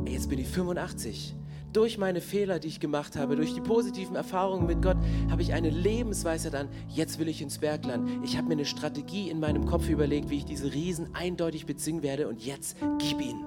jetzt 0.06 0.30
bin 0.30 0.40
ich 0.40 0.48
85. 0.48 1.36
Durch 1.76 1.98
meine 1.98 2.22
Fehler, 2.22 2.60
die 2.60 2.70
ich 2.70 2.80
gemacht 2.80 3.18
habe, 3.18 3.36
durch 3.36 3.54
die 3.54 3.60
positiven 3.60 4.16
Erfahrungen 4.16 4.66
mit 4.66 4.82
Gott, 4.82 4.96
habe 5.30 5.42
ich 5.42 5.52
eine 5.52 5.70
Lebensweisheit 5.70 6.56
an. 6.56 6.70
Jetzt 6.88 7.20
will 7.20 7.28
ich 7.28 7.42
ins 7.42 7.58
Bergland. 7.58 8.24
Ich 8.24 8.38
habe 8.38 8.48
mir 8.48 8.54
eine 8.54 8.64
Strategie 8.64 9.30
in 9.30 9.42
meinem 9.42 9.66
Kopf 9.66 9.90
überlegt, 9.90 10.30
wie 10.30 10.38
ich 10.38 10.46
diese 10.46 10.74
Riesen 10.74 11.14
eindeutig 11.14 11.66
bezwingen 11.66 12.02
werde. 12.02 12.30
Und 12.30 12.46
jetzt 12.46 12.78
gib 13.00 13.20
ihn. 13.20 13.44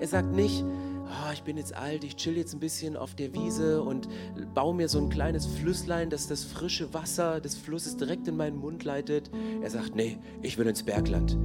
Er 0.00 0.08
sagt 0.08 0.32
nicht, 0.32 0.64
oh, 0.64 1.32
ich 1.32 1.44
bin 1.44 1.56
jetzt 1.58 1.72
alt, 1.76 2.02
ich 2.02 2.16
chill 2.16 2.36
jetzt 2.36 2.54
ein 2.54 2.60
bisschen 2.60 2.96
auf 2.96 3.14
der 3.14 3.32
Wiese 3.34 3.82
und 3.82 4.08
baue 4.52 4.74
mir 4.74 4.88
so 4.88 4.98
ein 4.98 5.08
kleines 5.08 5.46
Flüsslein, 5.46 6.10
das 6.10 6.26
das 6.26 6.42
frische 6.42 6.92
Wasser 6.92 7.40
des 7.40 7.54
Flusses 7.54 7.96
direkt 7.96 8.26
in 8.26 8.36
meinen 8.36 8.56
Mund 8.56 8.82
leitet. 8.82 9.30
Er 9.62 9.70
sagt, 9.70 9.94
nee, 9.94 10.18
ich 10.42 10.58
will 10.58 10.66
ins 10.66 10.82
Bergland, 10.82 11.38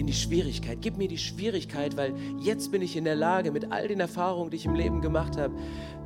in 0.00 0.06
die 0.06 0.14
Schwierigkeit. 0.14 0.78
Gib 0.80 0.96
mir 0.96 1.08
die 1.08 1.18
Schwierigkeit, 1.18 1.96
weil 1.96 2.14
jetzt 2.38 2.72
bin 2.72 2.80
ich 2.80 2.96
in 2.96 3.04
der 3.04 3.16
Lage, 3.16 3.52
mit 3.52 3.70
all 3.70 3.86
den 3.86 4.00
Erfahrungen, 4.00 4.50
die 4.50 4.56
ich 4.56 4.64
im 4.64 4.74
Leben 4.74 5.02
gemacht 5.02 5.36
habe, 5.36 5.54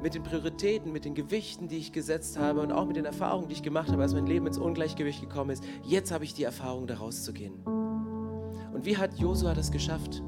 mit 0.03 0.15
den 0.15 0.25
Prioritäten, 0.25 0.93
mit 0.93 1.05
den 1.05 1.15
Gewichten, 1.15 1.69
die 1.69 1.79
ich 1.79 1.93
gesetzt 1.93 2.37
habe 2.37 2.61
und 2.61 2.73
auch 2.73 2.87
mit 2.87 2.97
den 2.97 3.05
Erfahrungen, 3.05 3.49
die 3.49 3.55
ich 3.55 3.63
gemacht 3.63 3.91
habe, 3.91 4.03
als 4.03 4.13
mein 4.13 4.27
Leben 4.27 4.49
ins 4.49 4.59
Ungleichgewicht 4.59 5.21
gekommen 5.21 5.51
ist, 5.51 5.63
jetzt 5.85 6.11
habe 6.11 6.25
ich 6.25 6.35
die 6.35 6.43
Erfahrung, 6.43 6.89
da 6.89 6.97
rauszugehen. 6.97 7.55
Und 7.65 8.85
wie 8.85 8.97
hat 8.97 9.17
Josua 9.17 9.55
das 9.55 9.71
geschafft? 9.71 10.23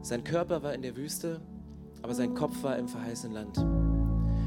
Sein 0.00 0.24
Körper 0.24 0.62
war 0.62 0.72
in 0.72 0.80
der 0.80 0.96
Wüste, 0.96 1.42
aber 2.00 2.14
sein 2.14 2.34
Kopf 2.34 2.62
war 2.62 2.78
im 2.78 2.88
verheißenen 2.88 3.34
Land. 3.34 3.56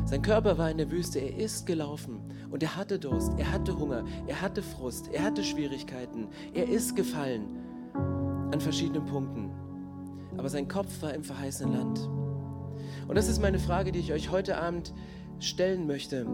Sein 0.10 0.24
Körper 0.24 0.58
war 0.58 0.72
in 0.72 0.78
der 0.78 0.90
Wüste, 0.90 1.20
er 1.20 1.38
ist 1.38 1.68
gelaufen 1.68 2.20
und 2.50 2.64
er 2.64 2.76
hatte 2.76 2.98
Durst, 2.98 3.32
er 3.38 3.52
hatte 3.52 3.78
Hunger, 3.78 4.04
er 4.26 4.42
hatte 4.42 4.64
Frust, 4.64 5.10
er 5.14 5.24
hatte 5.24 5.44
Schwierigkeiten, 5.44 6.30
er 6.56 6.68
ist 6.68 6.96
gefallen 6.96 7.63
an 8.54 8.62
verschiedenen 8.62 9.06
Punkten. 9.06 9.52
Aber 10.38 10.48
sein 10.48 10.68
Kopf 10.68 11.02
war 11.02 11.14
im 11.14 11.24
verheißenen 11.24 11.74
Land. 11.74 12.10
Und 13.08 13.16
das 13.16 13.28
ist 13.28 13.42
meine 13.42 13.60
Frage, 13.60 13.92
die 13.92 14.00
ich 14.00 14.14
euch 14.14 14.32
heute 14.32 14.58
Abend 14.58 14.94
stellen 15.40 15.88
möchte. 15.88 16.26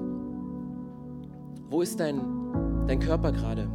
Wo 1.69 1.81
ist 1.81 1.99
dein, 1.99 2.21
dein 2.87 2.99
Körper 2.99 3.31
gerade? 3.31 3.69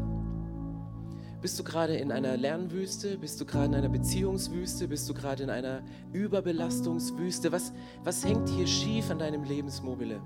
Bist 1.40 1.58
du 1.58 1.64
gerade 1.64 1.94
in 1.96 2.12
einer 2.12 2.36
Lernwüste? 2.36 3.18
Bist 3.18 3.40
du 3.40 3.44
gerade 3.44 3.66
in 3.66 3.74
einer 3.74 3.88
Beziehungswüste? 3.88 4.88
Bist 4.88 5.08
du 5.08 5.14
gerade 5.14 5.42
in 5.42 5.50
einer 5.50 5.82
Überbelastungswüste? 6.12 7.52
Was, 7.52 7.72
was 8.02 8.24
hängt 8.24 8.48
hier 8.48 8.66
schief 8.66 9.10
an 9.10 9.18
deinem 9.18 9.44
Lebensmobile? 9.44 10.20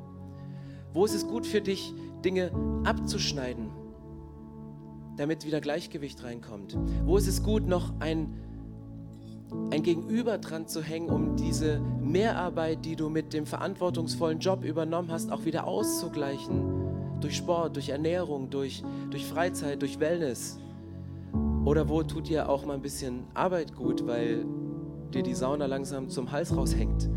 Wo 0.93 1.05
ist 1.05 1.15
es 1.15 1.27
gut 1.27 1.47
für 1.47 1.61
dich, 1.61 1.93
Dinge 2.25 2.51
abzuschneiden, 2.85 3.71
damit 5.19 5.45
wieder 5.45 5.61
Gleichgewicht 5.61 6.23
reinkommt? 6.23 6.77
Wo 7.05 7.17
ist 7.17 7.27
es 7.27 7.43
gut, 7.43 7.67
noch 7.67 7.93
ein, 8.01 8.35
ein 9.71 9.83
Gegenüber 9.83 10.39
dran 10.39 10.67
zu 10.67 10.83
hängen, 10.83 11.11
um 11.11 11.37
diese 11.37 11.81
Mehrarbeit, 12.01 12.85
die 12.85 12.97
du 12.97 13.09
mit 13.09 13.33
dem 13.33 13.47
verantwortungsvollen 13.47 14.39
Job 14.39 14.65
übernommen 14.65 15.11
hast, 15.11 15.31
auch 15.31 15.45
wieder 15.45 15.67
auszugleichen? 15.67 17.21
Durch 17.21 17.37
Sport, 17.37 17.75
durch 17.77 17.89
Ernährung, 17.89 18.49
durch, 18.49 18.83
durch 19.11 19.27
Freizeit, 19.27 19.83
durch 19.83 19.99
Wellness. 19.99 20.59
Oder 21.65 21.89
wo 21.89 22.03
tut 22.03 22.29
dir 22.29 22.49
auch 22.49 22.65
mal 22.65 22.75
ein 22.75 22.83
bisschen 22.83 23.25
Arbeit 23.35 23.75
gut, 23.75 24.07
weil 24.07 24.47
dir 25.13 25.23
die 25.23 25.35
Sauna 25.35 25.67
langsam 25.67 26.09
zum 26.09 26.31
Hals 26.31 26.57
raushängt 26.57 27.11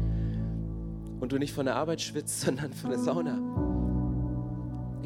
und 1.20 1.32
du 1.32 1.38
nicht 1.38 1.54
von 1.54 1.66
der 1.66 1.76
Arbeit 1.76 2.02
schwitzt, 2.02 2.42
sondern 2.46 2.74
von 2.74 2.90
der 2.90 3.00
Sauna. 3.00 3.71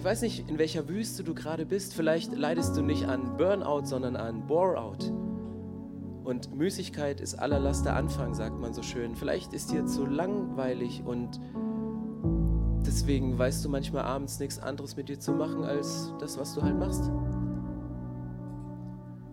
Ich 0.06 0.12
weiß 0.12 0.22
nicht, 0.22 0.48
in 0.52 0.60
welcher 0.60 0.88
Wüste 0.88 1.24
du 1.24 1.34
gerade 1.34 1.66
bist. 1.66 1.96
Vielleicht 1.96 2.32
leidest 2.32 2.78
du 2.78 2.84
nicht 2.84 3.08
an 3.08 3.38
Burnout, 3.38 3.86
sondern 3.86 4.16
an 4.16 4.46
Boreout. 4.46 5.12
Und 6.24 6.56
Müßigkeit 6.56 7.20
ist 7.20 7.34
aller 7.34 7.58
Laster 7.60 7.96
Anfang, 7.96 8.36
sagt 8.36 8.60
man 8.60 8.72
so 8.72 8.84
schön. 8.84 9.16
Vielleicht 9.16 9.52
ist 9.52 9.72
dir 9.72 9.88
zu 9.88 10.06
langweilig 10.06 11.02
und 11.04 11.40
deswegen 12.86 13.36
weißt 13.40 13.66
du 13.66 13.70
manchmal 13.70 14.04
abends 14.04 14.40
nichts 14.40 14.60
anderes 14.60 14.96
mit 14.96 15.10
dir 15.10 15.20
zu 15.20 15.32
machen 15.32 15.64
als 15.64 16.14
das, 16.20 16.38
was 16.38 16.54
du 16.54 16.62
halt 16.62 16.78
machst. 16.78 17.10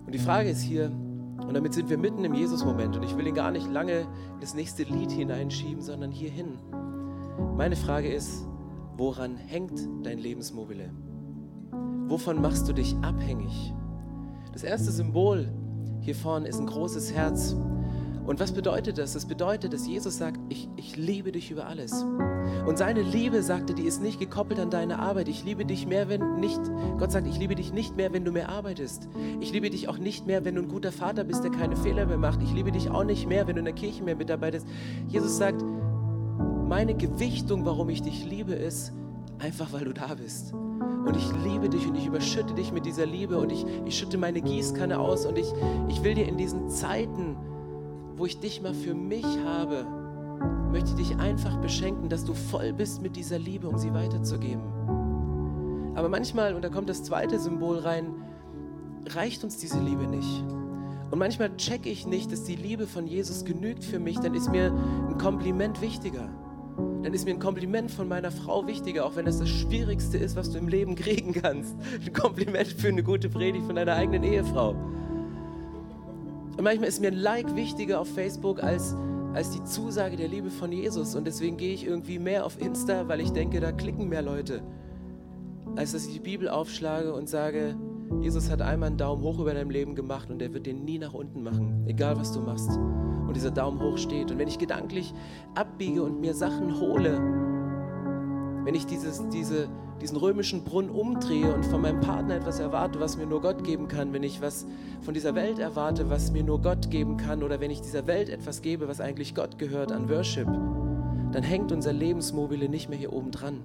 Und 0.07 0.14
die 0.14 0.18
Frage 0.18 0.49
ist 0.49 0.62
hier, 0.62 0.87
und 0.87 1.53
damit 1.53 1.75
sind 1.75 1.91
wir 1.91 1.99
mitten 1.99 2.25
im 2.25 2.33
Jesus-Moment, 2.33 2.97
und 2.97 3.03
ich 3.03 3.14
will 3.18 3.27
ihn 3.27 3.35
gar 3.35 3.51
nicht 3.51 3.70
lange 3.70 4.01
in 4.01 4.41
das 4.41 4.55
nächste 4.55 4.85
Lied 4.85 5.11
hineinschieben, 5.11 5.83
sondern 5.83 6.11
hierhin. 6.11 6.59
Meine 7.59 7.77
Frage 7.77 8.11
ist, 8.11 8.47
woran 8.97 9.36
hängt 9.36 9.88
dein 10.03 10.18
Lebensmobile? 10.18 10.90
Wovon 12.09 12.40
machst 12.40 12.68
du 12.68 12.72
dich 12.72 12.95
abhängig? 13.03 13.72
Das 14.53 14.64
erste 14.64 14.90
Symbol 14.90 15.51
hier 16.01 16.14
vorne 16.14 16.49
ist 16.49 16.59
ein 16.59 16.66
großes 16.66 17.12
Herz. 17.12 17.57
Und 18.26 18.38
was 18.38 18.53
bedeutet 18.53 18.99
das? 18.99 19.14
Das 19.14 19.26
bedeutet, 19.26 19.72
dass 19.72 19.86
Jesus 19.86 20.16
sagt, 20.18 20.38
ich, 20.49 20.68
ich 20.76 20.97
liebe 20.97 21.32
dich 21.32 21.51
über 21.51 21.66
alles. 21.66 22.05
Und 22.66 22.78
seine 22.78 23.03
Liebe, 23.03 23.43
sagte, 23.43 23.74
die 23.74 23.82
ist 23.82 24.01
nicht 24.01 24.20
gekoppelt 24.20 24.61
an 24.61 24.70
deine 24.70 25.01
Arbeit. 25.01 25.28
Ich 25.28 25.45
liebe 25.45 25.64
dich 25.64 25.86
mehr, 25.86 26.09
wenn 26.09 26.38
nicht, 26.38 26.61
Gott 26.99 27.11
sagt, 27.11 27.26
ich 27.26 27.38
liebe 27.38 27.57
dich 27.57 27.72
nicht 27.72 27.97
mehr, 27.97 28.12
wenn 28.12 28.24
du 28.24 28.30
mehr 28.30 28.49
arbeitest. 28.49 29.09
Ich 29.40 29.53
liebe 29.53 29.70
dich 29.70 29.88
auch 29.88 29.99
nicht 29.99 30.26
mehr, 30.26 30.45
wenn 30.45 30.55
du 30.55 30.62
ein 30.62 30.68
guter 30.68 30.93
Vater 30.93 31.24
bist, 31.24 31.43
der 31.43 31.51
keine 31.51 31.76
Fehler 31.76 32.07
mehr 32.07 32.18
macht. 32.18 32.43
Ich 32.43 32.53
liebe 32.53 32.70
dich 32.70 32.90
auch 32.90 33.05
nicht 33.05 33.28
mehr, 33.28 33.47
wenn 33.49 33.57
du 33.57 33.61
in 33.61 33.64
der 33.64 33.74
Kirche 33.74 34.05
mehr 34.05 34.16
mitarbeitest. 34.16 34.66
Jesus 35.09 35.36
sagt, 35.36 35.64
meine 36.73 36.95
Gewichtung, 36.95 37.66
warum 37.66 37.91
ich 37.91 38.01
dich 38.01 38.25
liebe, 38.25 38.55
ist 38.55 38.95
einfach, 39.39 39.75
weil 39.75 39.85
du 39.85 39.93
da 39.93 40.14
bist. 40.14 40.55
Und 40.55 41.14
ich 41.14 41.31
liebe 41.45 41.68
dich 41.68 41.87
und 41.87 41.95
ich 41.97 42.07
überschütte 42.07 42.55
dich 42.55 42.73
mit 42.73 42.87
dieser 42.87 43.05
Liebe 43.05 43.39
und 43.39 43.53
ich, 43.53 43.66
ich 43.85 43.99
schütte 43.99 44.16
meine 44.16 44.41
Gießkanne 44.41 44.99
aus 44.99 45.27
und 45.27 45.37
ich, 45.37 45.53
ich 45.89 46.03
will 46.03 46.14
dir 46.14 46.27
in 46.27 46.39
diesen 46.39 46.70
Zeiten, 46.70 47.37
wo 48.16 48.25
ich 48.25 48.41
dich 48.41 48.62
mal 48.62 48.73
für 48.73 48.95
mich 48.95 49.27
habe, 49.45 49.85
möchte 50.73 50.93
ich 50.93 51.09
dich 51.09 51.18
einfach 51.18 51.59
beschenken, 51.59 52.09
dass 52.09 52.25
du 52.25 52.33
voll 52.33 52.73
bist 52.73 53.03
mit 53.03 53.16
dieser 53.16 53.39
Liebe, 53.39 53.68
um 53.68 53.77
sie 53.77 53.93
weiterzugeben. 53.93 54.62
Aber 55.95 56.09
manchmal, 56.09 56.55
und 56.55 56.64
da 56.64 56.70
kommt 56.70 56.89
das 56.89 57.05
zweite 57.05 57.39
Symbol 57.39 57.81
rein, 57.81 58.14
reicht 59.11 59.45
uns 59.45 59.59
diese 59.59 59.79
Liebe 59.79 60.07
nicht. 60.07 60.43
Und 61.11 61.18
manchmal 61.18 61.55
checke 61.59 61.91
ich 61.91 62.07
nicht, 62.07 62.33
dass 62.33 62.45
die 62.45 62.57
Liebe 62.57 62.87
von 62.87 63.07
Jesus 63.07 63.45
genügt 63.45 63.85
für 63.85 63.99
mich, 63.99 64.18
dann 64.20 64.33
ist 64.33 64.51
mir 64.51 64.73
ein 65.11 65.18
Kompliment 65.18 65.83
wichtiger. 65.83 66.31
Dann 67.03 67.14
ist 67.14 67.24
mir 67.24 67.32
ein 67.32 67.40
Kompliment 67.40 67.90
von 67.90 68.07
meiner 68.07 68.30
Frau 68.30 68.66
wichtiger, 68.66 69.05
auch 69.05 69.16
wenn 69.16 69.24
das 69.24 69.38
das 69.38 69.48
Schwierigste 69.48 70.18
ist, 70.18 70.36
was 70.36 70.50
du 70.50 70.59
im 70.59 70.68
Leben 70.68 70.94
kriegen 70.94 71.32
kannst. 71.32 71.74
Ein 72.05 72.12
Kompliment 72.12 72.68
für 72.68 72.88
eine 72.88 73.03
gute 73.03 73.28
Predigt 73.28 73.66
von 73.66 73.76
deiner 73.76 73.94
eigenen 73.94 74.22
Ehefrau. 74.22 74.76
Und 76.57 76.62
manchmal 76.62 76.88
ist 76.88 77.00
mir 77.00 77.09
ein 77.09 77.16
Like 77.16 77.57
wichtiger 77.57 78.00
auf 78.00 78.09
Facebook 78.09 78.62
als, 78.62 78.94
als 79.34 79.50
die 79.50 79.64
Zusage 79.64 80.16
der 80.16 80.28
Liebe 80.28 80.50
von 80.50 80.70
Jesus. 80.70 81.14
Und 81.14 81.26
deswegen 81.26 81.57
gehe 81.57 81.74
ich 81.74 81.86
irgendwie 81.86 82.18
mehr 82.18 82.46
auf 82.46 82.61
Insta, 82.61 83.09
weil 83.09 83.20
ich 83.20 83.30
denke, 83.30 83.59
da 83.59 83.72
klicken 83.72 84.09
mehr 84.09 84.22
Leute, 84.22 84.62
als 85.74 85.92
dass 85.92 86.07
ich 86.07 86.12
die 86.12 86.20
Bibel 86.20 86.48
aufschlage 86.48 87.14
und 87.14 87.28
sage, 87.28 87.74
Jesus 88.20 88.50
hat 88.50 88.62
einmal 88.62 88.88
einen 88.88 88.98
Daumen 88.98 89.22
hoch 89.22 89.38
über 89.38 89.54
deinem 89.54 89.70
Leben 89.70 89.94
gemacht 89.94 90.30
und 90.30 90.40
er 90.42 90.52
wird 90.52 90.66
den 90.66 90.84
nie 90.84 90.98
nach 90.98 91.14
unten 91.14 91.42
machen, 91.42 91.84
egal 91.86 92.18
was 92.18 92.32
du 92.32 92.40
machst. 92.40 92.70
Und 92.70 93.34
dieser 93.34 93.50
Daumen 93.50 93.80
hoch 93.80 93.98
steht. 93.98 94.30
Und 94.30 94.38
wenn 94.38 94.48
ich 94.48 94.58
gedanklich 94.58 95.14
abbiege 95.54 96.02
und 96.02 96.20
mir 96.20 96.34
Sachen 96.34 96.78
hole, 96.78 97.18
wenn 98.64 98.74
ich 98.74 98.86
dieses, 98.86 99.28
diese, 99.30 99.68
diesen 100.00 100.16
römischen 100.16 100.64
Brunnen 100.64 100.90
umdrehe 100.90 101.52
und 101.52 101.64
von 101.64 101.80
meinem 101.80 102.00
Partner 102.00 102.36
etwas 102.36 102.60
erwarte, 102.60 103.00
was 103.00 103.16
mir 103.16 103.26
nur 103.26 103.40
Gott 103.40 103.64
geben 103.64 103.88
kann, 103.88 104.12
wenn 104.12 104.22
ich 104.22 104.40
was 104.40 104.66
von 105.00 105.14
dieser 105.14 105.34
Welt 105.34 105.58
erwarte, 105.58 106.10
was 106.10 106.30
mir 106.30 106.44
nur 106.44 106.60
Gott 106.60 106.90
geben 106.90 107.16
kann, 107.16 107.42
oder 107.42 107.60
wenn 107.60 107.70
ich 107.70 107.80
dieser 107.80 108.06
Welt 108.06 108.28
etwas 108.28 108.62
gebe, 108.62 108.88
was 108.88 109.00
eigentlich 109.00 109.34
Gott 109.34 109.58
gehört 109.58 109.90
an 109.90 110.08
Worship, 110.08 110.46
dann 111.32 111.42
hängt 111.42 111.72
unser 111.72 111.92
Lebensmobile 111.92 112.68
nicht 112.68 112.88
mehr 112.88 112.98
hier 112.98 113.12
oben 113.12 113.30
dran. 113.30 113.60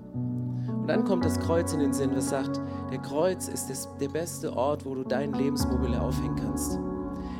Und 0.88 0.94
dann 0.94 1.04
kommt 1.04 1.26
das 1.26 1.38
Kreuz 1.38 1.74
in 1.74 1.82
den 1.82 1.92
Sinn, 1.92 2.12
was 2.16 2.30
sagt, 2.30 2.62
der 2.90 3.00
Kreuz 3.00 3.50
ist 3.50 3.70
das, 3.70 3.90
der 4.00 4.08
beste 4.08 4.56
Ort, 4.56 4.86
wo 4.86 4.96
du 4.96 5.04
dein 5.04 5.34
Lebensmobile 5.34 6.02
aufhängen 6.02 6.38
kannst. 6.38 6.80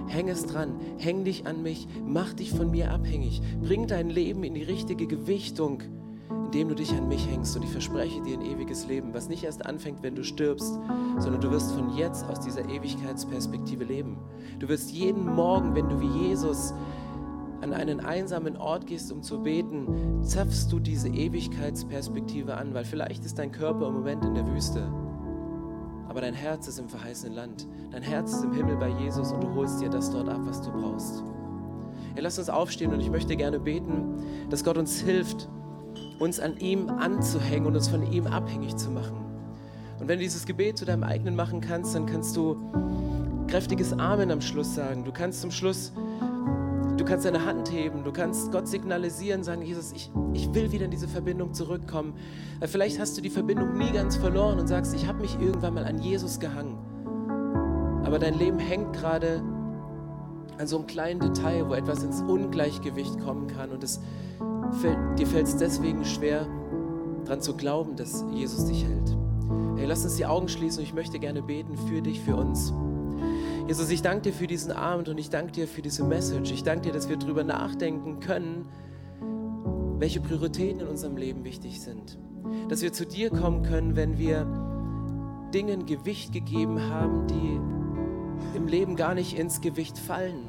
Häng 0.08 0.28
es 0.28 0.46
dran, 0.46 0.74
häng 0.98 1.24
dich 1.24 1.48
an 1.48 1.64
mich, 1.64 1.88
mach 2.06 2.34
dich 2.34 2.52
von 2.52 2.70
mir 2.70 2.92
abhängig, 2.92 3.42
bring 3.62 3.88
dein 3.88 4.10
Leben 4.10 4.44
in 4.44 4.54
die 4.54 4.64
richtige 4.64 5.08
Gewichtung, 5.08 5.82
indem 6.30 6.68
du 6.68 6.76
dich 6.76 6.92
an 6.92 7.08
mich 7.08 7.26
hängst. 7.26 7.56
Und 7.56 7.64
ich 7.64 7.72
verspreche 7.72 8.22
dir 8.22 8.38
ein 8.38 8.46
ewiges 8.46 8.86
Leben, 8.86 9.14
was 9.14 9.30
nicht 9.30 9.46
erst 9.46 9.66
anfängt, 9.66 10.04
wenn 10.04 10.16
du 10.16 10.26
stirbst, 10.26 10.78
sondern 11.18 11.40
du 11.40 11.50
wirst 11.50 11.72
von 11.72 11.96
jetzt 11.96 12.28
aus 12.28 12.42
dieser 12.42 12.68
Ewigkeitsperspektive 12.68 13.86
leben. 13.86 14.18
Du 14.60 14.68
wirst 14.68 14.92
jeden 14.92 15.26
Morgen, 15.26 15.74
wenn 15.74 15.88
du 15.88 16.02
wie 16.02 16.28
Jesus 16.28 16.74
an 17.62 17.74
einen 17.74 18.00
einsamen 18.00 18.58
Ort 18.58 18.88
gehst, 18.88 19.12
um 19.12 19.24
zu 19.24 19.42
beten, 19.42 20.24
zapfst 20.24 20.68
du 20.70 20.80
diese 20.80 21.10
Ewigkeitsperspektive 21.10 22.56
an, 22.56 22.74
weil 22.74 22.86
vielleicht 22.86 23.26
ist 23.26 23.40
dein 23.40 23.52
Körper 23.52 23.88
im 23.88 23.94
Moment 23.96 24.24
in 24.24 24.36
der 24.36 24.48
Wüste, 24.48 24.92
aber 26.08 26.22
dein 26.22 26.34
Herz 26.34 26.68
ist 26.68 26.80
im 26.80 26.90
verheißenen 26.90 27.36
Land. 27.36 27.68
Dein 27.92 28.02
Herz 28.02 28.34
ist 28.34 28.44
im 28.44 28.54
Himmel 28.54 28.78
bei 28.78 28.90
Jesus 28.90 29.32
und 29.32 29.44
du 29.44 29.54
holst 29.54 29.82
dir 29.82 29.90
das 29.90 30.10
dort 30.10 30.30
ab, 30.30 30.42
was 30.44 30.62
du 30.62 30.72
brauchst. 30.72 31.24
Ja, 32.16 32.24
lass 32.24 32.40
uns 32.40 32.50
aufstehen 32.50 32.94
und 32.94 33.00
ich 33.00 33.12
möchte 33.12 33.36
gerne 33.36 33.60
beten, 33.60 34.24
dass 34.50 34.64
Gott 34.64 34.78
uns 34.78 35.00
hilft, 35.00 35.50
uns 36.20 36.40
an 36.40 36.58
ihm 36.58 36.90
anzuhängen 36.90 37.68
und 37.68 37.76
uns 37.76 37.88
von 37.88 38.12
ihm 38.12 38.26
abhängig 38.26 38.76
zu 38.78 38.90
machen. 38.90 39.18
Und 40.00 40.08
wenn 40.08 40.18
du 40.18 40.24
dieses 40.24 40.46
Gebet 40.46 40.78
zu 40.78 40.86
deinem 40.86 41.04
eigenen 41.04 41.36
machen 41.36 41.62
kannst, 41.62 41.94
dann 41.96 42.06
kannst 42.06 42.36
du 42.36 42.56
kräftiges 43.48 43.94
Amen 43.94 44.32
am 44.32 44.42
Schluss 44.42 44.76
sagen. 44.76 45.04
Du 45.04 45.12
kannst 45.12 45.42
zum 45.42 45.52
Schluss 45.52 45.94
kannst 47.08 47.26
deine 47.26 47.46
Hand 47.46 47.72
heben, 47.72 48.04
du 48.04 48.12
kannst 48.12 48.52
Gott 48.52 48.68
signalisieren, 48.68 49.44
sagen, 49.44 49.62
Jesus, 49.62 49.92
ich, 49.94 50.12
ich 50.34 50.54
will 50.54 50.72
wieder 50.72 50.86
in 50.86 50.92
diese 50.92 51.08
Verbindung 51.08 51.54
zurückkommen. 51.54 52.14
Vielleicht 52.62 53.00
hast 53.00 53.18
du 53.18 53.22
die 53.22 53.30
Verbindung 53.30 53.78
nie 53.78 53.92
ganz 53.92 54.18
verloren 54.18 54.60
und 54.60 54.68
sagst, 54.68 54.94
ich 54.94 55.08
habe 55.08 55.22
mich 55.22 55.40
irgendwann 55.40 55.74
mal 55.74 55.86
an 55.86 56.00
Jesus 56.00 56.40
gehangen. 56.40 56.78
Aber 58.04 58.20
dein 58.20 58.36
Leben 58.36 58.60
hängt 58.60 58.94
gerade 58.94 59.42
an 60.58 60.68
so 60.68 60.78
einem 60.78 60.88
kleinen 60.88 61.20
Detail, 61.20 61.70
wo 61.70 61.74
etwas 61.74 62.04
ins 62.04 62.22
Ungleichgewicht 62.22 63.20
kommen 63.20 63.48
kann 63.48 63.72
und 63.72 63.84
es 63.84 64.00
fällt, 64.82 64.98
dir 65.20 65.28
fällt 65.28 65.48
es 65.48 65.58
deswegen 65.58 66.04
schwer, 66.06 66.48
daran 67.26 67.42
zu 67.42 67.56
glauben, 67.56 67.96
dass 67.96 68.26
Jesus 68.34 68.66
dich 68.66 68.86
hält. 68.86 69.18
Hey, 69.76 69.86
lass 69.86 70.04
uns 70.04 70.16
die 70.16 70.26
Augen 70.26 70.48
schließen 70.48 70.80
und 70.80 70.86
ich 70.86 70.94
möchte 70.94 71.20
gerne 71.20 71.42
beten 71.42 71.78
für 71.78 72.02
dich, 72.02 72.22
für 72.22 72.36
uns. 72.36 72.74
Jesus, 73.68 73.90
ich 73.90 74.02
danke 74.02 74.22
dir 74.22 74.34
für 74.34 74.48
diesen 74.48 74.72
Abend 74.72 75.10
und 75.10 75.18
ich 75.18 75.30
danke 75.30 75.52
dir 75.52 75.68
für 75.68 75.82
diese 75.82 76.06
Message. 76.06 76.52
Ich 76.52 76.64
danke 76.64 76.84
dir, 76.84 76.94
dass 76.94 77.10
wir 77.10 77.18
darüber 77.18 77.44
nachdenken 77.44 78.22
können, 78.22 78.70
welche 80.00 80.22
Prioritäten 80.22 80.80
in 80.80 80.88
unserem 80.88 81.18
Leben 81.18 81.44
wichtig 81.44 81.82
sind. 81.82 82.18
Dass 82.70 82.82
wir 82.82 82.94
zu 82.94 83.06
dir 83.06 83.30
kommen 83.30 83.64
können, 83.64 83.98
wenn 83.98 84.18
wir 84.18 84.48
Dingen 85.54 85.86
Gewicht 85.86 86.32
gegeben 86.32 86.82
haben, 86.90 87.28
die 87.28 88.58
im 88.58 88.68
Leben 88.68 88.96
gar 88.96 89.14
nicht 89.14 89.38
ins 89.38 89.60
Gewicht 89.60 89.98
fallen. 89.98 90.48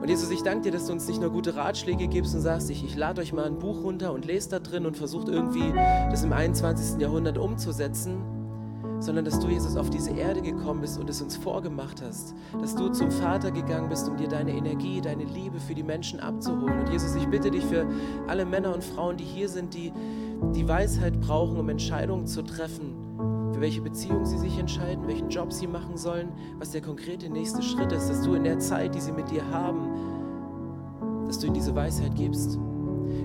Und 0.00 0.08
Jesus, 0.08 0.30
ich 0.30 0.42
danke 0.42 0.62
dir, 0.62 0.72
dass 0.72 0.86
du 0.86 0.92
uns 0.94 1.06
nicht 1.06 1.20
nur 1.20 1.28
gute 1.28 1.54
Ratschläge 1.54 2.08
gibst 2.08 2.34
und 2.34 2.40
sagst, 2.40 2.70
ich, 2.70 2.82
ich 2.82 2.96
lade 2.96 3.20
euch 3.20 3.34
mal 3.34 3.44
ein 3.44 3.58
Buch 3.58 3.82
runter 3.82 4.14
und 4.14 4.24
lest 4.24 4.52
da 4.52 4.58
drin 4.58 4.86
und 4.86 4.96
versucht 4.96 5.28
irgendwie 5.28 5.70
das 6.10 6.24
im 6.24 6.32
21. 6.32 6.98
Jahrhundert 6.98 7.36
umzusetzen, 7.36 8.39
sondern 9.00 9.24
dass 9.24 9.40
du, 9.40 9.48
Jesus, 9.48 9.76
auf 9.76 9.90
diese 9.90 10.10
Erde 10.10 10.42
gekommen 10.42 10.82
bist 10.82 10.98
und 10.98 11.08
es 11.10 11.20
uns 11.20 11.36
vorgemacht 11.36 12.02
hast. 12.02 12.34
Dass 12.60 12.74
du 12.74 12.90
zum 12.90 13.10
Vater 13.10 13.50
gegangen 13.50 13.88
bist, 13.88 14.08
um 14.08 14.16
dir 14.16 14.28
deine 14.28 14.52
Energie, 14.52 15.00
deine 15.00 15.24
Liebe 15.24 15.58
für 15.58 15.74
die 15.74 15.82
Menschen 15.82 16.20
abzuholen. 16.20 16.80
Und 16.80 16.90
Jesus, 16.90 17.14
ich 17.14 17.26
bitte 17.26 17.50
dich 17.50 17.64
für 17.64 17.86
alle 18.28 18.44
Männer 18.44 18.74
und 18.74 18.84
Frauen, 18.84 19.16
die 19.16 19.24
hier 19.24 19.48
sind, 19.48 19.74
die 19.74 19.92
die 20.54 20.68
Weisheit 20.68 21.20
brauchen, 21.20 21.58
um 21.58 21.68
Entscheidungen 21.68 22.26
zu 22.26 22.42
treffen, 22.42 22.94
für 23.52 23.60
welche 23.60 23.80
Beziehung 23.80 24.24
sie 24.24 24.38
sich 24.38 24.58
entscheiden, 24.58 25.06
welchen 25.06 25.28
Job 25.28 25.52
sie 25.52 25.66
machen 25.66 25.96
sollen, 25.96 26.32
was 26.58 26.70
der 26.70 26.82
konkrete 26.82 27.28
nächste 27.28 27.62
Schritt 27.62 27.92
ist, 27.92 28.08
dass 28.08 28.22
du 28.22 28.34
in 28.34 28.44
der 28.44 28.58
Zeit, 28.58 28.94
die 28.94 29.00
sie 29.00 29.12
mit 29.12 29.30
dir 29.30 29.48
haben, 29.50 31.26
dass 31.26 31.38
du 31.38 31.46
ihnen 31.46 31.54
diese 31.54 31.74
Weisheit 31.74 32.14
gibst. 32.14 32.58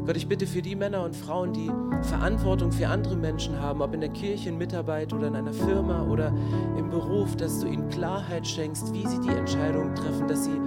Gott, 0.05 0.17
ich 0.17 0.27
bitte 0.27 0.45
für 0.45 0.61
die 0.61 0.75
Männer 0.75 1.03
und 1.03 1.15
Frauen, 1.15 1.53
die 1.53 1.71
Verantwortung 2.03 2.71
für 2.71 2.87
andere 2.87 3.15
Menschen 3.15 3.59
haben, 3.59 3.81
ob 3.81 3.93
in 3.93 4.01
der 4.01 4.09
Kirche, 4.09 4.49
in 4.49 4.57
Mitarbeit 4.57 5.13
oder 5.13 5.27
in 5.27 5.35
einer 5.35 5.53
Firma 5.53 6.03
oder 6.03 6.33
im 6.77 6.89
Beruf, 6.89 7.35
dass 7.35 7.59
du 7.59 7.67
ihnen 7.67 7.89
Klarheit 7.89 8.45
schenkst, 8.45 8.93
wie 8.93 9.05
sie 9.07 9.19
die 9.19 9.29
Entscheidung 9.29 9.95
treffen, 9.95 10.27
dass 10.27 10.45
sie 10.45 10.59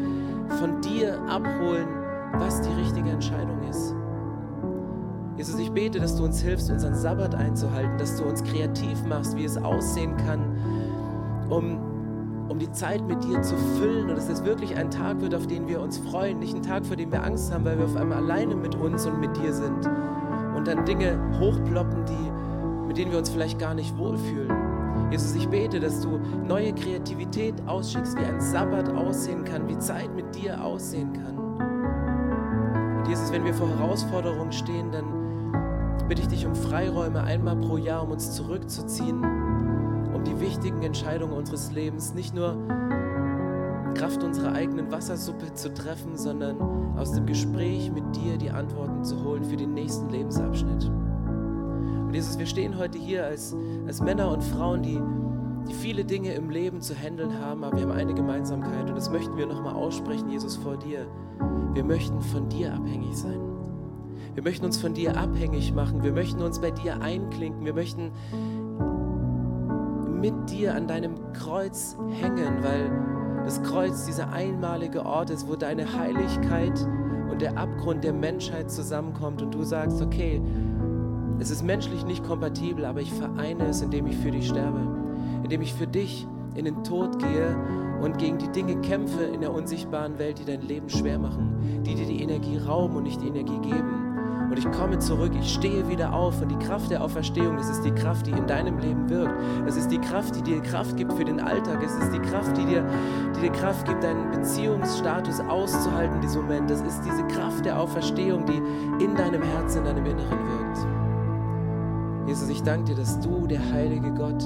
von 0.59 0.81
dir 0.81 1.21
abholen, 1.29 1.89
was 2.35 2.61
die 2.63 2.73
richtige 2.73 3.11
Entscheidung 3.11 3.63
ist. 3.69 3.95
Jesus, 5.37 5.61
ich 5.61 5.71
bete, 5.71 6.01
dass 6.01 6.17
du 6.17 6.25
uns 6.25 6.41
hilfst, 6.41 6.69
unseren 6.69 6.97
Sabbat 6.97 7.35
einzuhalten, 7.35 7.97
dass 7.97 8.17
du 8.17 8.25
uns 8.25 8.43
kreativ 8.43 9.05
machst, 9.05 9.37
wie 9.37 9.45
es 9.45 9.57
aussehen 9.57 10.17
kann, 10.17 10.41
um 11.49 11.88
um 12.49 12.59
die 12.59 12.71
Zeit 12.73 13.07
mit 13.07 13.23
dir 13.25 13.43
zu 13.43 13.57
füllen 13.57 14.09
und 14.09 14.17
dass 14.17 14.29
es 14.29 14.45
wirklich 14.45 14.77
ein 14.77 14.91
Tag 14.91 15.21
wird, 15.21 15.35
auf 15.35 15.47
den 15.47 15.69
wir 15.69 15.81
uns 15.81 15.99
freuen, 15.99 16.39
nicht 16.39 16.55
ein 16.55 16.63
Tag, 16.63 16.87
vor 16.87 16.97
dem 16.97 17.13
wir 17.13 17.23
Angst 17.23 17.53
haben, 17.53 17.65
weil 17.65 17.79
wir 17.79 17.85
auf 17.85 17.97
einmal 17.97 18.19
alleine 18.19 18.57
mit 18.57 18.75
uns 18.75 19.07
und 19.07 19.21
mit 19.21 19.37
dir 19.37 19.53
sind 19.53 19.87
und 20.57 20.67
dann 20.67 20.85
Dinge 20.85 21.19
hochploppen, 21.39 22.05
die, 22.07 22.87
mit 22.87 22.97
denen 22.97 23.13
wir 23.13 23.19
uns 23.19 23.31
vielleicht 23.31 23.59
gar 23.59 23.75
nicht 23.75 23.97
wohlfühlen. 23.99 24.51
Jesus, 25.11 25.35
ich 25.35 25.49
bete, 25.49 25.79
dass 25.79 26.01
du 26.01 26.19
neue 26.47 26.73
Kreativität 26.75 27.55
ausschickst, 27.67 28.19
wie 28.19 28.25
ein 28.25 28.41
Sabbat 28.41 28.91
aussehen 28.95 29.45
kann, 29.45 29.69
wie 29.69 29.79
Zeit 29.79 30.15
mit 30.15 30.35
dir 30.35 30.63
aussehen 30.63 31.13
kann. 31.13 31.39
Und 32.99 33.09
Jesus, 33.09 33.31
wenn 33.33 33.45
wir 33.45 33.55
vor 33.55 33.69
Herausforderungen 33.69 34.53
stehen, 34.53 34.91
dann 34.91 36.05
bitte 36.09 36.23
ich 36.23 36.29
dich 36.29 36.47
um 36.47 36.55
Freiräume 36.55 37.23
einmal 37.23 37.57
pro 37.57 37.77
Jahr, 37.77 38.03
um 38.03 38.11
uns 38.11 38.33
zurückzuziehen 38.33 39.38
um 40.19 40.25
die 40.25 40.41
wichtigen 40.41 40.83
Entscheidungen 40.83 41.33
unseres 41.33 41.71
Lebens 41.71 42.13
nicht 42.13 42.35
nur 42.35 42.57
Kraft 43.95 44.23
unserer 44.23 44.53
eigenen 44.53 44.91
Wassersuppe 44.91 45.55
zu 45.55 45.73
treffen, 45.73 46.17
sondern 46.17 46.61
aus 46.97 47.13
dem 47.13 47.27
Gespräch 47.27 47.91
mit 47.93 48.17
dir 48.17 48.37
die 48.37 48.51
Antworten 48.51 49.05
zu 49.05 49.23
holen 49.25 49.45
für 49.45 49.57
den 49.57 49.75
nächsten 49.75 50.09
Lebensabschnitt. 50.09 50.85
Und 50.85 52.15
Jesus, 52.15 52.39
wir 52.39 52.47
stehen 52.47 52.77
heute 52.79 52.99
hier 52.99 53.27
als, 53.27 53.55
als 53.87 54.01
Männer 54.01 54.31
und 54.31 54.43
Frauen, 54.43 54.83
die, 54.83 55.01
die 55.69 55.75
viele 55.75 56.05
Dinge 56.05 56.35
im 56.35 56.51
Leben 56.51 56.81
zu 56.81 56.95
handeln 56.95 57.39
haben, 57.41 57.63
aber 57.63 57.77
wir 57.77 57.85
haben 57.85 57.93
eine 57.93 58.15
Gemeinsamkeit 58.15 58.89
und 58.89 58.97
das 58.97 59.11
möchten 59.11 59.37
wir 59.37 59.47
nochmal 59.47 59.75
aussprechen, 59.75 60.31
Jesus, 60.31 60.57
vor 60.57 60.77
dir. 60.77 61.07
Wir 61.75 61.85
möchten 61.85 62.21
von 62.21 62.49
dir 62.49 62.75
abhängig 62.75 63.17
sein. 63.17 63.41
Wir 64.35 64.43
möchten 64.43 64.65
uns 64.65 64.79
von 64.79 64.95
dir 64.95 65.17
abhängig 65.17 65.73
machen. 65.73 66.03
Wir 66.03 66.13
möchten 66.13 66.43
uns 66.43 66.61
bei 66.61 66.71
dir 66.71 67.01
einklinken. 67.01 67.65
Wir 67.65 67.75
möchten 67.75 68.13
mit 70.21 70.51
dir 70.51 70.75
an 70.75 70.87
deinem 70.87 71.33
Kreuz 71.33 71.97
hängen, 72.21 72.63
weil 72.63 72.91
das 73.45 73.63
Kreuz 73.63 74.05
dieser 74.07 74.31
einmalige 74.31 75.07
Ort 75.07 75.31
ist, 75.31 75.49
wo 75.49 75.57
deine 75.57 75.93
Heiligkeit 75.99 76.87
und 77.31 77.41
der 77.41 77.57
Abgrund 77.57 78.05
der 78.05 78.13
Menschheit 78.13 78.71
zusammenkommt 78.71 79.43
und 79.43 79.55
du 79.55 79.63
sagst, 79.63 80.03
okay, 80.03 80.43
es 81.39 81.51
ist 81.51 81.63
menschlich 81.63 82.05
nicht 82.05 82.25
kompatibel, 82.25 82.85
aber 82.85 83.01
ich 83.01 83.13
vereine 83.13 83.67
es, 83.67 83.81
indem 83.81 84.07
ich 84.07 84.17
für 84.17 84.31
dich 84.31 84.49
sterbe, 84.49 84.81
indem 85.45 85.63
ich 85.63 85.73
für 85.73 85.87
dich 85.87 86.27
in 86.55 86.65
den 86.65 86.83
Tod 86.83 87.19
gehe 87.21 87.57
und 88.03 88.19
gegen 88.19 88.39
die 88.39 88.49
Dinge 88.49 88.81
kämpfe 88.81 89.23
in 89.23 89.41
der 89.41 89.53
unsichtbaren 89.53 90.19
Welt, 90.19 90.41
die 90.41 90.45
dein 90.45 90.63
Leben 90.63 90.89
schwer 90.89 91.19
machen, 91.19 91.83
die 91.87 91.95
dir 91.95 92.07
die 92.07 92.23
Energie 92.23 92.59
rauben 92.59 92.97
und 92.97 93.05
nicht 93.05 93.21
die 93.23 93.29
Energie 93.29 93.59
geben. 93.61 94.08
Und 94.59 94.65
ich 94.65 94.77
komme 94.77 94.99
zurück, 94.99 95.31
ich 95.39 95.55
stehe 95.55 95.87
wieder 95.89 96.13
auf 96.13 96.43
und 96.43 96.49
die 96.49 96.59
Kraft 96.59 96.91
der 96.91 97.01
Auferstehung, 97.05 97.57
das 97.59 97.69
ist 97.69 97.85
die 97.85 97.93
Kraft, 97.93 98.27
die 98.27 98.33
in 98.33 98.45
deinem 98.49 98.81
Leben 98.81 99.09
wirkt. 99.09 99.33
Das 99.65 99.77
ist 99.77 99.89
die 99.89 99.99
Kraft, 99.99 100.35
die 100.35 100.43
dir 100.43 100.61
Kraft 100.61 100.97
gibt 100.97 101.13
für 101.13 101.25
den 101.25 101.39
Alltag. 101.39 101.81
Es 101.81 101.95
ist 101.95 102.13
die 102.13 102.19
Kraft, 102.19 102.57
die 102.57 102.65
dir, 102.65 102.85
die 103.37 103.43
dir 103.43 103.53
Kraft 103.53 103.87
gibt, 103.87 104.03
deinen 104.03 104.33
Beziehungsstatus 104.33 105.39
auszuhalten 105.39 106.17
in 106.17 106.23
diesem 106.23 106.43
Moment. 106.43 106.69
Das 106.69 106.81
ist 106.81 107.03
diese 107.05 107.25
Kraft 107.29 107.67
der 107.67 107.79
Auferstehung, 107.79 108.47
die 108.47 108.61
in 109.05 109.15
deinem 109.15 109.43
Herzen, 109.43 109.79
in 109.79 109.85
deinem 109.85 110.07
Inneren 110.07 110.39
wirkt. 110.49 112.29
Jesus, 112.29 112.49
ich 112.49 112.63
danke 112.65 112.87
dir, 112.87 112.97
dass 112.97 113.21
du, 113.21 113.47
der 113.47 113.61
heilige 113.73 114.13
Gott, 114.13 114.43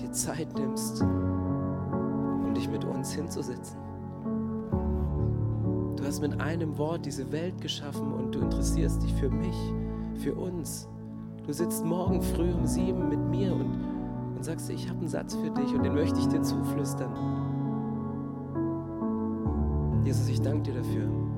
dir 0.00 0.10
Zeit 0.12 0.58
nimmst, 0.58 1.02
um 1.02 2.54
dich 2.54 2.70
mit 2.70 2.86
uns 2.86 3.12
hinzusetzen. 3.12 3.89
Hast 6.10 6.22
mit 6.22 6.40
einem 6.40 6.76
Wort 6.76 7.06
diese 7.06 7.30
Welt 7.30 7.60
geschaffen 7.60 8.12
und 8.12 8.34
du 8.34 8.40
interessierst 8.40 9.00
dich 9.00 9.14
für 9.14 9.30
mich, 9.30 9.54
für 10.16 10.34
uns. 10.34 10.88
Du 11.46 11.52
sitzt 11.52 11.84
morgen 11.84 12.20
früh 12.20 12.50
um 12.50 12.66
sieben 12.66 13.08
mit 13.10 13.20
mir 13.20 13.52
und, 13.54 13.70
und 14.34 14.44
sagst, 14.44 14.70
ich 14.70 14.88
habe 14.88 14.98
einen 14.98 15.08
Satz 15.08 15.36
für 15.36 15.50
dich 15.50 15.72
und 15.72 15.84
den 15.84 15.94
möchte 15.94 16.18
ich 16.18 16.26
dir 16.26 16.42
zuflüstern. 16.42 17.14
Jesus, 20.04 20.28
ich 20.28 20.40
danke 20.40 20.72
dir 20.72 20.82
dafür. 20.82 21.29